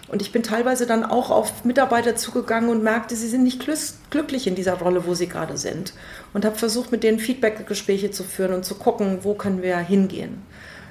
Und 0.09 0.21
ich 0.21 0.31
bin 0.31 0.41
teilweise 0.43 0.85
dann 0.85 1.03
auch 1.03 1.31
auf 1.31 1.65
Mitarbeiter 1.65 2.15
zugegangen 2.15 2.69
und 2.69 2.81
merkte, 2.81 3.15
sie 3.17 3.27
sind 3.27 3.43
nicht 3.43 3.61
glück- 3.63 3.95
glücklich 4.09 4.47
in 4.47 4.55
dieser 4.55 4.75
Rolle, 4.75 5.05
wo 5.05 5.13
sie 5.15 5.27
gerade 5.27 5.57
sind. 5.57 5.91
Und 6.33 6.45
habe 6.45 6.55
versucht, 6.55 6.93
mit 6.93 7.03
denen 7.03 7.19
Feedback-Gespräche 7.19 8.11
zu 8.11 8.23
führen 8.23 8.53
und 8.53 8.63
zu 8.63 8.75
gucken, 8.75 9.19
wo 9.23 9.33
können 9.33 9.61
wir 9.61 9.77
hingehen. 9.79 10.43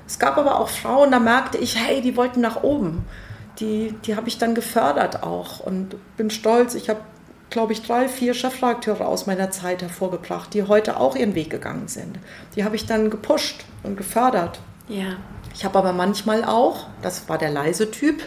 Es 0.06 0.18
gab 0.18 0.36
aber 0.36 0.60
auch 0.60 0.68
Frauen, 0.68 1.10
da 1.12 1.18
merkte 1.18 1.56
ich, 1.56 1.76
hey, 1.76 2.02
die 2.02 2.16
wollten 2.16 2.42
nach 2.42 2.62
oben. 2.62 3.04
Die, 3.60 3.94
die 4.04 4.16
habe 4.16 4.28
ich 4.28 4.38
dann 4.38 4.54
gefördert 4.54 5.22
auch 5.22 5.60
und 5.60 5.96
bin 6.16 6.30
stolz. 6.30 6.74
Ich 6.74 6.88
habe, 6.88 7.00
glaube 7.50 7.72
ich, 7.72 7.82
drei, 7.82 8.08
vier 8.08 8.34
Chefredakteure 8.34 9.06
aus 9.06 9.26
meiner 9.26 9.50
Zeit 9.50 9.82
hervorgebracht, 9.82 10.52
die 10.54 10.64
heute 10.64 10.98
auch 10.98 11.16
ihren 11.16 11.34
Weg 11.34 11.50
gegangen 11.50 11.88
sind. 11.88 12.18
Die 12.54 12.64
habe 12.64 12.76
ich 12.76 12.86
dann 12.86 13.10
gepusht 13.10 13.64
und 13.82 13.96
gefördert. 13.96 14.60
Ja. 14.88 15.16
Ich 15.54 15.64
habe 15.64 15.78
aber 15.78 15.92
manchmal 15.92 16.44
auch, 16.44 16.86
das 17.02 17.28
war 17.28 17.38
der 17.38 17.50
leise 17.50 17.90
Typ, 17.90 18.22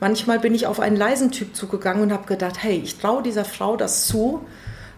manchmal 0.00 0.38
bin 0.38 0.54
ich 0.54 0.66
auf 0.66 0.80
einen 0.80 0.96
leisen 0.96 1.30
Typ 1.30 1.54
zugegangen 1.54 2.02
und 2.02 2.12
habe 2.12 2.26
gedacht, 2.26 2.62
hey, 2.62 2.80
ich 2.82 2.98
traue 2.98 3.22
dieser 3.22 3.44
Frau 3.44 3.76
das 3.76 4.06
zu, 4.06 4.44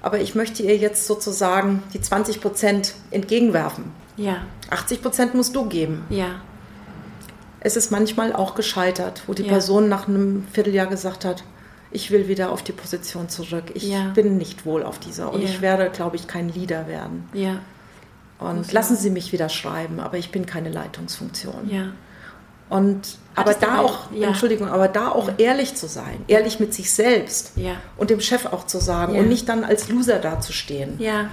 aber 0.01 0.21
ich 0.21 0.35
möchte 0.35 0.63
ihr 0.63 0.77
jetzt 0.77 1.07
sozusagen 1.07 1.83
die 1.93 2.01
20 2.01 2.41
Prozent 2.41 2.95
entgegenwerfen. 3.11 3.93
Ja. 4.17 4.43
80 4.71 5.03
Prozent 5.03 5.35
musst 5.35 5.57
du 5.57 5.67
geben. 5.67 6.05
Ja. 6.11 6.43
Es 7.65 7.77
ist 7.77 7.91
manchmal 7.91 8.33
auch 8.35 8.55
gescheitert, 8.55 9.23
wo 9.27 9.35
die 9.35 9.43
Ja. 9.43 9.49
Person 9.49 9.89
nach 9.89 10.07
einem 10.07 10.47
Vierteljahr 10.53 10.87
gesagt 10.87 11.25
hat, 11.25 11.43
ich 11.91 12.11
will 12.11 12.29
wieder 12.29 12.51
auf 12.53 12.63
die 12.63 12.73
Position 12.73 13.29
zurück. 13.29 13.65
Ich 13.75 13.85
Ja. 13.85 14.11
bin 14.15 14.37
nicht 14.37 14.65
wohl 14.67 14.83
auf 14.83 14.99
dieser 14.99 15.33
und 15.33 15.41
Ja. 15.43 15.49
ich 15.49 15.61
werde, 15.61 15.91
glaube 15.91 16.17
ich, 16.17 16.27
kein 16.29 16.49
Leader 16.51 16.87
werden. 16.89 17.29
Ja. 17.33 17.61
Und 18.39 18.71
lassen 18.73 18.97
Sie 18.97 19.11
mich 19.11 19.33
wieder 19.33 19.49
schreiben, 19.49 19.99
aber 20.01 20.19
ich 20.19 20.31
bin 20.31 20.45
keine 20.47 20.69
Leitungsfunktion. 20.71 21.71
Ja. 21.71 21.87
Und 22.69 23.17
aber 23.35 23.51
Hattest 23.51 23.63
du 23.63 23.67
da 23.67 23.79
auch, 23.81 23.99
ja. 24.13 24.29
Entschuldigung, 24.29 24.69
aber 24.69 24.89
da 24.89 25.09
auch 25.11 25.31
ehrlich 25.39 25.75
zu 25.75 25.87
sein, 25.87 26.23
ehrlich 26.29 26.61
mit 26.61 26.75
sich 26.75 26.93
selbst 26.93 27.53
Ja. 27.57 27.77
und 27.97 28.11
dem 28.11 28.21
Chef 28.21 28.47
auch 28.47 28.67
zu 28.67 28.79
sagen 28.81 29.15
Ja. 29.15 29.21
und 29.21 29.29
nicht 29.29 29.49
dann 29.49 29.65
als 29.65 29.89
Loser 29.89 30.19
dazustehen. 30.19 30.95
Ja. 30.99 31.29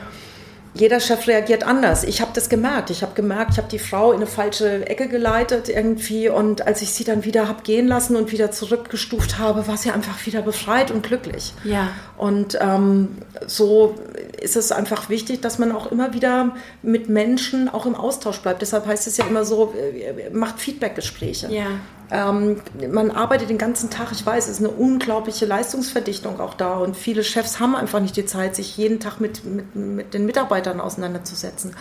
Jeder 0.74 1.02
Chef 1.02 1.28
reagiert 1.28 1.64
anders. 1.64 2.06
Ich 2.06 2.22
habe 2.22 2.32
das 2.34 2.48
gemerkt. 2.48 2.90
Ich 2.92 3.02
habe 3.02 3.14
gemerkt, 3.14 3.52
ich 3.52 3.58
habe 3.58 3.68
die 3.70 3.80
Frau 3.80 4.12
in 4.12 4.18
eine 4.18 4.28
falsche 4.28 4.88
Ecke 4.88 5.10
geleitet 5.10 5.68
irgendwie 5.68 6.30
und 6.30 6.66
als 6.66 6.82
ich 6.82 6.94
sie 6.94 7.04
dann 7.04 7.26
wieder 7.26 7.50
habe 7.50 7.64
gehen 7.64 7.88
lassen 7.88 8.16
und 8.16 8.32
wieder 8.32 8.52
zurückgestuft 8.52 9.38
habe, 9.38 9.68
war 9.68 9.76
sie 9.76 9.92
einfach 9.92 10.26
wieder 10.26 10.42
befreit 10.42 10.90
und 10.90 11.04
glücklich. 11.04 11.54
Ja. 11.66 11.90
Und 12.18 12.58
ähm, 12.62 13.18
so 13.46 13.96
ist 14.42 14.56
es 14.56 14.72
einfach 14.72 15.10
wichtig, 15.10 15.42
dass 15.42 15.60
man 15.60 15.74
auch 15.74 15.92
immer 15.92 16.14
wieder 16.14 16.56
mit 16.82 17.10
Menschen 17.10 17.68
auch 17.68 17.86
im 17.86 17.96
Austausch 17.96 18.40
bleibt. 18.40 18.62
Deshalb 18.62 18.86
heißt 18.86 19.08
es 19.08 19.18
ja 19.18 19.26
immer 19.26 19.44
so, 19.44 19.74
äh, 19.74 20.30
macht 20.30 20.60
Feedbackgespräche. 20.60 21.52
Ja. 21.52 21.68
Ähm, 22.12 22.58
man 22.92 23.10
arbeitet 23.10 23.50
den 23.50 23.58
ganzen 23.58 23.90
Tag, 23.90 24.12
ich 24.12 24.26
weiß, 24.26 24.46
es 24.46 24.52
ist 24.52 24.60
eine 24.60 24.70
unglaubliche 24.70 25.46
Leistungsverdichtung 25.46 26.42
auch 26.42 26.54
da 26.56 26.76
und 26.76 26.98
viele 26.98 27.24
Chefs 27.24 27.60
haben 27.62 27.74
einfach 27.76 28.02
nicht 28.02 28.18
die 28.18 28.26
Zeit, 28.26 28.56
sich 28.56 28.76
jeden 28.76 29.00
Tag 29.00 29.20
mit, 29.22 29.46
mit, 29.46 29.76
mit 29.76 30.14
den 30.14 30.26
Mitarbeitern 30.26 30.82
auseinanderzusetzen. 30.82 31.74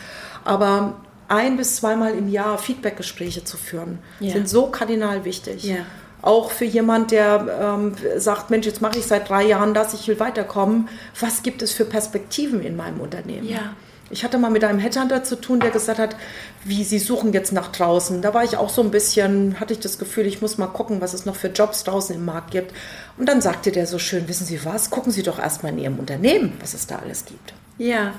Aber 0.45 0.95
ein 1.27 1.57
bis 1.57 1.77
zweimal 1.77 2.15
im 2.15 2.29
Jahr 2.29 2.59
Feedbackgespräche 2.59 3.43
zu 3.45 3.57
führen, 3.57 3.99
Ja. 4.21 4.33
sind 4.33 4.49
so 4.49 4.67
kardinal 4.67 5.25
wichtig. 5.25 5.65
Ja. 5.65 5.79
Auch 6.23 6.51
für 6.51 6.65
jemand, 6.67 7.11
der 7.13 7.77
ähm, 7.79 7.95
sagt, 8.19 8.51
Mensch, 8.51 8.67
jetzt 8.67 8.83
mache 8.83 8.99
ich 8.99 9.07
seit 9.07 9.29
drei 9.29 9.45
Jahren 9.47 9.75
das, 9.75 9.95
ich 9.95 10.07
will 10.07 10.21
weiterkommen. 10.21 10.89
Was 11.19 11.43
gibt 11.43 11.63
es 11.63 11.73
für 11.73 11.85
Perspektiven 11.85 12.61
in 12.63 12.77
meinem 12.77 13.01
Unternehmen? 13.01 13.49
Ja. 13.49 13.75
Ich 14.13 14.25
hatte 14.25 14.39
mal 14.39 14.51
mit 14.51 14.65
einem 14.65 14.81
Headhunter 14.81 15.23
zu 15.23 15.37
tun, 15.41 15.61
der 15.61 15.71
gesagt 15.71 16.01
hat, 16.01 16.17
wie 16.65 16.83
Sie 16.83 16.99
suchen 16.99 17.33
jetzt 17.33 17.53
nach 17.53 17.69
draußen. 17.71 18.21
Da 18.23 18.35
war 18.35 18.43
ich 18.43 18.57
auch 18.57 18.69
so 18.69 18.83
ein 18.83 18.91
bisschen, 18.91 19.61
hatte 19.61 19.73
ich 19.73 19.79
das 19.79 19.99
Gefühl, 19.99 20.27
ich 20.27 20.43
muss 20.43 20.59
mal 20.59 20.67
gucken, 20.67 21.01
was 21.01 21.15
es 21.15 21.27
noch 21.27 21.37
für 21.37 21.47
Jobs 21.49 21.85
draußen 21.85 22.17
im 22.17 22.25
Markt 22.25 22.51
gibt. 22.51 22.73
Und 23.17 23.29
dann 23.29 23.41
sagte 23.41 23.71
der 23.71 23.87
so 23.87 24.01
schön, 24.01 24.27
wissen 24.27 24.47
Sie 24.47 24.65
was, 24.65 24.91
gucken 24.91 25.13
Sie 25.13 25.23
doch 25.23 25.39
erstmal 25.39 25.73
in 25.73 25.79
Ihrem 25.79 25.99
Unternehmen, 26.01 26.55
was 26.61 26.75
es 26.75 26.89
da 26.89 26.97
alles 26.97 27.25
gibt, 27.25 27.55
Ja. 27.79 28.15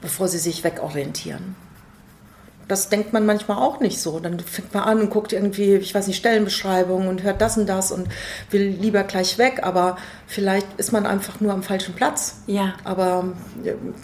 bevor 0.00 0.26
Sie 0.26 0.38
sich 0.38 0.64
wegorientieren. 0.64 1.54
Das 2.70 2.88
denkt 2.88 3.12
man 3.12 3.26
manchmal 3.26 3.58
auch 3.58 3.80
nicht 3.80 4.00
so. 4.00 4.20
Dann 4.20 4.38
fängt 4.40 4.72
man 4.72 4.84
an 4.84 5.00
und 5.00 5.10
guckt 5.10 5.32
irgendwie, 5.32 5.74
ich 5.74 5.94
weiß 5.94 6.06
nicht, 6.06 6.16
Stellenbeschreibungen 6.16 7.08
und 7.08 7.22
hört 7.22 7.40
das 7.40 7.58
und 7.58 7.68
das 7.68 7.90
und 7.92 8.08
will 8.50 8.62
lieber 8.62 9.02
gleich 9.02 9.38
weg, 9.38 9.60
aber 9.62 9.96
vielleicht 10.26 10.66
ist 10.76 10.92
man 10.92 11.06
einfach 11.06 11.40
nur 11.40 11.52
am 11.52 11.62
falschen 11.62 11.94
Platz 11.94 12.42
Ja. 12.46 12.74
aber 12.84 13.24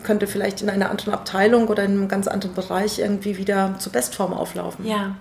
könnte 0.03 0.27
vielleicht 0.27 0.63
in 0.63 0.69
einer 0.71 0.91
anderen 0.91 1.15
Abteilung 1.15 1.69
oder 1.69 1.85
in 1.85 1.93
einem 1.93 2.09
ganz 2.09 2.27
anderen 2.27 2.55
Bereich 2.55 2.99
irgendwie 2.99 3.37
wieder 3.37 3.75
zur 3.79 3.93
Bestform 3.93 4.33
auflaufen. 4.33 4.87
Ja. 4.87 5.17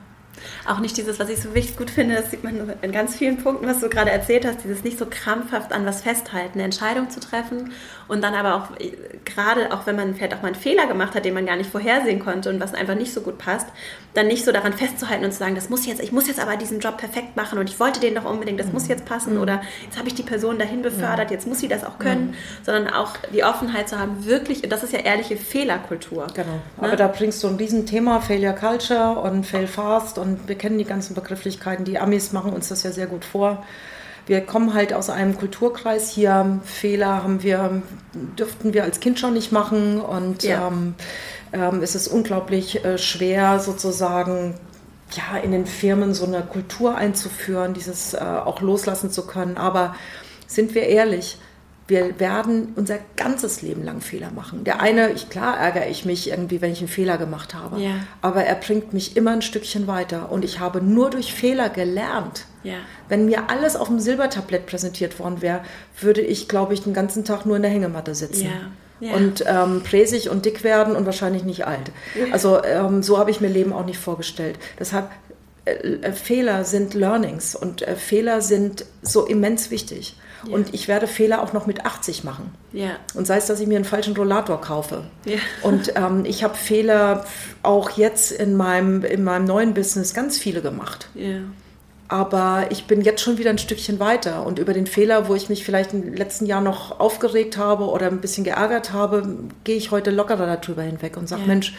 Auch 0.67 0.79
nicht 0.79 0.97
dieses, 0.97 1.19
was 1.19 1.29
ich 1.29 1.41
so 1.41 1.53
wichtig 1.53 1.77
gut 1.77 1.89
finde, 1.89 2.15
das 2.15 2.31
sieht 2.31 2.43
man 2.43 2.73
in 2.81 2.91
ganz 2.91 3.15
vielen 3.15 3.37
Punkten, 3.37 3.67
was 3.67 3.79
du 3.79 3.89
gerade 3.89 4.11
erzählt 4.11 4.45
hast, 4.45 4.63
dieses 4.63 4.83
nicht 4.83 4.97
so 4.97 5.05
krampfhaft 5.09 5.71
an 5.71 5.85
was 5.85 6.01
festhalten, 6.01 6.53
eine 6.55 6.63
Entscheidung 6.63 7.09
zu 7.09 7.19
treffen 7.19 7.71
und 8.07 8.23
dann 8.23 8.33
aber 8.33 8.55
auch, 8.55 8.79
äh, 8.79 8.91
gerade 9.25 9.73
auch 9.73 9.85
wenn 9.85 9.95
man 9.95 10.15
vielleicht 10.15 10.33
auch 10.33 10.41
mal 10.41 10.49
einen 10.49 10.55
Fehler 10.55 10.87
gemacht 10.87 11.15
hat, 11.15 11.25
den 11.25 11.33
man 11.33 11.45
gar 11.45 11.55
nicht 11.55 11.69
vorhersehen 11.69 12.19
konnte 12.19 12.49
und 12.49 12.59
was 12.59 12.73
einfach 12.73 12.95
nicht 12.95 13.13
so 13.13 13.21
gut 13.21 13.37
passt, 13.37 13.67
dann 14.13 14.27
nicht 14.27 14.45
so 14.45 14.51
daran 14.51 14.73
festzuhalten 14.73 15.25
und 15.25 15.31
zu 15.31 15.39
sagen, 15.39 15.55
das 15.55 15.69
muss 15.69 15.85
jetzt, 15.85 16.01
ich 16.01 16.11
muss 16.11 16.27
jetzt 16.27 16.39
aber 16.39 16.55
diesen 16.55 16.79
Job 16.79 16.97
perfekt 16.97 17.35
machen 17.35 17.59
und 17.59 17.69
ich 17.69 17.79
wollte 17.79 17.99
den 17.99 18.15
doch 18.15 18.25
unbedingt, 18.25 18.59
das 18.59 18.71
muss 18.71 18.87
jetzt 18.87 19.05
passen 19.05 19.37
oder 19.37 19.61
jetzt 19.83 19.97
habe 19.97 20.07
ich 20.07 20.15
die 20.15 20.23
Person 20.23 20.57
dahin 20.57 20.81
befördert, 20.81 21.31
jetzt 21.31 21.47
muss 21.47 21.59
sie 21.59 21.67
das 21.67 21.83
auch 21.83 21.99
können, 21.99 22.35
sondern 22.63 22.93
auch 22.93 23.17
die 23.33 23.43
Offenheit 23.43 23.89
zu 23.89 23.99
haben, 23.99 24.25
wirklich, 24.25 24.63
und 24.63 24.71
das 24.71 24.83
ist 24.83 24.93
ja 24.93 24.99
ehrliche 24.99 25.37
Fehlerkultur. 25.37 26.27
Genau. 26.33 26.59
Aber 26.77 26.95
da 26.95 27.07
bringst 27.07 27.43
du 27.43 27.47
ein 27.47 27.55
Riesenthema, 27.55 28.19
Failure 28.21 28.55
Culture 28.55 29.19
und 29.19 29.45
Fail 29.45 29.67
Fast 29.67 30.17
und 30.17 30.24
wir 30.47 30.55
kennen 30.55 30.77
die 30.77 30.85
ganzen 30.85 31.13
Begrifflichkeiten. 31.15 31.85
Die 31.85 31.99
Amis 31.99 32.31
machen 32.33 32.53
uns 32.53 32.69
das 32.69 32.83
ja 32.83 32.91
sehr 32.91 33.07
gut 33.07 33.25
vor. 33.25 33.63
Wir 34.27 34.41
kommen 34.41 34.73
halt 34.73 34.91
aus 34.93 35.09
einem 35.09 35.37
Kulturkreis 35.37 36.09
hier. 36.09 36.59
Fehler 36.63 37.23
haben 37.23 37.43
wir, 37.43 37.83
dürften 38.37 38.73
wir 38.73 38.83
als 38.83 38.99
Kind 38.99 39.19
schon 39.19 39.33
nicht 39.33 39.51
machen 39.51 40.01
und 40.01 40.43
Ja. 40.43 40.67
ähm, 40.67 40.95
ähm, 41.53 41.81
es 41.83 41.93
ist 41.95 42.07
unglaublich 42.07 42.83
äh, 42.83 42.97
schwer 42.97 43.59
sozusagen 43.59 44.55
ja, 45.11 45.37
in 45.37 45.51
den 45.51 45.67
Firmen 45.67 46.13
so 46.15 46.25
eine 46.25 46.41
Kultur 46.41 46.95
einzuführen, 46.95 47.73
dieses 47.75 48.13
äh, 48.15 48.17
auch 48.17 48.61
loslassen 48.61 49.11
zu 49.11 49.27
können. 49.27 49.57
Aber 49.57 49.95
sind 50.47 50.73
wir 50.73 50.83
ehrlich, 50.83 51.37
wir 51.87 52.19
werden 52.19 52.73
unser 52.75 52.97
ganzes 53.15 53.61
Leben 53.61 53.83
lang 53.83 54.01
Fehler 54.01 54.31
machen. 54.31 54.63
Der 54.63 54.81
eine, 54.81 55.11
ich, 55.11 55.29
klar 55.29 55.57
ärgere 55.57 55.87
ich 55.87 56.03
mich 56.03 56.29
irgendwie, 56.31 56.59
wenn 56.61 56.71
ich 56.71 56.79
einen 56.79 56.87
Fehler 56.87 57.17
gemacht 57.17 57.53
habe, 57.53 57.79
Ja. 57.79 57.91
aber 58.21 58.43
er 58.43 58.55
bringt 58.55 58.91
mich 58.91 59.15
immer 59.15 59.31
ein 59.31 59.43
Stückchen 59.43 59.85
weiter 59.85 60.31
und 60.31 60.43
ich 60.43 60.59
habe 60.59 60.81
nur 60.81 61.11
durch 61.11 61.33
Fehler 61.33 61.69
gelernt. 61.69 62.45
Ja. 62.63 62.77
Wenn 63.07 63.25
mir 63.25 63.51
alles 63.51 63.75
auf 63.75 63.87
dem 63.87 63.99
Silbertablett 63.99 64.65
präsentiert 64.65 65.19
worden 65.19 65.43
wäre, 65.43 65.61
würde 66.01 66.21
ich, 66.21 66.47
glaube 66.47 66.73
ich, 66.73 66.81
den 66.81 66.93
ganzen 66.93 67.23
Tag 67.23 67.45
nur 67.45 67.55
in 67.55 67.61
der 67.61 67.71
Hängematte 67.71 68.15
sitzen. 68.15 68.49
Ja. 68.99 69.13
Und 69.13 69.43
ähm, 69.45 69.83
präsig 69.83 70.29
und 70.29 70.45
dick 70.45 70.63
werden 70.63 70.95
und 70.95 71.05
wahrscheinlich 71.05 71.43
nicht 71.43 71.67
alt. 71.67 71.91
Also 72.31 72.63
ähm, 72.63 73.03
so 73.03 73.19
habe 73.19 73.29
ich 73.29 73.41
mir 73.41 73.49
Leben 73.49 73.73
auch 73.73 73.85
nicht 73.85 73.99
vorgestellt. 73.99 74.57
Deshalb 74.79 75.09
äh, 75.65 75.71
äh, 75.73 76.11
Fehler 76.13 76.63
sind 76.63 76.93
Learnings 76.93 77.55
und 77.55 77.81
äh, 77.81 77.95
Fehler 77.95 78.41
sind 78.41 78.85
so 79.01 79.25
immens 79.25 79.69
wichtig. 79.69 80.15
Ja. 80.47 80.53
Und 80.53 80.73
ich 80.73 80.87
werde 80.87 81.07
Fehler 81.07 81.41
auch 81.41 81.53
noch 81.53 81.65
mit 81.65 81.85
80 81.85 82.23
machen. 82.23 82.53
Ja. 82.71 82.91
Und 83.13 83.27
sei 83.27 83.37
es, 83.37 83.45
dass 83.47 83.59
ich 83.59 83.67
mir 83.67 83.75
einen 83.75 83.85
falschen 83.85 84.15
Rollator 84.15 84.61
kaufe. 84.61 85.05
Ja. 85.25 85.37
Und 85.63 85.93
ähm, 85.95 86.25
ich 86.25 86.43
habe 86.43 86.55
Fehler 86.55 87.25
auch 87.63 87.91
jetzt 87.91 88.31
in 88.31 88.55
meinem, 88.55 89.03
in 89.03 89.23
meinem 89.23 89.45
neuen 89.45 89.73
Business 89.73 90.13
ganz 90.13 90.37
viele 90.37 90.61
gemacht. 90.61 91.09
Ja. 91.15 91.39
Aber 92.07 92.67
ich 92.69 92.85
bin 92.85 93.01
jetzt 93.01 93.21
schon 93.21 93.39
wieder 93.39 93.49
ein 93.49 93.57
Stückchen 93.57 93.99
weiter. 93.99 94.45
Und 94.45 94.59
über 94.59 94.73
den 94.73 94.85
Fehler, 94.85 95.27
wo 95.27 95.35
ich 95.35 95.49
mich 95.49 95.65
vielleicht 95.65 95.93
im 95.93 96.13
letzten 96.13 96.45
Jahr 96.45 96.61
noch 96.61 96.99
aufgeregt 96.99 97.57
habe 97.57 97.85
oder 97.85 98.07
ein 98.07 98.21
bisschen 98.21 98.43
geärgert 98.43 98.93
habe, 98.93 99.37
gehe 99.63 99.75
ich 99.75 99.91
heute 99.91 100.11
lockerer 100.11 100.57
darüber 100.57 100.83
hinweg 100.83 101.17
und 101.17 101.27
sage. 101.27 101.43
Mensch, 101.47 101.73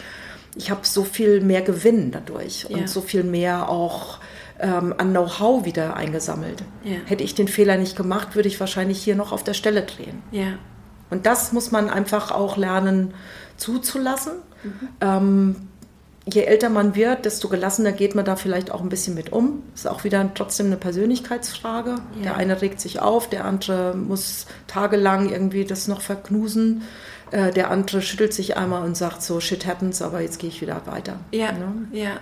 ich 0.57 0.71
habe 0.71 0.81
so 0.83 1.03
viel 1.03 1.41
mehr 1.41 1.61
Gewinn 1.61 2.11
dadurch 2.11 2.69
und 2.69 2.89
so 2.89 3.01
viel 3.01 3.23
mehr 3.23 3.69
auch 3.69 4.19
ähm, 4.59 4.93
an 4.97 5.11
Know-how 5.11 5.65
wieder 5.65 5.95
eingesammelt. 5.95 6.63
Ja. 6.83 6.97
Hätte 7.05 7.23
ich 7.23 7.35
den 7.35 7.47
Fehler 7.47 7.77
nicht 7.77 7.95
gemacht, 7.95 8.35
würde 8.35 8.47
ich 8.47 8.59
wahrscheinlich 8.59 9.01
hier 9.01 9.15
noch 9.15 9.31
auf 9.31 9.43
der 9.43 9.53
Stelle 9.53 9.83
drehen. 9.83 10.21
Ja. 10.31 10.53
Und 11.09 11.25
das 11.25 11.53
muss 11.53 11.71
man 11.71 11.89
einfach 11.89 12.31
auch 12.31 12.57
lernen 12.57 13.13
zuzulassen. 13.55 14.33
Mhm. 14.63 14.89
Ähm, 15.01 15.55
je 16.25 16.43
älter 16.43 16.69
man 16.69 16.95
wird, 16.95 17.25
desto 17.25 17.47
gelassener 17.47 17.91
geht 17.91 18.15
man 18.15 18.25
da 18.25 18.35
vielleicht 18.35 18.71
auch 18.71 18.81
ein 18.81 18.89
bisschen 18.89 19.15
mit 19.15 19.31
um. 19.31 19.63
Ist 19.73 19.87
auch 19.87 20.03
wieder 20.03 20.29
trotzdem 20.33 20.65
eine 20.67 20.77
Persönlichkeitsfrage. 20.77 21.91
Ja. 21.91 22.23
Der 22.23 22.35
eine 22.35 22.61
regt 22.61 22.81
sich 22.81 22.99
auf, 22.99 23.29
der 23.29 23.45
andere 23.45 23.95
muss 23.95 24.47
tagelang 24.67 25.29
irgendwie 25.29 25.65
das 25.65 25.87
noch 25.87 26.01
verknusen. 26.01 26.81
Äh, 27.31 27.51
der 27.51 27.71
andere 27.71 28.01
schüttelt 28.01 28.33
sich 28.33 28.57
einmal 28.57 28.83
und 28.83 28.97
sagt 28.97 29.21
so, 29.21 29.39
shit 29.39 29.65
happens, 29.65 30.01
aber 30.01 30.21
jetzt 30.21 30.39
gehe 30.39 30.49
ich 30.49 30.61
wieder 30.61 30.81
weiter. 30.85 31.19
Ja, 31.31 31.51
ne? 31.51 31.87
ja 31.91 32.19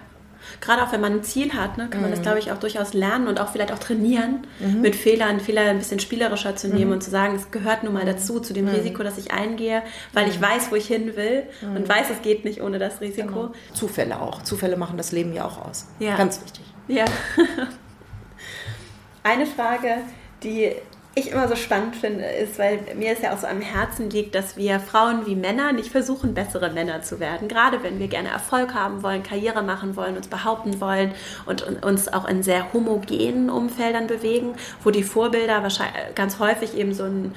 gerade 0.62 0.84
auch 0.84 0.92
wenn 0.92 1.02
man 1.02 1.14
ein 1.14 1.24
Ziel 1.24 1.54
hat, 1.54 1.78
ne, 1.78 1.88
kann 1.90 2.02
man 2.02 2.12
das, 2.12 2.20
mhm. 2.20 2.24
glaube 2.24 2.40
ich, 2.40 2.52
auch 2.52 2.58
durchaus 2.58 2.94
lernen 2.94 3.28
und 3.28 3.40
auch 3.40 3.52
vielleicht 3.52 3.72
auch 3.72 3.80
trainieren, 3.80 4.48
mhm. 4.60 4.82
mit 4.82 4.96
Fehlern, 4.96 5.40
Fehler 5.40 5.64
ein 5.64 5.78
bisschen 5.78 6.00
spielerischer 6.00 6.56
zu 6.56 6.68
nehmen 6.68 6.88
mhm. 6.88 6.94
und 6.94 7.04
zu 7.04 7.10
sagen, 7.10 7.36
es 7.36 7.52
gehört 7.52 7.84
nun 7.84 7.94
mal 7.94 8.06
dazu, 8.06 8.40
zu 8.40 8.54
dem 8.54 8.66
mhm. 8.66 8.72
Risiko, 8.72 9.04
das 9.04 9.18
ich 9.18 9.32
eingehe, 9.32 9.82
weil 10.14 10.30
ich 10.30 10.40
mhm. 10.40 10.44
weiß, 10.44 10.72
wo 10.72 10.76
ich 10.76 10.88
hin 10.88 11.16
will 11.16 11.44
und 11.62 11.82
mhm. 11.82 11.90
weiß, 11.90 12.08
es 12.12 12.22
geht 12.22 12.46
nicht 12.46 12.62
ohne 12.62 12.80
das 12.80 13.02
Risiko. 13.02 13.28
Genau. 13.28 13.52
Zufälle 13.74 14.22
auch. 14.22 14.42
Zufälle 14.44 14.78
machen 14.78 14.98
das 14.98 15.12
Leben 15.12 15.34
ja 15.34 15.46
auch 15.46 15.66
aus. 15.66 15.88
Ja. 16.00 16.18
Ganz 16.18 16.42
wichtig. 16.42 16.64
Ja. 16.88 17.06
Eine 19.24 19.46
Frage, 19.46 19.98
die 20.44 20.76
ich 21.18 21.32
immer 21.32 21.48
so 21.48 21.56
spannend 21.56 21.96
finde, 21.96 22.26
ist, 22.26 22.60
weil 22.60 22.80
mir 22.96 23.14
es 23.14 23.22
ja 23.22 23.34
auch 23.34 23.38
so 23.38 23.48
am 23.48 23.62
Herzen 23.62 24.10
liegt, 24.10 24.36
dass 24.36 24.58
wir 24.58 24.82
Frauen 24.82 25.26
wie 25.26 25.36
Männer 25.36 25.72
nicht 25.72 25.90
versuchen, 25.90 26.34
bessere 26.34 26.72
Männer 26.72 27.02
zu 27.02 27.22
werden. 27.22 27.48
Gerade 27.48 27.82
wenn 27.84 28.00
wir 28.00 28.10
gerne 28.10 28.30
Erfolg 28.30 28.74
haben 28.74 29.02
wollen, 29.02 29.24
Karriere 29.24 29.64
machen 29.64 29.96
wollen, 29.96 30.18
uns 30.18 30.28
behaupten 30.28 30.82
wollen 30.82 31.14
und 31.46 31.64
uns 31.84 32.12
auch 32.12 32.28
in 32.28 32.44
sehr 32.44 32.74
homogenen 32.74 33.50
Umfeldern 33.50 34.08
bewegen, 34.08 34.56
wo 34.84 34.92
die 34.92 35.04
Vorbilder 35.04 35.64
wahrscheinlich 35.64 36.16
ganz 36.16 36.40
häufig 36.40 36.78
eben 36.78 36.94
so 36.94 37.06
ein 37.06 37.34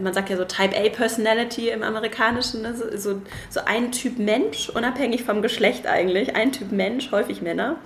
man 0.00 0.12
sagt 0.12 0.30
ja 0.30 0.36
so 0.36 0.44
Type 0.44 0.76
A 0.76 0.88
Personality 0.88 1.68
im 1.68 1.82
Amerikanischen, 1.82 2.62
ne? 2.62 2.74
so, 2.74 2.96
so, 2.96 3.20
so, 3.50 3.60
ein 3.64 3.92
Typ 3.92 4.18
Mensch, 4.18 4.68
unabhängig 4.68 5.24
vom 5.24 5.42
Geschlecht 5.42 5.86
eigentlich, 5.86 6.36
ein 6.36 6.52
Typ 6.52 6.72
Mensch, 6.72 7.10
häufig 7.12 7.42
Männer, 7.42 7.76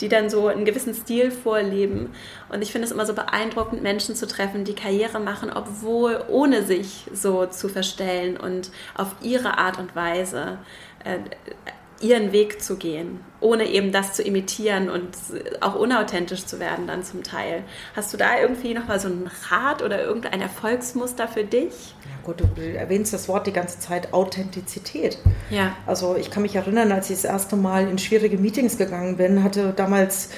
die 0.00 0.08
dann 0.08 0.30
so 0.30 0.48
einen 0.48 0.64
gewissen 0.64 0.94
Stil 0.94 1.30
vorleben. 1.30 2.14
Und 2.48 2.62
ich 2.62 2.72
finde 2.72 2.86
es 2.86 2.92
immer 2.92 3.06
so 3.06 3.14
beeindruckend, 3.14 3.82
Menschen 3.82 4.14
zu 4.14 4.26
treffen, 4.26 4.64
die 4.64 4.74
Karriere 4.74 5.20
machen, 5.20 5.50
obwohl 5.54 6.24
ohne 6.28 6.62
sich 6.62 7.04
so 7.12 7.46
zu 7.46 7.68
verstellen 7.68 8.36
und 8.36 8.70
auf 8.94 9.14
ihre 9.22 9.58
Art 9.58 9.78
und 9.78 9.94
Weise 9.94 10.58
äh, 11.04 11.18
ihren 12.02 12.32
Weg 12.32 12.62
zu 12.62 12.76
gehen, 12.76 13.20
ohne 13.40 13.64
eben 13.66 13.92
das 13.92 14.14
zu 14.14 14.22
imitieren 14.22 14.90
und 14.90 15.10
auch 15.60 15.74
unauthentisch 15.74 16.46
zu 16.46 16.58
werden 16.58 16.86
dann 16.86 17.02
zum 17.04 17.22
Teil. 17.22 17.64
Hast 17.94 18.12
du 18.12 18.16
da 18.16 18.40
irgendwie 18.40 18.74
nochmal 18.74 19.00
so 19.00 19.08
einen 19.08 19.30
Rat 19.50 19.82
oder 19.82 20.02
irgendein 20.02 20.40
Erfolgsmuster 20.40 21.28
für 21.28 21.44
dich? 21.44 21.94
Ja 22.04 22.24
gut, 22.24 22.40
du 22.40 22.76
erwähnst 22.76 23.12
das 23.12 23.28
Wort 23.28 23.46
die 23.46 23.52
ganze 23.52 23.78
Zeit 23.78 24.12
Authentizität. 24.12 25.18
Ja. 25.50 25.76
Also 25.86 26.16
ich 26.16 26.30
kann 26.30 26.42
mich 26.42 26.56
erinnern, 26.56 26.92
als 26.92 27.10
ich 27.10 27.16
das 27.16 27.24
erste 27.24 27.56
Mal 27.56 27.88
in 27.88 27.98
schwierige 27.98 28.38
Meetings 28.38 28.76
gegangen 28.76 29.16
bin, 29.16 29.42
hatte 29.44 29.72
damals 29.74 30.30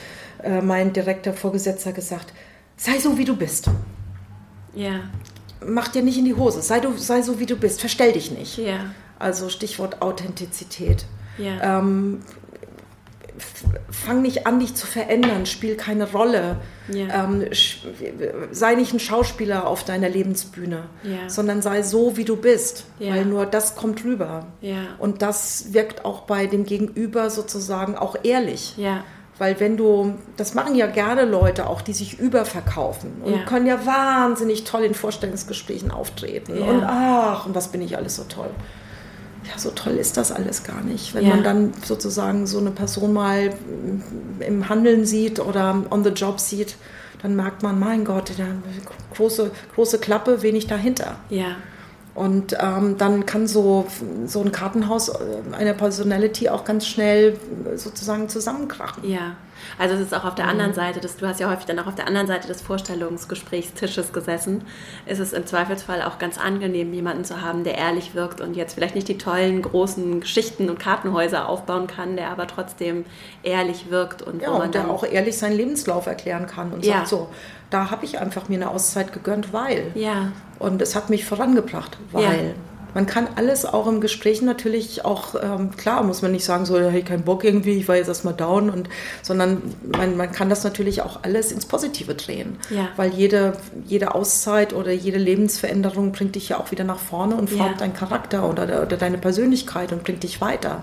äh, 0.43 0.61
mein 0.61 0.93
direkter 0.93 1.33
Vorgesetzter 1.33 1.93
gesagt, 1.93 2.33
sei 2.77 2.99
so 2.99 3.17
wie 3.17 3.25
du 3.25 3.37
bist. 3.37 3.69
Ja. 4.75 5.01
Mach 5.67 5.89
dir 5.89 6.03
nicht 6.03 6.19
in 6.19 6.27
die 6.27 6.35
Hose, 6.35 6.61
sei, 6.61 6.81
du, 6.81 6.97
sei 6.97 7.23
so 7.23 7.39
wie 7.41 7.47
du 7.47 7.57
bist, 7.57 7.81
verstell 7.81 8.13
dich 8.13 8.31
nicht. 8.31 8.59
Ja. 8.59 8.91
Also 9.19 9.49
Stichwort 9.49 10.03
Authentizität. 10.03 11.07
Ja. 11.39 11.79
Ähm, 11.79 12.21
fang 13.91 14.23
nicht 14.23 14.47
an, 14.47 14.61
dich 14.61 14.75
zu 14.75 14.87
verändern, 14.87 15.47
spiel 15.47 15.77
keine 15.77 16.11
Rolle. 16.11 16.57
Ja. 16.89 17.25
Ähm, 17.25 17.47
sei 18.53 18.75
nicht 18.75 18.93
ein 18.93 19.01
Schauspieler 19.01 19.67
auf 19.67 19.85
deiner 19.85 20.09
Lebensbühne, 20.09 20.85
ja. 21.03 21.29
sondern 21.29 21.63
sei 21.63 21.83
so, 21.83 22.17
wie 22.17 22.25
du 22.25 22.37
bist, 22.37 22.85
ja. 22.99 23.15
weil 23.15 23.25
nur 23.25 23.47
das 23.47 23.75
kommt 23.75 24.05
rüber. 24.05 24.47
Und 24.99 25.23
das 25.23 25.73
wirkt 25.73 26.05
auch 26.05 26.23
bei 26.23 26.47
dem 26.47 26.65
Gegenüber 26.65 27.31
sozusagen 27.31 27.97
auch 27.97 28.17
ehrlich. 28.23 28.75
Weil 29.37 29.59
wenn 29.59 29.77
du, 29.77 30.15
das 30.37 30.55
machen 30.55 30.77
ja 30.77 30.87
gerne 30.87 31.25
Leute 31.25 31.69
auch, 31.69 31.81
die 31.81 31.93
sich 31.93 32.21
überverkaufen 32.21 33.23
und 33.25 33.47
können 33.47 33.67
ja 33.67 33.85
wahnsinnig 33.85 34.63
toll 34.63 34.85
in 34.85 34.95
Vorstellungsgesprächen 34.95 35.91
auftreten. 35.91 36.59
Und 36.59 36.85
ach, 36.85 37.47
und 37.47 37.55
was 37.55 37.69
bin 37.69 37.83
ich 37.83 37.97
alles 37.97 38.15
so 38.15 38.25
toll 38.25 38.51
ja, 39.47 39.59
so 39.59 39.71
toll 39.71 39.95
ist 39.95 40.17
das 40.17 40.33
alles 40.33 40.65
gar 40.65 40.83
nicht. 40.83 41.15
Wenn 41.15 41.27
ja. 41.27 41.35
man 41.35 41.45
dann 41.45 41.73
sozusagen 41.85 42.47
so 42.47 42.59
eine 42.59 42.71
Person 42.71 43.13
mal 43.13 43.53
im 44.41 44.69
Handeln 44.69 45.05
sieht 45.05 45.41
oder 45.41 45.85
on 45.91 46.05
the 46.05 46.11
job 46.11 46.41
sieht, 46.41 46.77
dann 47.23 47.37
merkt 47.37 47.63
man, 47.63 47.79
mein 47.79 48.05
Gott, 48.05 48.33
große, 49.15 49.51
große 49.75 49.99
Klappe, 49.99 50.43
wenig 50.43 50.67
dahinter. 50.67 51.17
Ja. 51.31 51.57
Und 52.15 52.57
ähm, 52.61 52.97
dann 52.97 53.27
kann 53.27 53.47
so, 53.47 53.87
so 54.27 54.41
ein 54.41 54.53
Kartenhaus 54.53 55.09
äh, 55.09 55.15
einer 55.53 55.73
Personality 55.73 56.49
auch 56.49 56.65
ganz 56.65 56.87
schnell 56.87 57.37
sozusagen 57.75 58.29
zusammenkrachen. 58.29 59.09
Ja. 59.09 59.37
Also 59.79 59.95
es 59.95 60.01
ist 60.01 60.15
auch 60.15 60.25
auf 60.25 60.35
der 60.35 60.49
anderen 60.49 60.71
mhm. 60.71 60.77
Seite, 60.77 61.01
des, 61.01 61.17
du 61.17 61.27
hast 61.27 61.41
ja 61.41 61.51
häufig 61.51 61.67
dann 61.67 61.79
auch 61.79 61.87
auf 61.87 61.95
der 61.95 62.07
anderen 62.07 62.27
Seite 62.27 62.49
des 62.49 62.63
Vorstellungsgesprächstisches 62.63 64.13
gesessen, 64.13 64.65
ist 65.07 65.21
es 65.21 65.33
im 65.33 65.47
Zweifelsfall 65.47 66.03
auch 66.03 66.19
ganz 66.19 66.39
angenehm, 66.39 66.93
jemanden 66.93 67.25
zu 67.25 67.41
haben, 67.43 67.65
der 67.65 67.77
ehrlich 67.77 68.15
wirkt 68.15 68.41
und 68.41 68.55
jetzt 68.55 68.75
vielleicht 68.75 68.95
nicht 68.95 69.09
die 69.09 69.19
tollen 69.19 69.63
großen 69.63 70.21
Geschichten 70.21 70.71
und 70.71 70.79
Kartenhäuser 70.79 71.49
aufbauen 71.49 71.87
kann, 71.87 72.17
der 72.17 72.31
aber 72.31 72.47
trotzdem 72.47 73.05
ehrlich 73.43 73.91
wirkt 73.91 74.23
und 74.23 74.43
ja, 74.43 74.49
wo 74.49 74.59
man 74.59 74.67
und 74.67 74.75
der 74.75 74.91
auch 74.91 75.05
ehrlich 75.05 75.39
seinen 75.39 75.57
Lebenslauf 75.57 76.07
erklären 76.07 76.47
kann 76.47 76.73
und 76.73 76.85
ja. 76.85 76.95
sagt 76.97 77.09
so, 77.09 77.29
da 77.71 77.91
habe 77.91 78.05
ich 78.05 78.21
einfach 78.21 78.49
mir 78.49 78.57
eine 78.57 78.71
Auszeit 78.71 79.13
gegönnt, 79.13 79.53
weil. 79.53 79.91
Ja. 79.95 80.33
Und 80.59 80.81
es 80.81 80.95
hat 80.95 81.11
mich 81.11 81.25
vorangebracht, 81.25 81.99
weil. 82.13 82.23
Ja. 82.23 82.55
Man 82.95 83.07
kann 83.07 83.29
alles 83.37 83.65
auch 83.65 83.87
im 83.87 84.01
Gespräch 84.01 84.41
natürlich 84.43 85.05
auch, 85.05 85.35
ähm, 85.41 85.77
klar, 85.77 86.03
muss 86.03 86.23
man 86.23 86.33
nicht 86.33 86.45
sagen, 86.45 86.65
so, 86.65 86.79
hey, 86.79 87.03
kein 87.03 87.23
Bock 87.23 87.45
irgendwie, 87.45 87.73
ich 87.73 87.89
war 87.89 87.97
jetzt 87.97 88.09
erstmal 88.09 88.35
down, 88.35 88.71
und, 88.71 88.89
sondern 89.23 89.63
man, 89.97 90.17
man 90.17 90.33
kann 90.33 90.49
das 90.49 90.65
natürlich 90.65 91.03
auch 91.03 91.21
alles 91.23 91.53
ins 91.53 91.67
Positive 91.67 92.15
drehen. 92.15 92.57
Ja. 92.71 92.89
Weil 92.97 93.13
jede, 93.13 93.57
jede 93.87 94.15
Auszeit 94.15 94.73
oder 94.73 94.93
jede 94.93 95.19
Lebensveränderung 95.19 96.13
bringt 96.13 96.35
dich 96.37 96.49
ja 96.49 96.59
auch 96.59 96.71
wieder 96.71 96.85
nach 96.85 96.99
vorne 96.99 97.37
und 97.37 97.51
formt 97.51 97.73
ja. 97.73 97.79
deinen 97.79 97.95
Charakter 97.95 98.49
oder, 98.49 98.65
oder 98.83 98.97
deine 98.97 99.19
Persönlichkeit 99.19 99.93
und 99.93 100.05
bringt 100.05 100.23
dich 100.23 100.41
weiter. 100.41 100.83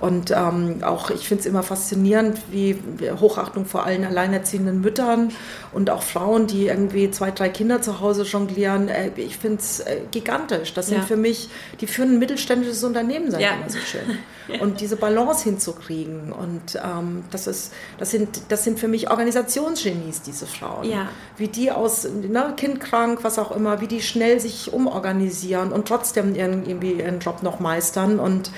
Und 0.00 0.30
ähm, 0.30 0.78
auch 0.82 1.10
ich 1.10 1.26
finde 1.26 1.40
es 1.40 1.46
immer 1.46 1.62
faszinierend, 1.62 2.38
wie 2.50 2.78
Hochachtung 3.20 3.66
vor 3.66 3.84
allen 3.84 4.04
alleinerziehenden 4.04 4.80
Müttern 4.80 5.32
und 5.72 5.90
auch 5.90 6.02
Frauen, 6.02 6.46
die 6.46 6.68
irgendwie 6.68 7.10
zwei, 7.10 7.32
drei 7.32 7.48
Kinder 7.48 7.82
zu 7.82 8.00
Hause 8.00 8.22
jonglieren. 8.22 8.88
Äh, 8.88 9.10
ich 9.16 9.36
finde 9.36 9.58
es 9.58 9.80
äh, 9.80 10.00
gigantisch. 10.10 10.72
Das 10.74 10.86
sind 10.86 10.98
ja. 10.98 11.04
für 11.04 11.16
mich, 11.16 11.48
die 11.80 11.86
führen 11.86 12.12
ein 12.12 12.18
mittelständisches 12.20 12.84
Unternehmen, 12.84 13.30
sagen 13.30 13.42
ja. 13.42 13.54
immer 13.54 13.68
so 13.68 13.78
schön. 13.78 14.18
Und 14.60 14.80
diese 14.80 14.96
Balance 14.96 15.44
hinzukriegen. 15.44 16.32
Und 16.32 16.76
ähm, 16.76 17.24
das, 17.30 17.46
ist, 17.46 17.72
das, 17.98 18.10
sind, 18.10 18.40
das 18.48 18.64
sind 18.64 18.78
für 18.78 18.88
mich 18.88 19.10
Organisationsgenies, 19.10 20.22
diese 20.22 20.46
Frauen. 20.46 20.88
Ja. 20.88 21.08
Wie 21.36 21.48
die 21.48 21.70
aus, 21.70 22.08
ne, 22.08 22.54
kindkrank, 22.56 23.24
was 23.24 23.38
auch 23.38 23.50
immer, 23.50 23.80
wie 23.80 23.88
die 23.88 24.00
schnell 24.00 24.40
sich 24.40 24.72
umorganisieren 24.72 25.72
und 25.72 25.86
trotzdem 25.86 26.34
ihren, 26.34 26.66
irgendwie 26.66 26.92
ihren 26.92 27.18
Job 27.18 27.42
noch 27.42 27.60
meistern. 27.60 28.18
Und 28.18 28.50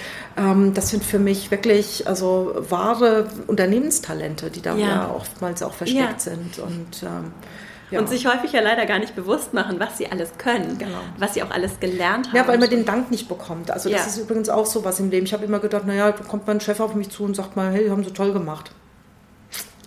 das 0.74 0.88
sind 0.88 1.04
für 1.04 1.18
mich 1.18 1.50
wirklich 1.50 2.06
also 2.06 2.54
wahre 2.68 3.28
Unternehmenstalente, 3.46 4.50
die 4.50 4.62
da 4.62 4.76
ja. 4.76 4.86
ja 4.86 5.14
oftmals 5.14 5.62
auch 5.62 5.74
versteckt 5.74 6.00
ja. 6.02 6.18
sind. 6.18 6.58
Und 6.58 7.02
ähm, 7.02 7.32
ja. 7.90 7.98
Und 7.98 8.08
sich 8.08 8.26
häufig 8.26 8.52
ja 8.52 8.60
leider 8.60 8.86
gar 8.86 9.00
nicht 9.00 9.16
bewusst 9.16 9.52
machen, 9.52 9.80
was 9.80 9.98
sie 9.98 10.06
alles 10.06 10.38
können, 10.38 10.78
genau. 10.78 10.98
was 11.18 11.34
sie 11.34 11.42
auch 11.42 11.50
alles 11.50 11.80
gelernt 11.80 12.28
haben. 12.28 12.36
Ja, 12.36 12.46
weil 12.46 12.58
man 12.58 12.70
den 12.70 12.84
Dank 12.84 13.10
nicht 13.10 13.28
bekommt. 13.28 13.70
Also 13.70 13.90
das 13.90 14.06
ist 14.06 14.18
übrigens 14.18 14.48
auch 14.48 14.66
so 14.66 14.84
was 14.84 15.00
im 15.00 15.10
Leben. 15.10 15.26
Ich 15.26 15.32
habe 15.32 15.44
immer 15.44 15.58
gedacht, 15.58 15.86
naja, 15.86 16.12
da 16.12 16.22
kommt 16.22 16.46
mein 16.46 16.60
Chef 16.60 16.78
auf 16.78 16.94
mich 16.94 17.10
zu 17.10 17.24
und 17.24 17.34
sagt 17.34 17.56
mal, 17.56 17.72
hey, 17.72 17.88
haben 17.88 18.04
sie 18.04 18.12
toll 18.12 18.32
gemacht. 18.32 18.70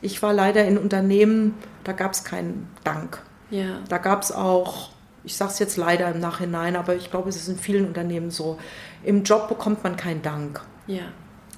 Ich 0.02 0.22
war 0.22 0.34
leider 0.34 0.66
in 0.66 0.78
Unternehmen, 0.78 1.54
da 1.86 1.94
gab 1.94 2.12
es 2.12 2.26
keinen 2.26 2.68
Dank. 2.84 3.22
Ja. 3.50 3.80
Da 3.88 4.00
gab 4.00 4.22
es 4.22 4.34
auch, 4.34 4.90
ich 5.24 5.38
sage 5.38 5.52
es 5.52 5.60
jetzt 5.60 5.78
leider 5.78 6.12
im 6.12 6.20
Nachhinein, 6.20 6.76
aber 6.76 6.96
ich 6.96 7.10
glaube, 7.10 7.30
es 7.30 7.38
ist 7.38 7.48
in 7.48 7.58
vielen 7.58 7.88
Unternehmen 7.88 8.32
so, 8.32 8.58
im 9.04 9.24
Job 9.24 9.48
bekommt 9.48 9.84
man 9.84 9.98
keinen 9.98 10.22
Dank. 10.22 10.62
Ja. 10.88 11.04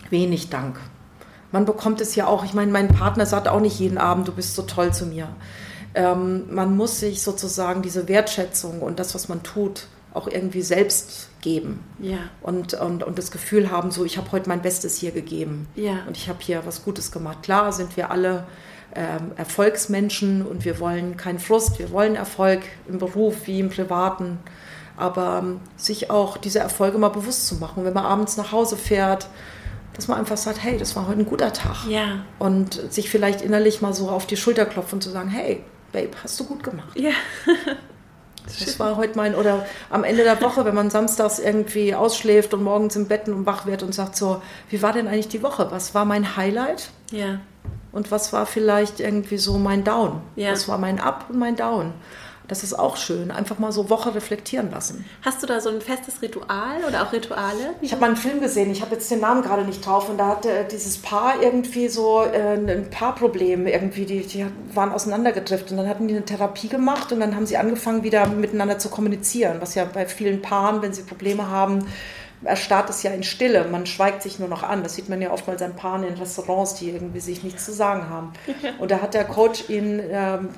Wenig 0.09 0.49
Dank. 0.49 0.79
Man 1.51 1.65
bekommt 1.65 2.01
es 2.01 2.15
ja 2.15 2.27
auch, 2.27 2.43
ich 2.43 2.53
meine, 2.53 2.71
mein 2.71 2.89
Partner 2.89 3.25
sagt 3.25 3.47
auch 3.47 3.59
nicht 3.59 3.79
jeden 3.79 3.97
Abend, 3.97 4.27
du 4.27 4.31
bist 4.31 4.55
so 4.55 4.63
toll 4.63 4.93
zu 4.93 5.05
mir. 5.05 5.29
ähm, 5.95 6.53
man 6.53 6.75
muss 6.75 6.99
sich 6.99 7.21
sozusagen 7.21 7.81
diese 7.81 8.07
Wertschätzung 8.07 8.81
und 8.81 8.99
das, 8.99 9.15
was 9.15 9.29
man 9.29 9.41
tut, 9.43 9.87
auch 10.13 10.27
irgendwie 10.27 10.61
selbst 10.61 11.29
geben. 11.41 11.83
Ja. 11.99 12.17
Und, 12.41 12.73
und, 12.73 13.03
und 13.03 13.17
das 13.17 13.31
Gefühl 13.31 13.71
haben, 13.71 13.91
so, 13.91 14.05
ich 14.05 14.17
habe 14.17 14.31
heute 14.31 14.49
mein 14.49 14.61
Bestes 14.61 14.97
hier 14.97 15.11
gegeben. 15.11 15.67
Ja. 15.75 15.99
Und 16.07 16.17
ich 16.17 16.29
habe 16.29 16.39
hier 16.41 16.65
was 16.65 16.83
Gutes 16.83 17.11
gemacht. 17.11 17.43
Klar 17.43 17.71
sind 17.71 17.97
wir 17.97 18.11
alle 18.11 18.45
ähm, 18.93 19.31
Erfolgsmenschen 19.35 20.45
und 20.45 20.63
wir 20.63 20.79
wollen 20.79 21.17
keinen 21.17 21.39
Frust, 21.39 21.79
wir 21.79 21.91
wollen 21.91 22.15
Erfolg 22.15 22.61
im 22.87 22.97
Beruf 22.97 23.47
wie 23.47 23.59
im 23.59 23.69
Privaten. 23.69 24.39
Aber 24.97 25.41
ähm, 25.43 25.59
sich 25.77 26.09
auch 26.09 26.37
diese 26.37 26.59
Erfolge 26.59 26.97
mal 26.97 27.09
bewusst 27.09 27.47
zu 27.47 27.55
machen. 27.55 27.83
Wenn 27.83 27.93
man 27.93 28.05
abends 28.05 28.37
nach 28.37 28.51
Hause 28.51 28.77
fährt, 28.77 29.27
dass 29.93 30.07
man 30.07 30.19
einfach 30.19 30.37
sagt, 30.37 30.61
hey, 30.61 30.77
das 30.77 30.95
war 30.95 31.07
heute 31.07 31.19
ein 31.19 31.25
guter 31.25 31.53
Tag. 31.53 31.85
Ja. 31.87 32.25
Und 32.39 32.81
sich 32.91 33.09
vielleicht 33.09 33.41
innerlich 33.41 33.81
mal 33.81 33.93
so 33.93 34.09
auf 34.09 34.25
die 34.25 34.37
Schulter 34.37 34.65
klopfen 34.65 34.97
und 34.97 35.01
zu 35.01 35.09
sagen, 35.09 35.29
hey, 35.29 35.63
Babe, 35.91 36.11
hast 36.23 36.39
du 36.39 36.45
gut 36.45 36.63
gemacht. 36.63 36.97
Ja. 36.99 37.11
Das 38.45 38.79
war 38.79 38.95
heute 38.95 39.17
mein, 39.17 39.33
oder 39.33 39.65
am 39.89 40.03
Ende 40.03 40.23
der 40.23 40.39
Woche, 40.41 40.65
wenn 40.65 40.75
man 40.75 40.89
samstags 40.89 41.39
irgendwie 41.39 41.95
ausschläft 41.95 42.53
und 42.53 42.63
morgens 42.63 42.95
im 42.95 43.07
Bett 43.07 43.27
und 43.27 43.45
wach 43.45 43.65
wird 43.65 43.81
und 43.81 43.93
sagt 43.93 44.15
so, 44.15 44.41
wie 44.69 44.81
war 44.81 44.93
denn 44.93 45.07
eigentlich 45.07 45.29
die 45.29 45.41
Woche? 45.41 45.67
Was 45.71 45.95
war 45.95 46.05
mein 46.05 46.37
Highlight? 46.37 46.89
Ja. 47.11 47.39
Und 47.91 48.11
was 48.11 48.33
war 48.33 48.45
vielleicht 48.45 48.99
irgendwie 48.99 49.37
so 49.37 49.57
mein 49.57 49.83
Down? 49.83 50.21
Ja. 50.35 50.51
Was 50.51 50.67
war 50.67 50.77
mein 50.77 50.99
Up 50.99 51.25
und 51.29 51.39
mein 51.39 51.55
Down? 51.55 51.93
Das 52.47 52.63
ist 52.63 52.77
auch 52.77 52.97
schön, 52.97 53.31
einfach 53.31 53.59
mal 53.59 53.71
so 53.71 53.89
Woche 53.89 54.13
reflektieren 54.13 54.69
lassen. 54.71 55.05
Hast 55.23 55.41
du 55.41 55.47
da 55.47 55.59
so 55.59 55.69
ein 55.69 55.81
festes 55.81 56.21
Ritual 56.21 56.83
oder 56.87 57.03
auch 57.03 57.11
Rituale? 57.11 57.75
Ich 57.81 57.91
habe 57.91 58.01
mal 58.01 58.07
einen 58.07 58.17
Film 58.17 58.39
gesehen, 58.39 58.71
ich 58.71 58.81
habe 58.81 58.95
jetzt 58.95 59.09
den 59.09 59.19
Namen 59.19 59.41
gerade 59.41 59.63
nicht 59.63 59.85
drauf. 59.85 60.09
Und 60.09 60.17
da 60.17 60.27
hatte 60.27 60.65
dieses 60.71 60.97
Paar 60.97 61.41
irgendwie 61.41 61.87
so 61.87 62.21
äh, 62.21 62.53
ein 62.53 62.89
Paarproblem 62.89 63.67
irgendwie, 63.67 64.05
die, 64.05 64.21
die 64.21 64.45
waren 64.73 64.91
auseinandergedriftet. 64.91 65.71
Und 65.71 65.77
dann 65.77 65.89
hatten 65.89 66.07
die 66.07 66.15
eine 66.15 66.25
Therapie 66.25 66.67
gemacht. 66.67 67.11
Und 67.11 67.19
dann 67.19 67.35
haben 67.35 67.45
sie 67.45 67.57
angefangen 67.57 68.03
wieder 68.03 68.27
miteinander 68.27 68.77
zu 68.77 68.89
kommunizieren, 68.89 69.57
was 69.59 69.75
ja 69.75 69.85
bei 69.85 70.05
vielen 70.05 70.41
Paaren, 70.41 70.81
wenn 70.81 70.93
sie 70.93 71.03
Probleme 71.03 71.49
haben, 71.49 71.85
erstarrt 72.43 72.89
es 72.89 73.01
ja 73.03 73.11
in 73.11 73.23
Stille. 73.23 73.65
Man 73.71 73.85
schweigt 73.85 74.21
sich 74.21 74.39
nur 74.39 74.47
noch 74.47 74.63
an. 74.63 74.83
Das 74.83 74.95
sieht 74.95 75.09
man 75.09 75.21
ja 75.21 75.31
oftmals 75.31 75.61
an 75.61 75.75
Paaren 75.75 76.03
in 76.03 76.13
Restaurants, 76.15 76.75
die 76.75 76.89
irgendwie 76.91 77.19
sich 77.19 77.43
nichts 77.43 77.65
zu 77.65 77.73
sagen 77.73 78.09
haben. 78.09 78.33
Und 78.79 78.91
da 78.91 79.01
hat 79.01 79.13
der 79.13 79.25
Coach 79.25 79.69
ihnen 79.69 79.99
äh, 79.99 80.13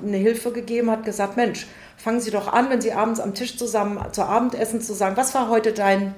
eine 0.06 0.18
Hilfe 0.18 0.52
gegeben, 0.52 0.90
hat 0.92 1.04
gesagt, 1.04 1.38
Mensch, 1.38 1.68
fangen 1.96 2.20
Sie 2.20 2.32
doch 2.32 2.52
an, 2.52 2.70
wenn 2.70 2.82
Sie 2.82 2.94
abends 2.94 3.20
am 3.20 3.34
Tisch 3.34 3.58
zusammen 3.58 4.00
zu 4.12 4.24
Abendessen 4.24 4.82
zu 4.82 4.94
sagen, 4.94 5.16
was 5.18 5.34
war 5.36 5.50
heute 5.50 5.72
dein, 5.72 6.14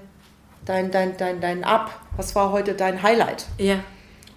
dein, 0.65 0.91
dein, 0.91 1.17
dein, 1.17 1.39
dein 1.41 1.63
Up? 1.63 1.91
Was 2.17 2.35
war 2.35 2.51
heute 2.51 2.73
dein 2.73 3.03
Highlight? 3.03 3.45
Ja. 3.57 3.75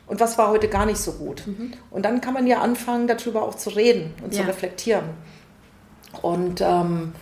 Und 0.06 0.20
was 0.20 0.36
war 0.36 0.50
heute 0.50 0.68
gar 0.68 0.84
nicht 0.84 0.98
so 0.98 1.12
gut? 1.12 1.44
Und 1.90 2.04
dann 2.04 2.20
kann 2.20 2.34
man 2.34 2.46
ja 2.46 2.60
anfangen, 2.60 3.06
darüber 3.06 3.42
auch 3.42 3.54
zu 3.54 3.70
reden 3.70 4.12
und 4.22 4.34
zu 4.34 4.40
Ja. 4.40 4.46
reflektieren. 4.46 5.04
Und 6.20 6.60
ähm, 6.60 7.12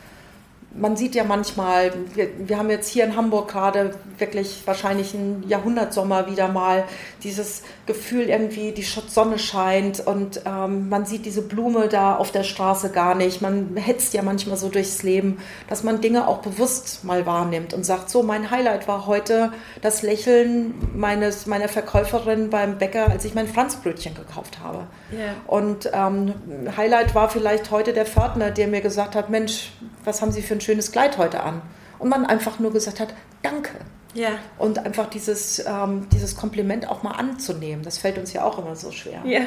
man 0.73 0.97
sieht 0.97 1.15
ja 1.15 1.25
manchmal, 1.25 1.93
wir, 2.15 2.29
wir 2.49 2.59
haben 2.59 2.71
jetzt 2.71 2.89
hier 2.89 3.05
in 3.05 3.17
Hamburg 3.17 3.49
gerade 3.49 3.95
wirklich 4.19 4.63
wahrscheinlich 4.67 5.15
einen 5.15 5.49
Jahrhundertsommer 5.49 6.31
wieder 6.31 6.49
mal, 6.49 6.85
dieses 7.23 7.63
Gefühl 7.87 8.29
irgendwie, 8.29 8.73
die 8.73 8.83
Sonne 8.83 9.39
scheint 9.39 10.01
und 10.01 10.43
ähm, 10.47 10.89
man 10.89 11.07
sieht 11.07 11.27
diese 11.27 11.43
Blume 11.43 11.89
da 11.89 12.17
auf 12.17 12.31
der 12.31 12.45
Straße 12.45 12.91
gar 12.91 13.15
nicht. 13.15 13.41
Man 13.43 13.77
hetzt 13.77 14.15
ja 14.15 14.23
manchmal 14.23 14.57
so 14.57 14.69
durchs 14.69 15.03
Leben, 15.03 15.39
dass 15.69 15.83
man 15.83 16.01
Dinge 16.01 16.27
auch 16.29 16.39
bewusst 16.39 17.05
mal 17.05 17.27
wahrnimmt 17.27 17.75
und 17.75 17.85
sagt, 17.85 18.11
so 18.11 18.23
mein 18.23 18.51
Highlight 18.51 18.89
war 18.89 19.07
heute 19.07 19.53
das 19.83 20.03
Lächeln 20.03 20.75
meines, 20.95 21.47
meiner 21.47 21.69
Verkäuferin 21.69 22.51
beim 22.51 22.79
Bäcker, 22.79 23.11
als 23.11 23.25
ich 23.25 23.35
mein 23.35 23.49
Franzbrötchen 23.49 24.15
gekauft 24.15 24.59
habe. 24.63 24.87
Ja. 25.11 25.35
Und 25.47 25.91
ähm, 25.93 26.35
Highlight 26.77 27.15
war 27.15 27.29
vielleicht 27.29 27.71
heute 27.71 27.93
der 27.93 28.07
Pförtner, 28.07 28.51
der 28.51 28.69
mir 28.69 28.81
gesagt 28.81 29.15
hat, 29.15 29.31
Mensch, 29.31 29.73
was 30.05 30.23
haben 30.23 30.33
Sie 30.33 30.43
für 30.43 30.55
ein 30.55 30.61
schönes 30.61 30.93
Kleid 30.93 31.19
heute 31.19 31.43
an? 31.43 31.63
Und 31.99 32.09
man 32.09 32.25
einfach 32.25 32.59
nur 32.59 32.73
gesagt 32.73 33.01
hat, 33.01 33.15
danke. 33.43 33.73
Ja. 34.15 34.39
Und 34.59 34.79
einfach 34.79 35.09
dieses, 35.09 35.65
ähm, 35.67 36.09
dieses 36.13 36.37
Kompliment 36.37 36.89
auch 36.89 37.03
mal 37.03 37.13
anzunehmen, 37.13 37.85
das 37.85 37.99
fällt 37.99 38.19
uns 38.19 38.33
ja 38.33 38.45
auch 38.45 38.59
immer 38.59 38.77
so 38.77 38.91
schwer. 38.91 39.23
Ja. 39.25 39.43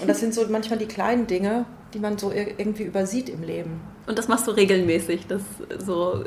Und 0.00 0.08
das 0.08 0.20
sind 0.20 0.34
so 0.34 0.44
manchmal 0.48 0.78
die 0.78 0.86
kleinen 0.86 1.26
Dinge, 1.26 1.64
die 1.94 1.98
man 1.98 2.18
so 2.18 2.30
ir- 2.30 2.54
irgendwie 2.58 2.82
übersieht 2.82 3.28
im 3.28 3.42
Leben. 3.42 3.80
Und 4.06 4.18
das 4.18 4.28
machst 4.28 4.46
du 4.46 4.52
regelmäßig, 4.52 5.26
das 5.26 5.42
so 5.84 6.22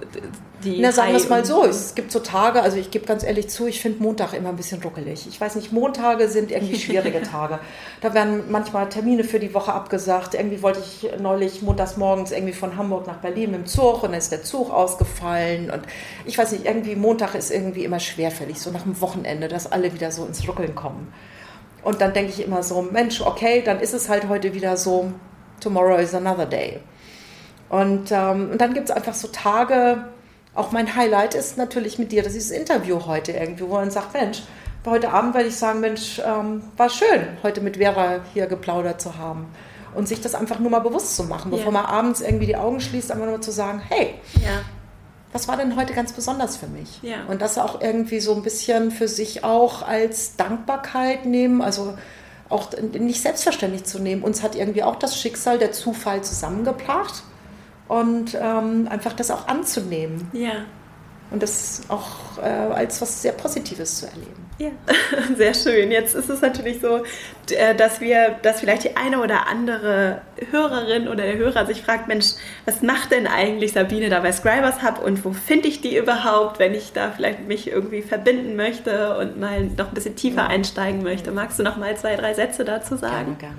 die. 0.64 0.82
Na, 0.82 0.92
sagen 0.92 1.12
wir 1.12 1.18
es 1.18 1.30
mal 1.30 1.46
so, 1.46 1.64
es 1.64 1.96
gibt 1.96 2.12
so 2.12 2.20
Tage, 2.20 2.62
also 2.62 2.76
ich 2.78 2.92
gebe 2.92 3.06
ganz 3.06 3.24
ehrlich 3.24 3.48
zu, 3.48 3.68
ich 3.68 3.80
finde 3.80 4.04
Montag 4.04 4.34
immer 4.34 4.50
ein 4.50 4.58
bisschen 4.58 4.82
ruckelig. 4.84 5.28
Ich 5.30 5.40
weiß 5.40 5.56
nicht, 5.56 5.72
Montage 5.72 6.28
sind 6.28 6.52
irgendwie 6.52 6.78
schwierige 6.80 7.22
Tage. 7.22 7.60
Da 8.02 8.14
werden 8.14 8.46
manchmal 8.50 8.90
Termine 8.90 9.24
für 9.24 9.40
die 9.40 9.54
Woche 9.54 9.72
abgesagt. 9.72 10.34
Irgendwie 10.34 10.62
wollte 10.62 10.80
ich 10.82 11.08
neulich 11.22 11.62
montags 11.62 11.96
morgens 11.96 12.32
irgendwie 12.32 12.54
von 12.54 12.76
Hamburg 12.76 13.08
nach 13.08 13.18
Berlin 13.18 13.52
mit 13.52 13.60
dem 13.62 13.66
Zug 13.66 13.96
und 14.04 14.12
dann 14.12 14.14
ist 14.20 14.32
der 14.32 14.44
Zug 14.44 14.72
ausgefallen. 14.72 15.70
Und 15.72 15.84
ich 16.26 16.38
weiß 16.38 16.52
nicht, 16.52 16.66
irgendwie 16.66 16.96
Montag 16.96 17.36
ist 17.36 17.50
irgendwie 17.52 17.86
immer 17.86 18.00
schwerfällig, 18.02 18.60
so 18.60 18.72
nach 18.72 18.84
dem 18.84 19.00
Wochenende, 19.00 19.48
dass 19.48 19.72
alle 19.72 19.94
wieder 19.94 20.12
so 20.12 20.26
ins 20.26 20.46
Ruckeln 20.48 20.76
kommen. 20.76 21.14
Und 21.84 22.02
dann 22.02 22.14
denke 22.14 22.32
ich 22.32 22.44
immer 22.46 22.62
so, 22.64 22.82
Mensch, 22.82 23.22
okay, 23.22 23.62
dann 23.64 23.80
ist 23.80 23.94
es 23.94 24.10
halt 24.10 24.28
heute 24.28 24.54
wieder 24.54 24.76
so, 24.78 25.12
tomorrow 25.60 25.98
is 25.98 26.14
another 26.14 26.46
day. 26.46 26.80
Und, 27.70 28.12
ähm, 28.12 28.50
und 28.52 28.60
dann 28.60 28.74
gibt 28.74 28.90
es 28.90 28.96
einfach 28.96 29.14
so 29.14 29.28
Tage, 29.30 30.06
auch 30.56 30.72
mein 30.72 30.96
Highlight 30.96 31.36
ist 31.36 31.58
natürlich 31.58 32.00
mit 32.00 32.12
dir, 32.12 32.24
das 32.24 32.34
ist 32.36 32.50
das 32.50 32.58
Interview 32.58 33.00
heute 33.06 33.32
irgendwie, 33.32 33.64
wo 33.64 33.76
man 33.76 33.92
sagt, 33.92 34.14
Mensch, 34.14 34.42
heute 34.86 35.12
Abend 35.12 35.36
werde 35.36 35.48
ich 35.50 35.56
sagen, 35.58 35.80
Mensch, 35.80 36.20
ähm, 36.26 36.64
war 36.78 36.90
schön, 36.90 37.28
heute 37.44 37.62
mit 37.62 37.78
Vera 37.78 38.22
hier 38.34 38.48
geplaudert 38.48 39.00
zu 39.02 39.18
haben. 39.18 39.48
Und 39.96 40.08
sich 40.08 40.22
das 40.22 40.36
einfach 40.36 40.60
nur 40.60 40.70
mal 40.70 40.80
bewusst 40.80 41.16
zu 41.16 41.24
machen, 41.24 41.50
bevor 41.52 41.68
Ja. 41.74 41.82
man 41.82 41.86
abends 41.86 42.22
irgendwie 42.22 42.46
die 42.46 42.56
Augen 42.56 42.80
schließt, 42.80 43.12
einfach 43.12 43.26
nur 43.26 43.42
zu 43.42 43.52
sagen, 43.52 43.82
hey, 43.90 44.16
Ja. 44.36 44.62
Was 45.32 45.48
war 45.48 45.58
denn 45.58 45.76
heute 45.76 45.94
ganz 45.94 46.14
besonders 46.14 46.58
für 46.58 46.68
mich? 46.68 47.02
Ja. 47.02 47.26
Und 47.28 47.42
das 47.42 47.58
auch 47.58 47.82
irgendwie 47.82 48.20
so 48.20 48.34
ein 48.34 48.42
bisschen 48.42 48.92
für 48.92 49.08
sich 49.08 49.44
auch 49.44 49.84
als 49.84 50.36
Dankbarkeit 50.36 51.26
nehmen, 51.26 51.62
also 51.62 51.98
auch 52.50 52.70
nicht 52.82 53.22
selbstverständlich 53.22 53.84
zu 53.84 54.00
nehmen. 54.00 54.24
Uns 54.24 54.42
hat 54.42 54.56
irgendwie 54.56 54.84
auch 54.84 54.96
das 54.96 55.20
Schicksal, 55.20 55.60
der 55.60 55.72
Zufall 55.72 56.24
zusammengebracht 56.24 57.24
und 57.88 58.36
ähm, 58.40 58.88
einfach 58.90 59.14
das 59.14 59.30
auch 59.30 59.48
anzunehmen 59.48 60.30
Ja. 60.34 60.66
Und 61.32 61.44
das 61.44 61.82
auch 61.90 62.38
äh, 62.42 62.48
als 62.48 63.02
was 63.02 63.22
sehr 63.22 63.34
Positives 63.34 64.00
zu 64.00 64.08
erleben. 64.08 64.50
Ja, 64.58 64.72
sehr 65.38 65.54
schön. 65.54 65.92
Jetzt 65.92 66.16
ist 66.16 66.30
es 66.30 66.42
natürlich 66.42 66.82
so, 66.82 67.04
äh, 67.54 67.76
dass 67.76 68.02
wir, 68.02 68.36
dass 68.42 68.60
vielleicht 68.60 68.84
die 68.84 68.98
eine 68.98 69.22
oder 69.22 69.48
andere 69.48 70.22
Hörerin 70.52 71.08
oder 71.08 71.24
der 71.24 71.38
Hörer 71.38 71.66
sich 71.66 71.82
fragt, 71.82 72.08
Mensch, 72.08 72.34
was 72.66 72.82
macht 72.82 73.12
denn 73.12 73.28
eigentlich 73.28 73.74
Sabine 73.74 74.10
da 74.10 74.20
bei 74.20 74.32
Scribers 74.32 74.82
Hub 74.84 75.00
und 75.04 75.24
wo 75.24 75.32
finde 75.32 75.68
ich 75.68 75.82
die 75.82 75.98
überhaupt, 75.98 76.60
wenn 76.60 76.74
ich 76.74 76.94
da 76.94 77.12
vielleicht 77.12 77.48
mich 77.48 77.70
irgendwie 77.72 78.02
verbinden 78.02 78.56
möchte 78.56 79.18
und 79.18 79.40
mal 79.40 79.66
noch 79.66 79.90
ein 79.90 79.94
bisschen 79.94 80.16
tiefer 80.16 80.48
einsteigen 80.48 81.04
möchte? 81.04 81.32
Magst 81.32 81.60
du 81.60 81.64
noch 81.64 81.78
mal 81.78 81.96
zwei, 81.96 82.16
drei 82.16 82.34
Sätze 82.34 82.66
dazu 82.66 82.98
sagen? 82.98 83.38
Gerne, 83.38 83.56
gerne. 83.56 83.58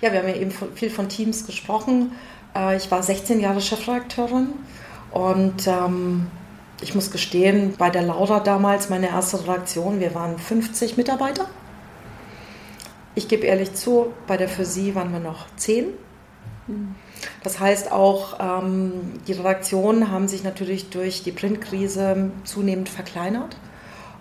Ja, 0.00 0.12
wir 0.12 0.18
haben 0.18 0.28
ja 0.28 0.34
eben 0.34 0.52
viel 0.74 0.90
von 0.90 1.08
Teams 1.08 1.46
gesprochen. 1.46 2.12
Äh, 2.54 2.76
ich 2.76 2.90
war 2.90 3.02
16 3.02 3.40
Jahre 3.40 3.60
Chefredakteurin 3.60 4.48
und 5.12 5.66
ähm, 5.66 6.26
ich 6.82 6.94
muss 6.94 7.10
gestehen, 7.10 7.74
bei 7.78 7.90
der 7.90 8.02
Laura 8.02 8.40
damals, 8.40 8.90
meine 8.90 9.08
erste 9.08 9.40
Redaktion, 9.40 10.00
wir 10.00 10.14
waren 10.14 10.38
50 10.38 10.96
Mitarbeiter. 10.96 11.46
Ich 13.14 13.28
gebe 13.28 13.46
ehrlich 13.46 13.74
zu, 13.74 14.12
bei 14.26 14.36
der 14.36 14.48
für 14.48 14.64
Sie 14.64 14.94
waren 14.94 15.12
wir 15.12 15.20
noch 15.20 15.46
10. 15.56 15.86
Das 17.42 17.60
heißt 17.60 17.92
auch, 17.92 18.38
ähm, 18.40 18.92
die 19.26 19.32
Redaktionen 19.32 20.10
haben 20.10 20.28
sich 20.28 20.44
natürlich 20.44 20.90
durch 20.90 21.22
die 21.22 21.32
Printkrise 21.32 22.30
zunehmend 22.44 22.88
verkleinert. 22.88 23.56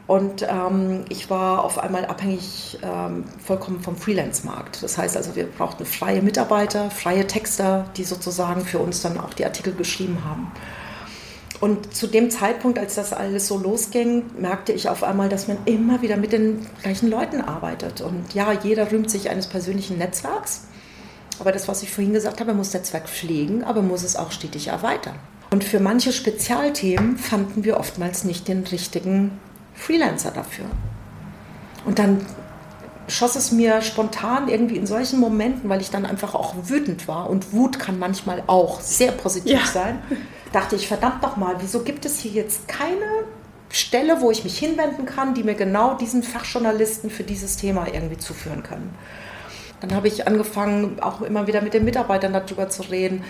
Und 0.07 0.45
ähm, 0.49 1.05
ich 1.07 1.29
war 1.29 1.63
auf 1.63 1.77
einmal 1.79 2.05
abhängig 2.05 2.79
ähm, 2.83 3.23
vollkommen 3.43 3.79
vom 3.79 3.95
Freelance-Markt. 3.95 4.83
Das 4.83 4.97
heißt 4.97 5.15
also, 5.15 5.35
wir 5.35 5.45
brauchten 5.45 5.85
freie 5.85 6.21
Mitarbeiter, 6.21 6.91
freie 6.91 7.25
Texter, 7.27 7.85
die 7.95 8.03
sozusagen 8.03 8.65
für 8.65 8.79
uns 8.79 9.01
dann 9.01 9.17
auch 9.17 9.33
die 9.33 9.45
Artikel 9.45 9.73
geschrieben 9.73 10.17
haben. 10.25 10.51
Und 11.61 11.95
zu 11.95 12.07
dem 12.07 12.31
Zeitpunkt, 12.31 12.79
als 12.79 12.95
das 12.95 13.13
alles 13.13 13.47
so 13.47 13.57
losging, 13.57 14.25
merkte 14.37 14.73
ich 14.73 14.89
auf 14.89 15.03
einmal, 15.03 15.29
dass 15.29 15.47
man 15.47 15.57
immer 15.65 16.01
wieder 16.01 16.17
mit 16.17 16.31
den 16.33 16.65
gleichen 16.81 17.09
Leuten 17.09 17.39
arbeitet. 17.39 18.01
Und 18.01 18.33
ja, 18.33 18.51
jeder 18.51 18.91
rühmt 18.91 19.11
sich 19.11 19.29
eines 19.29 19.45
persönlichen 19.47 19.99
Netzwerks. 19.99 20.61
Aber 21.39 21.51
das, 21.51 21.67
was 21.67 21.83
ich 21.83 21.91
vorhin 21.91 22.13
gesagt 22.13 22.39
habe, 22.39 22.53
muss 22.55 22.73
Netzwerk 22.73 23.07
pflegen, 23.07 23.63
aber 23.63 23.83
muss 23.83 24.03
es 24.03 24.15
auch 24.15 24.31
stetig 24.31 24.67
erweitern. 24.67 25.15
Und 25.51 25.63
für 25.63 25.79
manche 25.79 26.11
Spezialthemen 26.13 27.17
fanden 27.17 27.63
wir 27.63 27.77
oftmals 27.79 28.23
nicht 28.23 28.47
den 28.47 28.63
richtigen 28.63 29.39
Freelancer 29.75 30.31
dafür. 30.31 30.65
Und 31.85 31.99
dann 31.99 32.25
schoss 33.07 33.35
es 33.35 33.51
mir 33.51 33.81
spontan 33.81 34.47
irgendwie 34.47 34.77
in 34.77 34.87
solchen 34.87 35.19
Momenten, 35.19 35.69
weil 35.69 35.81
ich 35.81 35.89
dann 35.89 36.05
einfach 36.05 36.33
auch 36.33 36.55
wütend 36.63 37.07
war 37.07 37.29
und 37.29 37.53
Wut 37.53 37.77
kann 37.77 37.99
manchmal 37.99 38.41
auch 38.47 38.79
sehr 38.81 39.11
positiv 39.11 39.51
Ja. 39.51 39.65
sein, 39.65 39.99
dachte 40.51 40.75
ich, 40.75 40.87
verdammt 40.87 41.23
doch 41.23 41.37
mal, 41.37 41.55
wieso 41.59 41.83
gibt 41.83 42.05
es 42.05 42.19
hier 42.19 42.31
jetzt 42.31 42.67
keine 42.67 43.25
Stelle, 43.69 44.21
wo 44.21 44.31
ich 44.31 44.43
mich 44.43 44.57
hinwenden 44.57 45.05
kann, 45.05 45.33
die 45.33 45.43
mir 45.43 45.55
genau 45.55 45.95
diesen 45.95 46.23
Fachjournalisten 46.23 47.09
für 47.09 47.23
dieses 47.23 47.57
Thema 47.57 47.87
irgendwie 47.91 48.17
zuführen 48.17 48.63
können? 48.63 48.93
Dann 49.79 49.95
habe 49.95 50.07
ich 50.07 50.27
angefangen, 50.27 50.99
auch 51.01 51.21
immer 51.21 51.47
wieder 51.47 51.61
mit 51.61 51.73
den 51.73 51.83
Mitarbeitern 51.83 52.33
darüber 52.33 52.69
zu 52.69 52.83
reden, 52.83 53.23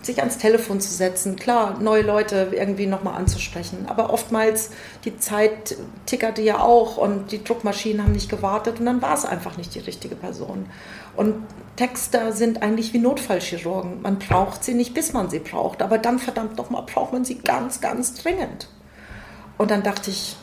sich 0.00 0.20
ans 0.20 0.38
Telefon 0.38 0.80
zu 0.80 0.90
setzen, 0.90 1.36
klar, 1.36 1.78
neue 1.80 2.02
Leute 2.02 2.48
irgendwie 2.52 2.86
nochmal 2.86 3.16
anzusprechen. 3.16 3.86
Aber 3.88 4.10
oftmals, 4.10 4.70
die 5.04 5.18
Zeit 5.18 5.76
tickerte 6.06 6.40
ja 6.40 6.60
auch 6.60 6.96
und 6.96 7.32
die 7.32 7.42
Druckmaschinen 7.42 8.04
haben 8.04 8.12
nicht 8.12 8.30
gewartet 8.30 8.78
und 8.80 8.86
dann 8.86 9.02
war 9.02 9.14
es 9.14 9.24
einfach 9.24 9.56
nicht 9.56 9.74
die 9.74 9.80
richtige 9.80 10.14
Person. 10.14 10.66
Und 11.16 11.34
Texter 11.78 12.32
sind 12.32 12.60
eigentlich 12.60 12.92
wie 12.92 12.98
Notfallchirurgen. 12.98 14.02
Man 14.02 14.18
braucht 14.18 14.64
sie 14.64 14.74
nicht, 14.74 14.94
bis 14.94 15.12
man 15.12 15.30
sie 15.30 15.38
braucht, 15.38 15.80
aber 15.80 15.96
dann 15.98 16.18
verdammt 16.18 16.56
nochmal 16.56 16.82
braucht 16.82 17.12
man 17.12 17.24
sie 17.24 17.38
ganz, 17.38 17.80
ganz 17.80 18.14
dringend. 18.14 18.68
Und 19.58 19.70
dann 19.70 19.84
dachte 19.84 20.10
ich, 20.10 20.36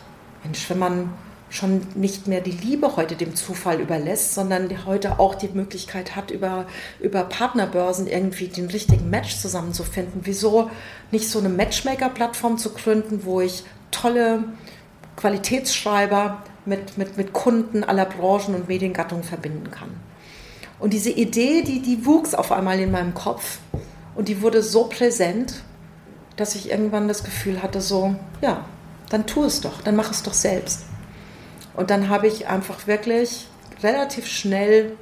Mensch, 0.46 0.70
wenn 0.70 0.80
man 0.80 1.14
schon 1.50 1.82
nicht 1.94 2.28
mehr 2.28 2.40
die 2.40 2.52
Liebe 2.52 2.96
heute 2.96 3.18
dem 3.18 3.36
Zufall 3.36 3.82
überlässt, 3.82 4.34
sondern 4.34 4.86
heute 4.86 5.20
auch 5.20 5.36
die 5.36 5.50
Möglichkeit 5.50 6.16
hat, 6.16 6.32
über, 6.32 6.68
über 7.02 7.26
Partnerbörsen 7.26 8.08
irgendwie 8.08 8.48
den 8.48 8.68
richtigen 8.68 9.10
Match 9.10 9.36
zusammenzufinden. 9.36 10.22
Wieso 10.24 10.70
nicht 11.12 11.30
so 11.30 11.40
eine 11.40 11.50
Matchmaker-Plattform 11.50 12.58
zu 12.58 12.70
gründen, 12.74 13.26
wo 13.26 13.42
ich 13.42 13.66
tolle 13.92 14.46
Qualitätsschreiber 15.18 16.44
mit, 16.66 16.98
mit, 16.98 17.18
mit 17.18 17.34
Kunden 17.34 17.84
aller 17.84 18.06
Branchen 18.06 18.56
und 18.56 18.70
Mediengattungen 18.70 19.26
verbinden 19.26 19.70
kann. 19.70 19.90
Und 20.80 20.94
diese 20.94 21.10
Idee, 21.10 21.62
die, 21.62 21.82
die 21.82 22.06
wuchs 22.06 22.34
auf 22.34 22.52
einmal 22.52 22.80
in 22.80 22.92
meinem 22.92 23.14
Kopf 23.14 23.60
und 24.16 24.28
die 24.28 24.42
wurde 24.42 24.62
so 24.62 24.86
präsent, 24.86 25.64
dass 26.36 26.56
ich 26.56 26.70
irgendwann 26.70 27.08
das 27.08 27.24
Gefühl 27.24 27.64
hatte, 27.64 27.82
so, 27.82 28.16
ja, 28.42 28.66
dann 29.10 29.26
tu 29.26 29.44
es 29.44 29.62
doch, 29.62 29.82
dann 29.82 29.96
mach 29.96 30.12
es 30.12 30.24
doch 30.24 30.34
selbst. 30.34 30.86
Und 31.76 31.90
dann 31.90 32.10
habe 32.10 32.28
ich 32.28 32.48
einfach 32.48 32.88
wirklich 32.88 33.48
relativ 33.84 34.28
schnell 34.28 34.98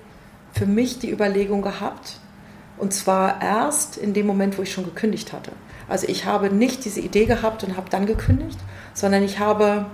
für 0.52 0.66
mich 0.66 1.00
die 1.00 1.12
Überlegung 1.12 1.62
gehabt. 1.62 2.20
Und 2.78 2.94
zwar 2.94 3.42
erst 3.42 3.98
in 3.98 4.14
dem 4.14 4.28
Moment, 4.28 4.58
wo 4.58 4.64
ich 4.64 4.72
schon 4.72 4.86
gekündigt 4.86 5.34
hatte. 5.34 5.52
Also 5.88 6.08
ich 6.08 6.26
habe 6.26 6.50
nicht 6.50 6.86
diese 6.86 7.00
Idee 7.00 7.26
gehabt 7.26 7.64
und 7.64 7.78
habe 7.78 7.90
dann 7.90 8.06
gekündigt, 8.06 8.60
sondern 8.94 9.24
ich 9.24 9.40
habe 9.40 9.86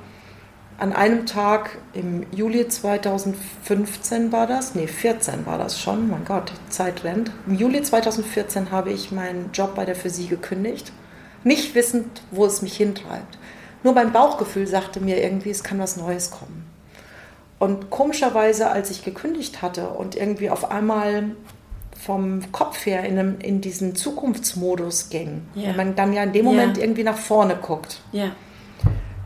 an 0.80 0.94
einem 0.94 1.26
Tag 1.26 1.78
im 1.94 2.26
Juli 2.32 2.68
2015 2.68 4.32
war 4.32 4.48
das, 4.48 4.76
nee, 4.76 4.88
14 4.88 5.46
war 5.46 5.58
das 5.58 5.80
schon, 5.80 6.10
mein 6.10 6.24
Gott, 6.24 6.54
Zeit 6.70 7.04
rennt. 7.04 7.32
Im 7.48 7.56
Juli 7.56 7.82
2014 7.82 8.72
habe 8.72 8.92
ich 8.92 9.12
meinen 9.12 9.52
Job 9.54 9.76
bei 9.76 9.84
der 9.84 9.96
Physik 9.96 10.30
gekündigt, 10.30 10.94
nicht 11.44 11.76
wissend, 11.76 12.22
wo 12.32 12.46
es 12.46 12.62
mich 12.62 12.78
hintreibt. 12.78 13.38
Nur 13.84 13.94
mein 13.94 14.14
Bauchgefühl 14.14 14.68
sagte 14.68 15.02
mir 15.02 15.22
irgendwie, 15.22 15.50
es 15.50 15.64
kann 15.64 15.80
was 15.80 15.98
Neues 15.98 16.32
kommen. 16.32 16.66
Und 17.60 17.90
komischerweise, 17.90 18.72
als 18.72 18.90
ich 18.90 19.04
gekündigt 19.04 19.62
hatte 19.62 19.90
und 19.90 20.16
irgendwie 20.16 20.50
auf 20.50 20.72
einmal 20.72 21.32
vom 22.00 22.52
Kopf 22.54 22.86
her 22.86 23.04
in, 23.04 23.20
einem, 23.20 23.40
in 23.40 23.60
diesen 23.60 23.96
Zukunftsmodus 23.98 25.10
ging, 25.10 25.42
ja. 25.56 25.74
man 25.74 25.96
dann 25.96 26.14
ja 26.14 26.24
in 26.24 26.32
dem 26.32 26.46
Moment 26.46 26.78
ja. 26.78 26.84
irgendwie 26.84 27.04
nach 27.04 27.18
vorne 27.18 27.58
guckt, 27.62 28.00
ja. 28.14 28.32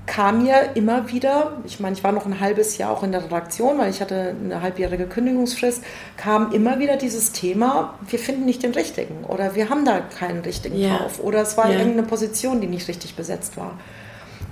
Kam 0.06 0.44
mir 0.44 0.72
immer 0.76 1.10
wieder, 1.12 1.58
ich 1.64 1.80
meine, 1.80 1.96
ich 1.96 2.04
war 2.04 2.12
noch 2.12 2.26
ein 2.26 2.40
halbes 2.40 2.78
Jahr 2.78 2.92
auch 2.92 3.04
in 3.04 3.14
der 3.14 3.24
Redaktion, 3.24 3.78
weil 3.78 3.90
ich 3.90 4.02
hatte 4.02 4.36
eine 4.44 4.62
halbjährige 4.62 5.06
Kündigungsfrist, 5.08 5.82
kam 6.18 6.52
immer 6.52 6.80
wieder 6.80 6.98
dieses 6.98 7.32
Thema, 7.32 7.98
wir 8.08 8.20
finden 8.20 8.46
nicht 8.46 8.64
den 8.64 8.74
richtigen 8.74 9.24
oder 9.24 9.56
wir 9.56 9.70
haben 9.70 9.86
da 9.86 10.02
keinen 10.02 10.42
richtigen 10.42 10.82
drauf 10.82 11.20
oder 11.22 11.42
es 11.42 11.56
war 11.58 11.70
irgendeine 11.70 12.04
Position, 12.04 12.60
die 12.60 12.68
nicht 12.68 12.88
richtig 12.90 13.16
besetzt 13.16 13.56
war. 13.56 13.80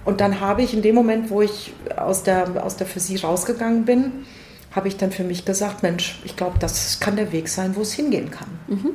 Und 0.05 0.21
dann 0.21 0.39
habe 0.39 0.61
ich 0.61 0.73
in 0.73 0.81
dem 0.81 0.95
Moment, 0.95 1.29
wo 1.29 1.41
ich 1.41 1.73
aus 1.95 2.23
der, 2.23 2.63
aus 2.63 2.77
der 2.77 2.87
Physik 2.87 3.23
rausgegangen 3.23 3.85
bin, 3.85 4.25
habe 4.71 4.87
ich 4.87 4.97
dann 4.97 5.11
für 5.11 5.23
mich 5.23 5.45
gesagt, 5.45 5.83
Mensch, 5.83 6.19
ich 6.23 6.37
glaube, 6.37 6.57
das 6.59 6.99
kann 6.99 7.17
der 7.17 7.31
Weg 7.31 7.49
sein, 7.49 7.75
wo 7.75 7.81
es 7.81 7.93
hingehen 7.93 8.31
kann. 8.31 8.47
Mhm. 8.67 8.91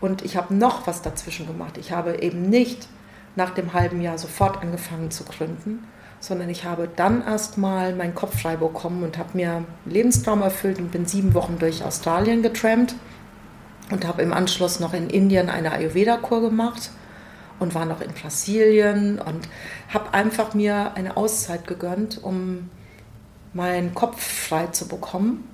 Und 0.00 0.22
ich 0.22 0.36
habe 0.36 0.54
noch 0.54 0.86
was 0.86 1.00
dazwischen 1.02 1.46
gemacht. 1.46 1.78
Ich 1.78 1.92
habe 1.92 2.20
eben 2.20 2.42
nicht 2.50 2.88
nach 3.36 3.50
dem 3.50 3.72
halben 3.72 4.00
Jahr 4.00 4.18
sofort 4.18 4.62
angefangen 4.62 5.10
zu 5.10 5.24
gründen, 5.24 5.86
sondern 6.20 6.48
ich 6.50 6.64
habe 6.64 6.88
dann 6.94 7.24
erst 7.24 7.58
mal 7.58 7.94
meinen 7.94 8.14
Kopf 8.14 8.40
frei 8.40 8.56
bekommen 8.56 9.02
und 9.02 9.18
habe 9.18 9.30
mir 9.34 9.52
einen 9.52 9.66
Lebenstraum 9.86 10.42
erfüllt 10.42 10.78
und 10.78 10.92
bin 10.92 11.06
sieben 11.06 11.34
Wochen 11.34 11.58
durch 11.58 11.84
Australien 11.84 12.42
getrampt 12.42 12.94
und 13.90 14.06
habe 14.06 14.22
im 14.22 14.32
Anschluss 14.32 14.80
noch 14.80 14.94
in 14.94 15.10
Indien 15.10 15.48
eine 15.48 15.72
Ayurveda-Kur 15.72 16.40
gemacht 16.40 16.90
und 17.58 17.74
war 17.74 17.86
noch 17.86 18.00
in 18.00 18.12
Brasilien 18.12 19.18
und 19.18 19.48
habe 19.92 20.14
einfach 20.14 20.54
mir 20.54 20.94
eine 20.94 21.16
Auszeit 21.16 21.66
gegönnt, 21.66 22.22
um 22.22 22.70
meinen 23.52 23.94
Kopf 23.94 24.20
frei 24.20 24.66
zu 24.68 24.88
bekommen 24.88 25.48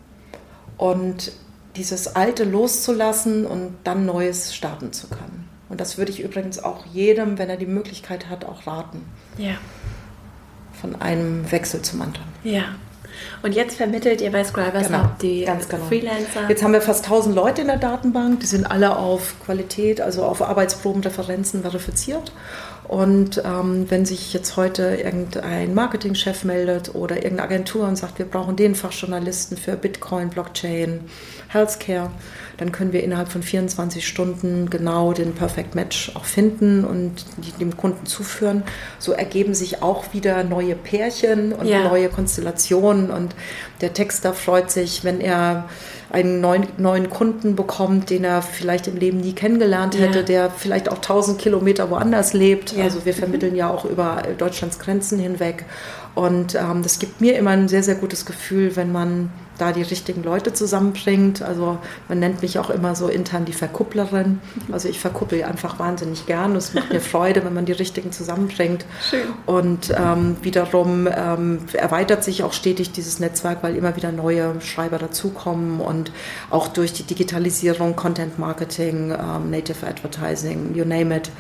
und 0.77 1.33
dieses 1.77 2.15
Alte 2.17 2.45
loszulassen 2.45 3.47
und 3.47 3.77
dann 3.85 4.07
Neues 4.07 4.55
starten 4.55 4.93
zu 4.93 5.09
können. 5.09 5.48
Und 5.69 5.81
das 5.81 5.99
würde 5.99 6.11
ich 6.11 6.21
übrigens 6.21 6.63
auch 6.63 6.87
jedem, 6.87 7.39
wenn 7.39 7.51
er 7.51 7.57
die 7.57 7.67
Möglichkeit 7.67 8.29
hat, 8.29 8.45
auch 8.45 8.67
raten. 8.67 9.05
Ja. 9.37 9.55
Von 10.81 11.01
einem 11.01 11.51
Wechsel 11.51 11.83
zum 11.83 12.03
anderen. 12.03 12.27
Ja. 12.45 12.65
Und 13.43 13.55
jetzt 13.55 13.77
vermittelt 13.77 14.21
ihr 14.21 14.31
bei 14.31 14.45
Scribers 14.45 14.87
genau, 14.87 15.05
Hub 15.05 15.19
die 15.19 15.45
genau. 15.45 15.85
Freelancer. 15.89 16.49
Jetzt 16.49 16.63
haben 16.63 16.73
wir 16.73 16.81
fast 16.81 17.05
1000 17.05 17.35
Leute 17.35 17.63
in 17.63 17.67
der 17.67 17.77
Datenbank. 17.77 18.41
Die 18.41 18.47
sind 18.47 18.71
alle 18.71 18.97
auf 18.97 19.35
Qualität, 19.45 20.01
also 20.01 20.25
auf 20.25 20.43
Arbeitsprobenreferenzen 20.43 21.63
verifiziert. 21.63 22.33
Und 22.87 23.43
ähm, 23.45 23.87
wenn 23.91 24.07
sich 24.07 24.33
jetzt 24.33 24.57
heute 24.57 24.99
irgendein 25.03 25.75
Marketingchef 25.75 26.45
meldet 26.45 26.95
oder 26.95 27.17
irgendeine 27.17 27.43
Agentur 27.43 27.87
und 27.87 27.97
sagt, 27.97 28.19
wir 28.19 28.27
brauchen 28.27 28.57
den 28.57 28.75
Fachjournalisten 28.75 29.59
für 29.59 29.77
Bitcoin, 29.77 30.31
Blockchain, 30.31 31.01
Healthcare, 31.49 32.11
dann 32.59 32.73
können 32.73 32.93
wir 32.93 33.03
innerhalb 33.03 33.29
von 33.29 33.43
24 33.43 34.07
Stunden 34.07 34.69
genau 34.69 35.13
den 35.13 35.33
Perfect 35.35 35.75
Match 35.75 36.13
auch 36.15 36.25
finden 36.25 36.85
und 36.85 37.25
dem 37.61 37.77
Kunden 37.77 38.05
zuführen. 38.05 38.65
So 38.99 39.13
ergeben 39.13 39.55
sich 39.55 39.83
auch 39.83 40.13
wieder 40.13 40.45
neue 40.45 40.75
Pärchen 40.75 41.53
und 41.53 41.67
ja. 41.67 41.89
neue 41.89 42.09
Konstellationen 42.09 43.11
und 43.11 43.35
der 43.81 43.95
Texter 43.95 44.35
freut 44.35 44.71
sich, 44.71 45.05
wenn 45.05 45.21
er 45.21 45.69
einen 46.11 46.41
neuen, 46.41 46.67
neuen 46.79 47.11
Kunden 47.11 47.55
bekommt, 47.55 48.11
den 48.11 48.25
er 48.25 48.41
vielleicht 48.43 48.87
im 48.87 48.97
Leben 48.97 49.19
nie 49.19 49.35
kennengelernt 49.35 49.99
hätte, 49.99 50.21
ja. 50.21 50.25
der 50.25 50.51
vielleicht 50.51 50.91
auch 50.91 50.97
1000 50.97 51.39
Kilometer 51.39 51.91
woanders 51.91 52.33
lebt. 52.33 52.73
Ja. 52.73 52.85
Also 52.85 53.05
wir 53.05 53.13
vermitteln 53.13 53.55
ja 53.55 53.69
auch 53.69 53.85
über 53.85 54.23
Deutschlands 54.39 54.79
Grenzen 54.79 55.19
hinweg. 55.19 55.67
Und 56.19 56.57
ähm, 56.57 56.83
das 56.83 56.99
gibt 56.99 57.21
mir 57.21 57.39
immer 57.39 57.51
ein 57.53 57.69
sehr, 57.69 57.85
sehr 57.85 57.95
gutes 57.95 58.27
Gefühl, 58.27 58.75
wenn 58.75 58.91
man 58.91 59.31
da 59.57 59.71
die 59.71 59.83
richtigen 59.83 60.25
Leute 60.25 60.53
zusammenbringt. 60.53 61.43
Also 61.43 61.79
man 62.09 62.19
nennt 62.19 62.43
mich 62.43 62.59
auch 62.59 62.71
immer 62.71 62.97
so 62.97 63.07
intern 63.07 63.45
die 63.45 63.53
Verkupplerin. 63.53 64.41
Also 64.73 64.89
ich 64.89 64.99
verkuppel 64.99 65.45
einfach 65.45 65.79
wahnsinnig 65.79 66.27
gern. 66.27 66.57
Es 66.57 66.75
macht 66.75 66.93
mir 66.93 67.01
Freude, 67.13 67.45
wenn 67.45 67.55
man 67.55 67.67
die 67.67 67.73
richtigen 67.73 68.11
zusammenbringt. 68.11 68.85
Schön. 69.09 69.21
Und 69.47 69.95
ähm, 69.97 70.37
wiederum 70.43 71.07
ähm, 71.07 71.59
erweitert 71.73 72.25
sich 72.25 72.43
auch 72.43 72.53
stetig 72.53 72.91
dieses 72.91 73.21
Netzwerk, 73.21 73.63
weil 73.63 73.77
immer 73.77 73.95
wieder 73.95 74.11
neue 74.11 74.61
Schreiber 74.61 74.99
dazukommen 74.99 75.81
und 75.81 76.11
auch 76.51 76.67
durch 76.67 76.93
die 76.93 77.05
Digitalisierung, 77.05 77.95
Content 77.95 78.41
Marketing, 78.41 79.13
ähm, 79.13 79.51
Native 79.51 79.87
Advertising, 79.87 80.75
you 80.75 80.85
name 80.85 81.17
it, 81.17 81.31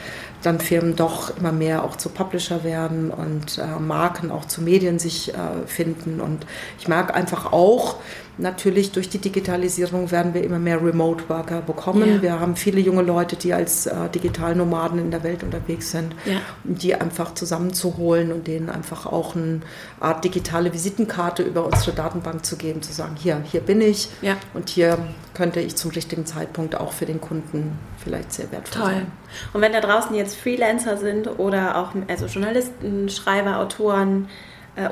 dann 0.42 0.60
Firmen 0.60 0.94
doch 0.94 1.36
immer 1.36 1.52
mehr 1.52 1.84
auch 1.84 1.96
zu 1.96 2.10
Publisher 2.10 2.62
werden 2.62 3.10
und 3.10 3.58
äh, 3.58 3.80
Marken 3.80 4.30
auch 4.30 4.44
zu 4.44 4.62
Medien 4.70 4.98
sich 4.98 5.34
äh, 5.34 5.66
finden. 5.66 6.20
Und 6.20 6.46
ich 6.78 6.88
merke 6.88 7.14
einfach 7.14 7.52
auch, 7.52 7.96
Natürlich 8.38 8.92
durch 8.92 9.08
die 9.08 9.18
Digitalisierung 9.18 10.12
werden 10.12 10.32
wir 10.32 10.44
immer 10.44 10.60
mehr 10.60 10.80
Remote 10.80 11.28
Worker 11.28 11.60
bekommen. 11.60 12.08
Ja. 12.08 12.22
Wir 12.22 12.40
haben 12.40 12.54
viele 12.54 12.80
junge 12.80 13.02
Leute, 13.02 13.34
die 13.34 13.52
als 13.52 13.86
äh, 13.86 14.08
Digitalnomaden 14.14 15.00
in 15.00 15.10
der 15.10 15.24
Welt 15.24 15.42
unterwegs 15.42 15.90
sind, 15.90 16.14
ja. 16.24 16.40
die 16.62 16.94
einfach 16.94 17.34
zusammenzuholen 17.34 18.30
und 18.30 18.46
denen 18.46 18.70
einfach 18.70 19.06
auch 19.06 19.34
eine 19.34 19.60
Art 19.98 20.24
digitale 20.24 20.72
Visitenkarte 20.72 21.42
über 21.42 21.66
unsere 21.66 21.92
Datenbank 21.92 22.46
zu 22.46 22.56
geben, 22.56 22.80
zu 22.80 22.92
sagen, 22.92 23.16
hier, 23.18 23.42
hier 23.44 23.60
bin 23.60 23.80
ich 23.80 24.08
ja. 24.22 24.36
und 24.54 24.68
hier 24.68 24.98
könnte 25.34 25.58
ich 25.58 25.74
zum 25.74 25.90
richtigen 25.90 26.24
Zeitpunkt 26.24 26.76
auch 26.76 26.92
für 26.92 27.06
den 27.06 27.20
Kunden 27.20 27.76
vielleicht 27.96 28.32
sehr 28.32 28.52
wertvoll 28.52 28.82
Toll. 28.82 28.92
sein. 28.92 29.06
Und 29.52 29.62
wenn 29.62 29.72
da 29.72 29.80
draußen 29.80 30.14
jetzt 30.14 30.36
Freelancer 30.36 30.96
sind 30.96 31.26
oder 31.40 31.76
auch 31.76 31.90
also 32.06 32.26
Journalisten, 32.26 33.08
Schreiber, 33.08 33.58
Autoren, 33.58 34.28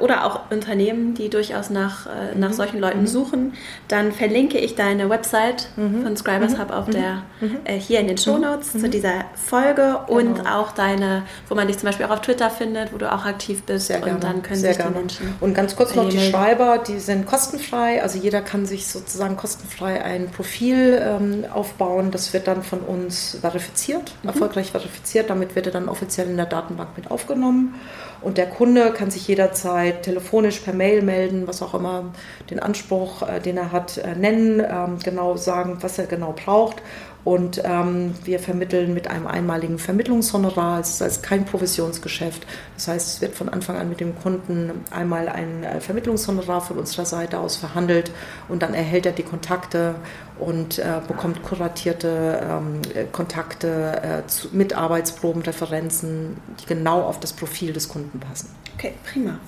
oder 0.01 0.25
auch 0.25 0.51
Unternehmen, 0.51 1.15
die 1.15 1.29
durchaus 1.29 1.71
nach, 1.71 2.07
äh, 2.07 2.37
nach 2.37 2.51
mhm. 2.51 2.55
solchen 2.55 2.81
Leuten 2.81 3.03
mhm. 3.03 3.07
suchen, 3.07 3.53
dann 3.89 4.13
verlinke 4.13 4.59
ich 4.59 4.75
deine 4.75 5.09
Website 5.09 5.69
mhm. 5.77 6.03
von 6.03 6.17
Scribers 6.17 6.53
mhm. 6.53 6.59
Hub 6.61 6.71
auf 6.71 6.91
der, 6.91 7.23
mhm. 7.41 7.49
Mhm. 7.49 7.57
äh, 7.65 7.79
hier 7.79 8.01
in 8.01 8.09
den 8.09 8.19
Show 8.19 8.39
Notes 8.39 8.73
zu 8.73 8.89
dieser 8.89 9.25
Folge 9.35 9.99
genau. 10.07 10.19
und 10.19 10.47
auch 10.47 10.73
deine, 10.73 11.23
wo 11.49 11.55
man 11.55 11.67
dich 11.69 11.79
zum 11.79 11.87
Beispiel 11.87 12.07
auch 12.07 12.11
auf 12.11 12.21
Twitter 12.21 12.51
findet, 12.51 12.93
wo 12.93 12.99
du 12.99 13.13
auch 13.13 13.25
aktiv 13.25 13.63
bist 13.63 13.87
Sehr 13.87 14.03
und 14.03 14.23
dann 14.25 14.43
können 14.43 14.61
Sehr 14.61 14.71
sich 14.71 14.79
gerne. 14.79 14.93
die 14.93 14.99
Menschen. 14.99 15.35
Und 15.41 15.55
ganz 15.55 15.77
kurz 15.77 15.95
noch 15.95 16.09
die 16.09 16.21
Schreiber, 16.21 16.79
die 16.79 16.99
sind 16.99 17.27
kostenfrei, 17.27 18.03
also 18.03 18.19
jeder 18.19 18.41
kann 18.41 18.67
sich 18.67 18.87
sozusagen 18.87 19.37
kostenfrei 19.37 20.03
ein 20.03 20.31
Profil 20.31 21.01
ähm, 21.01 21.45
aufbauen, 21.53 22.11
das 22.11 22.33
wird 22.33 22.47
dann 22.47 22.63
von 22.63 22.81
uns 22.81 23.39
verifiziert, 23.41 24.13
erfolgreich 24.25 24.71
verifiziert, 24.71 25.31
damit 25.31 25.55
wird 25.55 25.67
er 25.67 25.73
dann 25.73 25.89
offiziell 25.89 26.29
in 26.29 26.37
der 26.37 26.47
Datenbank 26.47 26.91
mit 26.97 27.11
aufgenommen 27.11 27.75
und 28.23 28.39
der 28.39 28.47
Kunde 28.47 28.93
kann 28.93 29.11
sich 29.11 29.29
jederzeit 29.29 30.03
telefonisch 30.03 30.61
per 30.61 30.73
Mail 30.73 31.03
melden, 31.03 31.47
was 31.47 31.63
auch 31.63 31.75
immer 31.75 32.13
den 32.51 32.61
Anspruch, 32.61 33.23
äh, 33.23 33.41
den 33.41 33.57
er 33.57 33.73
hat, 33.73 33.99
äh, 33.99 34.15
nennen, 34.15 34.61
ähm, 34.61 34.99
genau 35.03 35.37
sagen, 35.37 35.79
was 35.81 35.99
er 35.99 36.07
genau 36.07 36.33
braucht. 36.33 36.83
Und 37.27 37.61
ähm, 37.65 38.15
wir 38.23 38.39
vermitteln 38.39 38.95
mit 38.95 39.09
einem 39.09 39.27
einmaligen 39.27 39.81
Vermittlungshonorar. 39.81 40.79
Es 40.79 40.91
ist 40.91 41.03
also 41.03 41.23
kein 41.23 41.45
Provisionsgeschäft. 41.45 42.47
Das 42.77 42.87
heißt, 42.87 43.09
es 43.09 43.21
wird 43.21 43.35
von 43.35 43.49
Anfang 43.49 43.77
an 43.77 43.89
mit 43.89 43.99
dem 43.99 44.17
Kunden 44.17 44.71
einmal 44.93 45.29
ein 45.29 45.65
äh, 45.65 45.81
Vermittlungshonorar 45.81 46.61
von 46.61 46.79
unserer 46.79 47.05
Seite 47.05 47.41
aus 47.41 47.57
verhandelt 47.57 48.13
und 48.49 48.63
dann 48.63 48.75
erhält 48.75 49.07
er 49.07 49.13
die 49.13 49.25
Kontakte 49.25 49.97
und 50.39 50.79
äh, 50.79 51.01
bekommt 51.09 51.43
kuratierte 51.43 52.47
ähm, 52.49 52.81
Kontakte 53.11 54.23
äh, 54.25 54.27
zu, 54.29 54.51
mit 54.53 54.77
Arbeitsproben, 54.77 55.43
Referenzen, 55.43 56.37
die 56.61 56.67
genau 56.67 57.03
auf 57.03 57.19
das 57.19 57.33
Profil 57.33 57.73
des 57.73 57.89
Kunden 57.89 58.21
passen. 58.21 58.55
Okay, 58.77 58.93
prima. 59.05 59.41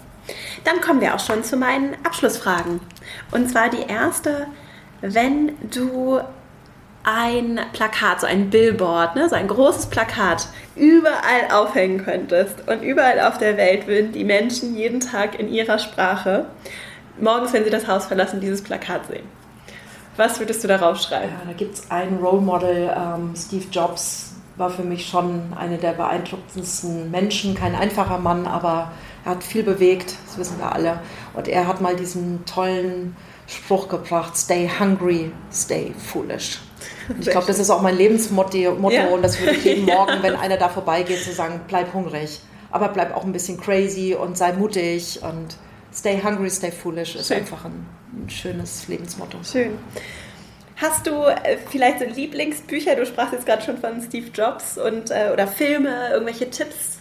Dann 0.64 0.80
kommen 0.80 1.00
wir 1.00 1.14
auch 1.14 1.24
schon 1.24 1.44
zu 1.44 1.56
meinen 1.56 1.94
Abschlussfragen. 2.02 2.80
Und 3.30 3.48
zwar 3.48 3.70
die 3.70 3.82
erste, 3.88 4.48
wenn 5.00 5.52
du 5.70 6.18
ein 7.04 7.60
Plakat, 7.72 8.20
so 8.20 8.26
ein 8.26 8.50
Billboard, 8.50 9.16
ne, 9.16 9.28
so 9.28 9.34
ein 9.34 9.48
großes 9.48 9.86
Plakat 9.86 10.48
überall 10.76 11.50
aufhängen 11.52 12.04
könntest 12.04 12.68
und 12.68 12.82
überall 12.82 13.20
auf 13.20 13.38
der 13.38 13.56
Welt 13.56 13.86
würden 13.86 14.12
die 14.12 14.24
Menschen 14.24 14.76
jeden 14.76 15.00
Tag 15.00 15.38
in 15.38 15.48
ihrer 15.48 15.78
Sprache 15.78 16.46
morgens, 17.20 17.52
wenn 17.52 17.64
sie 17.64 17.70
das 17.70 17.86
Haus 17.86 18.06
verlassen, 18.06 18.40
dieses 18.40 18.62
Plakat 18.62 19.06
sehen. 19.06 19.26
Was 20.16 20.38
würdest 20.38 20.64
du 20.64 20.68
darauf 20.68 21.00
schreiben? 21.00 21.32
Ja, 21.32 21.46
da 21.46 21.52
gibt 21.52 21.74
es 21.74 21.90
ein 21.90 22.18
Role 22.20 22.40
Model, 22.40 22.92
ähm, 22.94 23.34
Steve 23.36 23.66
Jobs 23.70 24.34
war 24.56 24.70
für 24.70 24.82
mich 24.82 25.06
schon 25.06 25.52
eine 25.56 25.78
der 25.78 25.92
beeindruckendsten 25.92 27.10
Menschen, 27.10 27.54
kein 27.54 27.76
einfacher 27.76 28.18
Mann, 28.18 28.46
aber 28.46 28.90
er 29.24 29.32
hat 29.32 29.44
viel 29.44 29.62
bewegt, 29.62 30.16
das 30.26 30.38
wissen 30.38 30.58
wir 30.58 30.72
alle. 30.72 31.00
Und 31.34 31.46
er 31.46 31.68
hat 31.68 31.80
mal 31.80 31.94
diesen 31.94 32.44
tollen 32.44 33.16
Spruch 33.46 33.88
gebracht, 33.88 34.36
stay 34.36 34.68
hungry, 34.68 35.32
stay 35.52 35.94
foolish. 35.96 36.58
Und 37.08 37.20
ich 37.20 37.30
glaube, 37.30 37.46
das 37.46 37.58
ist 37.58 37.70
auch 37.70 37.82
mein 37.82 37.96
Lebensmotto 37.96 38.56
ja. 38.56 39.06
und 39.08 39.22
das 39.22 39.40
würde 39.40 39.52
ich 39.56 39.64
jeden 39.64 39.84
Morgen, 39.84 40.22
wenn 40.22 40.36
einer 40.36 40.56
da 40.56 40.68
vorbeigeht, 40.68 41.22
zu 41.22 41.32
sagen, 41.32 41.60
bleib 41.68 41.92
hungrig, 41.94 42.40
aber 42.70 42.88
bleib 42.88 43.16
auch 43.16 43.24
ein 43.24 43.32
bisschen 43.32 43.60
crazy 43.60 44.14
und 44.14 44.36
sei 44.36 44.52
mutig 44.52 45.20
und 45.22 45.56
stay 45.94 46.20
hungry, 46.22 46.50
stay 46.50 46.70
foolish 46.70 47.16
ist 47.16 47.28
Schön. 47.28 47.38
einfach 47.38 47.64
ein, 47.64 47.86
ein 48.12 48.30
schönes 48.30 48.88
Lebensmotto. 48.88 49.38
Schön. 49.42 49.78
Hast 50.76 51.06
du 51.06 51.24
äh, 51.24 51.58
vielleicht 51.70 51.98
so 51.98 52.04
Lieblingsbücher? 52.04 52.94
Du 52.94 53.04
sprachst 53.04 53.32
jetzt 53.32 53.46
gerade 53.46 53.62
schon 53.62 53.78
von 53.78 54.00
Steve 54.00 54.28
Jobs 54.32 54.78
und 54.78 55.10
äh, 55.10 55.30
oder 55.32 55.48
Filme, 55.48 56.10
irgendwelche 56.12 56.50
Tipps 56.50 56.97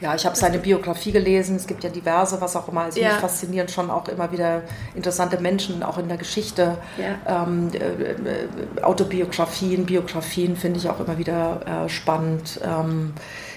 ja, 0.00 0.14
ich 0.14 0.24
habe 0.24 0.34
seine 0.34 0.58
Biografie 0.58 1.12
gelesen. 1.12 1.56
Es 1.56 1.66
gibt 1.66 1.84
ja 1.84 1.90
diverse, 1.90 2.40
was 2.40 2.56
auch 2.56 2.68
immer. 2.68 2.82
Also 2.82 3.00
ja. 3.00 3.08
mich 3.08 3.18
faszinieren 3.18 3.68
schon 3.68 3.90
auch 3.90 4.08
immer 4.08 4.32
wieder 4.32 4.62
interessante 4.94 5.38
Menschen, 5.40 5.82
auch 5.82 5.98
in 5.98 6.08
der 6.08 6.16
Geschichte. 6.16 6.78
Ja. 6.96 7.44
Ähm, 7.44 7.70
äh, 7.74 8.82
Autobiografien, 8.82 9.84
Biografien 9.84 10.56
finde 10.56 10.78
ich 10.78 10.88
auch 10.88 11.00
immer 11.00 11.18
wieder 11.18 11.84
äh, 11.84 11.88
spannend. 11.88 12.60
Ähm, 12.64 13.12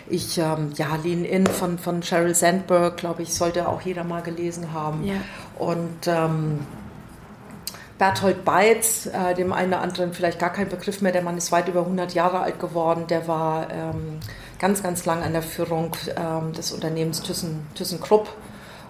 ich, 0.09 0.37
ähm, 0.37 0.71
ja, 0.75 0.97
Lean 1.01 1.23
In 1.23 1.47
von, 1.47 1.79
von 1.79 2.03
Sheryl 2.03 2.35
Sandberg, 2.35 2.97
glaube 2.97 3.23
ich, 3.23 3.33
sollte 3.33 3.67
auch 3.67 3.81
jeder 3.81 4.03
mal 4.03 4.21
gelesen 4.21 4.73
haben. 4.73 5.05
Ja. 5.05 5.15
Und 5.57 6.07
ähm, 6.07 6.59
Berthold 7.97 8.43
Beitz, 8.43 9.05
äh, 9.05 9.33
dem 9.33 9.53
einen 9.53 9.71
oder 9.71 9.81
anderen 9.81 10.11
vielleicht 10.11 10.39
gar 10.39 10.51
kein 10.51 10.67
Begriff 10.67 11.01
mehr, 11.01 11.13
der 11.13 11.21
Mann 11.21 11.37
ist 11.37 11.53
weit 11.53 11.69
über 11.69 11.81
100 11.81 12.13
Jahre 12.13 12.41
alt 12.41 12.59
geworden, 12.59 13.05
der 13.07 13.29
war 13.29 13.71
ähm, 13.71 14.19
ganz, 14.63 14.81
ganz 14.81 15.03
lang 15.05 15.23
an 15.23 15.33
der 15.33 15.41
Führung 15.41 15.91
ähm, 16.15 16.53
des 16.53 16.71
Unternehmens 16.71 17.21
Thyssen, 17.21 17.67
ThyssenKrupp 17.75 18.29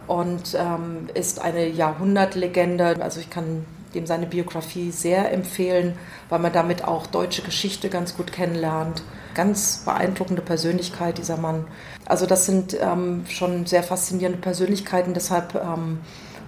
und 0.05 0.53
ähm, 0.53 1.09
ist 1.15 1.41
eine 1.41 1.67
Jahrhundertlegende. 1.67 2.97
Also 3.01 3.19
ich 3.19 3.31
kann 3.31 3.65
dem 3.95 4.05
seine 4.05 4.27
Biografie 4.27 4.91
sehr 4.91 5.33
empfehlen, 5.33 5.97
weil 6.29 6.37
man 6.37 6.53
damit 6.53 6.83
auch 6.83 7.07
deutsche 7.07 7.41
Geschichte 7.41 7.89
ganz 7.89 8.15
gut 8.15 8.31
kennenlernt. 8.31 9.01
Ganz 9.33 9.81
beeindruckende 9.83 10.43
Persönlichkeit, 10.43 11.17
dieser 11.17 11.37
Mann. 11.37 11.65
Also 12.05 12.27
das 12.27 12.45
sind 12.45 12.77
ähm, 12.79 13.25
schon 13.27 13.65
sehr 13.65 13.81
faszinierende 13.81 14.37
Persönlichkeiten, 14.37 15.15
deshalb 15.15 15.55
ähm, 15.55 16.01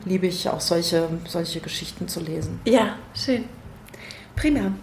liebe 0.05 0.27
ich 0.27 0.49
auch 0.49 0.61
solche, 0.61 1.09
solche 1.27 1.61
Geschichten 1.61 2.07
zu 2.07 2.19
lesen. 2.19 2.61
Ja, 2.65 2.97
schön. 3.15 3.45
Prima. 4.35 4.73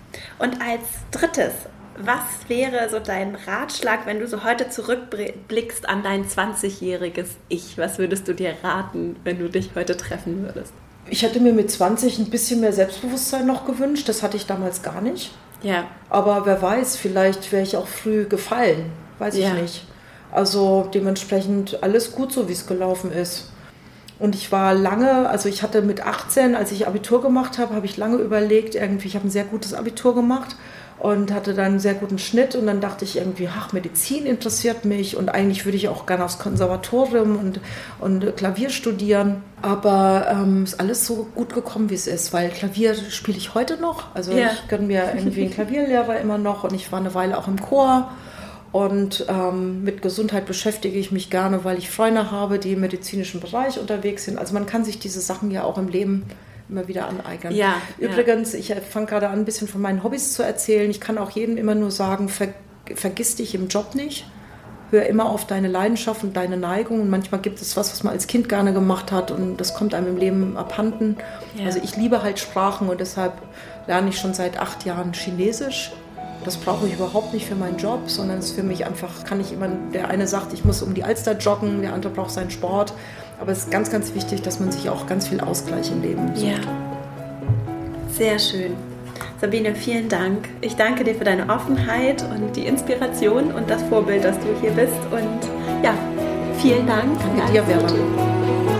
Und 0.40 0.60
als 0.60 0.82
drittes, 1.12 1.52
was 1.98 2.48
wäre 2.48 2.88
so 2.90 2.98
dein 2.98 3.34
Ratschlag, 3.34 4.06
wenn 4.06 4.18
du 4.18 4.26
so 4.26 4.44
heute 4.44 4.68
zurückblickst 4.68 5.88
an 5.88 6.02
dein 6.02 6.26
20-jähriges 6.26 7.28
Ich? 7.48 7.78
Was 7.78 7.98
würdest 7.98 8.28
du 8.28 8.34
dir 8.34 8.54
raten, 8.62 9.16
wenn 9.24 9.38
du 9.38 9.48
dich 9.48 9.70
heute 9.74 9.96
treffen 9.96 10.42
würdest? 10.42 10.72
Ich 11.08 11.22
hätte 11.22 11.40
mir 11.40 11.52
mit 11.52 11.70
20 11.70 12.18
ein 12.18 12.30
bisschen 12.30 12.60
mehr 12.60 12.72
Selbstbewusstsein 12.72 13.46
noch 13.46 13.66
gewünscht. 13.66 14.08
Das 14.08 14.22
hatte 14.22 14.36
ich 14.36 14.46
damals 14.46 14.82
gar 14.82 15.00
nicht. 15.00 15.32
Ja. 15.62 15.84
Aber 16.08 16.46
wer 16.46 16.60
weiß, 16.60 16.96
vielleicht 16.96 17.52
wäre 17.52 17.62
ich 17.62 17.76
auch 17.76 17.86
früh 17.86 18.24
gefallen. 18.24 18.90
Weiß 19.18 19.36
ja. 19.36 19.48
ich 19.48 19.62
nicht. 19.62 19.86
Also 20.30 20.88
dementsprechend 20.94 21.82
alles 21.82 22.12
gut 22.12 22.32
so, 22.32 22.48
wie 22.48 22.52
es 22.52 22.66
gelaufen 22.66 23.12
ist. 23.12 23.50
Und 24.18 24.34
ich 24.34 24.52
war 24.52 24.72
lange, 24.72 25.28
also 25.28 25.48
ich 25.48 25.62
hatte 25.62 25.82
mit 25.82 26.06
18, 26.06 26.54
als 26.54 26.70
ich 26.70 26.86
Abitur 26.86 27.20
gemacht 27.20 27.58
habe, 27.58 27.74
habe 27.74 27.86
ich 27.86 27.96
lange 27.96 28.16
überlegt, 28.16 28.76
irgendwie, 28.76 29.08
ich 29.08 29.16
habe 29.16 29.26
ein 29.26 29.30
sehr 29.30 29.44
gutes 29.44 29.74
Abitur 29.74 30.14
gemacht 30.14 30.56
und 31.02 31.32
hatte 31.32 31.52
dann 31.52 31.64
einen 31.64 31.78
sehr 31.80 31.94
guten 31.94 32.20
Schnitt 32.20 32.54
und 32.54 32.64
dann 32.68 32.80
dachte 32.80 33.04
ich 33.04 33.16
irgendwie, 33.16 33.48
ach, 33.52 33.72
Medizin 33.72 34.24
interessiert 34.24 34.84
mich 34.84 35.16
und 35.16 35.30
eigentlich 35.30 35.64
würde 35.64 35.76
ich 35.76 35.88
auch 35.88 36.06
gerne 36.06 36.24
aufs 36.24 36.38
Konservatorium 36.38 37.36
und, 37.36 37.60
und 37.98 38.36
Klavier 38.36 38.70
studieren. 38.70 39.42
Aber 39.62 40.28
ähm, 40.30 40.62
ist 40.62 40.78
alles 40.78 41.04
so 41.04 41.26
gut 41.34 41.54
gekommen, 41.54 41.90
wie 41.90 41.96
es 41.96 42.06
ist, 42.06 42.32
weil 42.32 42.50
Klavier 42.50 42.94
spiele 42.94 43.36
ich 43.36 43.52
heute 43.54 43.78
noch. 43.78 44.14
Also 44.14 44.30
ja. 44.30 44.50
ich 44.52 44.68
gönne 44.68 44.86
mir 44.86 45.12
irgendwie 45.12 45.42
einen 45.42 45.50
Klavierlehrer 45.50 46.20
immer 46.20 46.38
noch 46.38 46.62
und 46.62 46.72
ich 46.72 46.92
war 46.92 47.00
eine 47.00 47.12
Weile 47.14 47.36
auch 47.36 47.48
im 47.48 47.60
Chor. 47.60 48.12
Und 48.70 49.26
ähm, 49.28 49.82
mit 49.82 50.02
Gesundheit 50.02 50.46
beschäftige 50.46 50.96
ich 51.00 51.10
mich 51.10 51.30
gerne, 51.30 51.64
weil 51.64 51.78
ich 51.78 51.90
Freunde 51.90 52.30
habe, 52.30 52.60
die 52.60 52.74
im 52.74 52.80
medizinischen 52.80 53.40
Bereich 53.40 53.80
unterwegs 53.80 54.26
sind. 54.26 54.38
Also 54.38 54.54
man 54.54 54.66
kann 54.66 54.84
sich 54.84 55.00
diese 55.00 55.20
Sachen 55.20 55.50
ja 55.50 55.64
auch 55.64 55.78
im 55.78 55.88
Leben 55.88 56.26
immer 56.72 56.88
wieder 56.88 57.08
aneignen. 57.08 57.54
Ja, 57.54 57.74
Übrigens, 57.98 58.52
ja. 58.52 58.58
ich 58.58 58.74
fange 58.88 59.06
gerade 59.06 59.28
an, 59.28 59.40
ein 59.40 59.44
bisschen 59.44 59.68
von 59.68 59.80
meinen 59.80 60.02
Hobbys 60.02 60.32
zu 60.32 60.42
erzählen. 60.42 60.90
Ich 60.90 61.00
kann 61.00 61.18
auch 61.18 61.30
jedem 61.30 61.56
immer 61.56 61.74
nur 61.74 61.90
sagen, 61.90 62.28
ver 62.28 62.48
vergiss 62.96 63.36
dich 63.36 63.54
im 63.54 63.68
Job 63.68 63.94
nicht. 63.94 64.26
Hör 64.90 65.06
immer 65.06 65.30
auf 65.30 65.46
deine 65.46 65.68
Leidenschaft 65.68 66.24
und 66.24 66.36
deine 66.36 66.56
Neigung. 66.56 67.00
Und 67.00 67.10
manchmal 67.10 67.40
gibt 67.40 67.62
es 67.62 67.76
was, 67.76 67.92
was 67.92 68.02
man 68.02 68.12
als 68.12 68.26
Kind 68.26 68.48
gerne 68.48 68.72
gemacht 68.72 69.12
hat 69.12 69.30
und 69.30 69.56
das 69.58 69.72
kommt 69.74 69.94
einem 69.94 70.08
im 70.08 70.16
Leben 70.16 70.56
abhanden. 70.56 71.16
Ja. 71.56 71.66
Also 71.66 71.80
ich 71.82 71.96
liebe 71.96 72.22
halt 72.22 72.40
Sprachen 72.40 72.88
und 72.88 73.00
deshalb 73.00 73.34
lerne 73.86 74.10
ich 74.10 74.18
schon 74.18 74.34
seit 74.34 74.58
acht 74.58 74.84
Jahren 74.84 75.12
Chinesisch. 75.12 75.92
Das 76.44 76.56
brauche 76.56 76.86
ich 76.86 76.94
überhaupt 76.94 77.32
nicht 77.32 77.46
für 77.46 77.54
meinen 77.54 77.76
Job, 77.76 78.00
sondern 78.06 78.38
es 78.38 78.46
ist 78.46 78.54
für 78.56 78.62
mich 78.62 78.84
einfach, 78.84 79.24
kann 79.24 79.40
ich 79.40 79.52
immer, 79.52 79.68
der 79.92 80.08
eine 80.08 80.26
sagt, 80.26 80.52
ich 80.52 80.64
muss 80.64 80.82
um 80.82 80.94
die 80.94 81.04
Alster 81.04 81.36
joggen, 81.36 81.82
der 81.82 81.92
andere 81.92 82.12
braucht 82.12 82.32
seinen 82.32 82.50
Sport. 82.50 82.92
Aber 83.40 83.52
es 83.52 83.58
ist 83.58 83.70
ganz, 83.70 83.90
ganz 83.90 84.14
wichtig, 84.14 84.42
dass 84.42 84.60
man 84.60 84.70
sich 84.72 84.88
auch 84.90 85.06
ganz 85.06 85.28
viel 85.28 85.40
Ausgleich 85.40 85.90
im 85.90 86.02
Leben 86.02 86.34
sucht. 86.34 86.46
Ja. 86.46 86.58
Sehr 88.12 88.38
schön. 88.38 88.74
Sabine, 89.40 89.74
vielen 89.74 90.08
Dank. 90.08 90.48
Ich 90.60 90.76
danke 90.76 91.02
dir 91.02 91.14
für 91.16 91.24
deine 91.24 91.48
Offenheit 91.48 92.22
und 92.22 92.54
die 92.54 92.66
Inspiration 92.66 93.52
und 93.52 93.68
das 93.68 93.82
Vorbild, 93.84 94.24
dass 94.24 94.38
du 94.38 94.46
hier 94.60 94.70
bist. 94.70 94.94
Und 95.10 95.84
ja, 95.84 95.94
vielen 96.58 96.86
Dank. 96.86 97.18
Danke 97.36 97.52
dir, 97.52 97.64
Vera. 97.64 98.71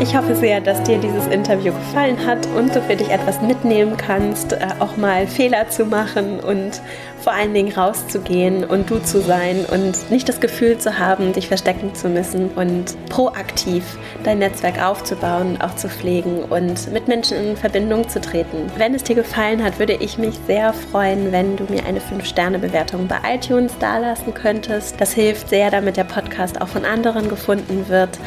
Ich 0.00 0.16
hoffe 0.16 0.34
sehr, 0.34 0.60
dass 0.60 0.82
dir 0.82 0.98
dieses 0.98 1.26
Interview 1.28 1.72
gefallen 1.72 2.26
hat 2.26 2.46
und 2.56 2.74
du 2.74 2.82
für 2.82 2.96
dich 2.96 3.10
etwas 3.10 3.40
mitnehmen 3.40 3.96
kannst, 3.96 4.52
äh, 4.52 4.58
auch 4.80 4.96
mal 4.96 5.26
Fehler 5.28 5.70
zu 5.70 5.86
machen 5.86 6.40
und 6.40 6.82
vor 7.20 7.32
allen 7.32 7.54
Dingen 7.54 7.72
rauszugehen 7.72 8.64
und 8.64 8.90
du 8.90 8.98
zu 8.98 9.20
sein 9.20 9.64
und 9.70 10.10
nicht 10.10 10.28
das 10.28 10.40
Gefühl 10.40 10.78
zu 10.78 10.98
haben, 10.98 11.32
dich 11.32 11.46
verstecken 11.46 11.94
zu 11.94 12.08
müssen 12.08 12.50
und 12.50 12.96
proaktiv 13.08 13.96
dein 14.24 14.40
Netzwerk 14.40 14.82
aufzubauen, 14.84 15.60
auch 15.60 15.76
zu 15.76 15.88
pflegen 15.88 16.40
und 16.40 16.92
mit 16.92 17.06
Menschen 17.06 17.38
in 17.38 17.56
Verbindung 17.56 18.08
zu 18.08 18.20
treten. 18.20 18.70
Wenn 18.76 18.94
es 18.94 19.04
dir 19.04 19.14
gefallen 19.14 19.62
hat, 19.62 19.78
würde 19.78 19.94
ich 19.94 20.18
mich 20.18 20.34
sehr 20.46 20.72
freuen, 20.72 21.30
wenn 21.30 21.56
du 21.56 21.64
mir 21.64 21.86
eine 21.86 22.00
5-Sterne-Bewertung 22.00 23.06
bei 23.06 23.18
iTunes 23.34 23.78
dalassen 23.78 24.34
könntest. 24.34 25.00
Das 25.00 25.12
hilft 25.12 25.48
sehr, 25.48 25.70
damit 25.70 25.96
der 25.96 26.04
Podcast 26.04 26.60
auch 26.60 26.68
von 26.68 26.84
anderen 26.84 27.28
gefunden 27.28 27.88
wird. 27.88 28.18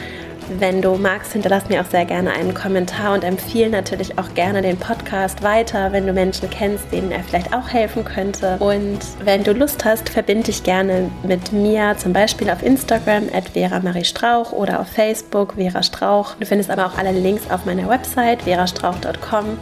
Wenn 0.50 0.82
du 0.82 0.96
magst, 0.96 1.34
hinterlass 1.34 1.68
mir 1.68 1.82
auch 1.82 1.86
sehr 1.86 2.06
gerne 2.06 2.32
einen 2.32 2.54
Kommentar 2.54 3.14
und 3.14 3.26
empfehle 3.26 3.70
natürlich 3.70 4.18
auch 4.18 4.34
gerne 4.34 4.62
den 4.62 4.78
Podcast 4.78 5.44
weiter, 5.44 5.92
wenn 5.92 6.08
du 6.08 6.14
Menschen 6.14 6.50
kennst, 6.50 6.90
denen 6.92 7.12
er 7.12 7.22
vielleicht 7.24 7.54
auch 7.54 7.68
helfen 7.68 8.06
könnte. 8.06 8.56
Und 8.60 9.00
wenn 9.24 9.44
du 9.44 9.52
Lust 9.52 9.84
hast, 9.84 10.08
verbinde 10.08 10.46
dich 10.46 10.64
gerne 10.64 11.12
mit 11.24 11.52
mir, 11.52 11.96
zum 11.98 12.14
Beispiel 12.14 12.50
auf 12.50 12.64
Instagram 12.64 13.24
at 13.34 13.50
Vera 13.50 13.82
Marie 13.82 14.06
Strauch 14.06 14.54
oder 14.54 14.80
auf 14.80 14.88
Facebook 14.88 15.56
Vera 15.56 15.84
Strauch. 15.84 16.36
Du 16.40 16.46
findest 16.46 16.70
aber 16.70 16.86
auch 16.86 16.98
alle 16.98 17.12
Links 17.12 17.52
auf 17.52 17.66
meiner 17.66 17.90
Website 17.90 18.44
verastrauch.com 18.44 19.58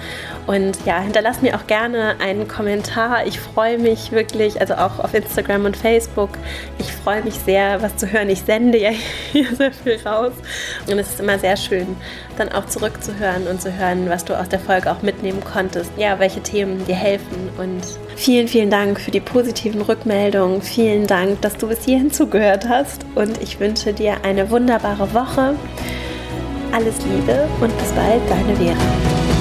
Und 0.46 0.78
ja, 0.86 1.00
hinterlass 1.00 1.42
mir 1.42 1.56
auch 1.56 1.66
gerne 1.66 2.16
einen 2.20 2.48
Kommentar. 2.48 3.26
Ich 3.26 3.40
freue 3.40 3.80
mich 3.80 4.12
wirklich, 4.12 4.62
also 4.62 4.76
auch 4.76 5.00
auf 5.00 5.16
Instagram 5.16 5.66
und 5.66 5.76
Facebook. 5.76 6.30
Ich 6.78 6.92
freue 6.92 7.24
mich 7.24 7.36
sehr, 7.36 7.82
was 7.82 7.98
zu 7.98 8.12
hören. 8.12 8.30
Ich 8.30 8.42
sende 8.42 8.78
ja 8.78 8.92
hier 9.32 9.56
sehr 9.56 9.72
viel 9.72 10.00
raus. 10.06 10.34
Und 10.90 11.00
es 11.00 11.10
ist 11.10 11.20
immer 11.20 11.40
sehr 11.40 11.58
schön, 11.58 11.96
dann 12.38 12.50
auch 12.52 12.66
zurückzuhören 12.68 13.48
und 13.48 13.62
zu 13.62 13.78
hören, 13.78 14.10
was 14.10 14.26
du 14.26 14.38
aus 14.38 14.50
der 14.50 14.60
Folge 14.60 14.92
auch 14.92 15.02
mitnehmen 15.02 15.44
konntest. 15.44 15.92
Ja, 15.98 16.20
welche 16.20 16.42
Themen 16.42 16.86
dir 16.86 16.96
helfen. 16.96 17.50
Und 17.58 17.84
vielen, 18.16 18.48
vielen 18.48 18.70
Dank 18.70 19.00
für 19.00 19.12
die 19.12 19.20
positiven 19.20 19.82
Rückmeldungen. 19.82 20.62
Vielen 20.62 21.08
Dank, 21.08 21.42
dass 21.42 21.58
du 21.58 21.68
bis 21.68 21.84
hierhin 21.86 22.12
zugehört 22.12 22.68
hast. 22.68 23.06
Und 23.16 23.42
ich 23.42 23.60
wünsche 23.60 23.94
dir 23.94 24.18
eine 24.24 24.50
wunderbare 24.50 25.14
Woche. 25.14 25.56
Alles 26.72 26.96
Liebe 27.06 27.48
und 27.62 27.78
bis 27.78 27.92
bald, 27.92 28.22
deine 28.30 28.56
Vera. 28.56 29.35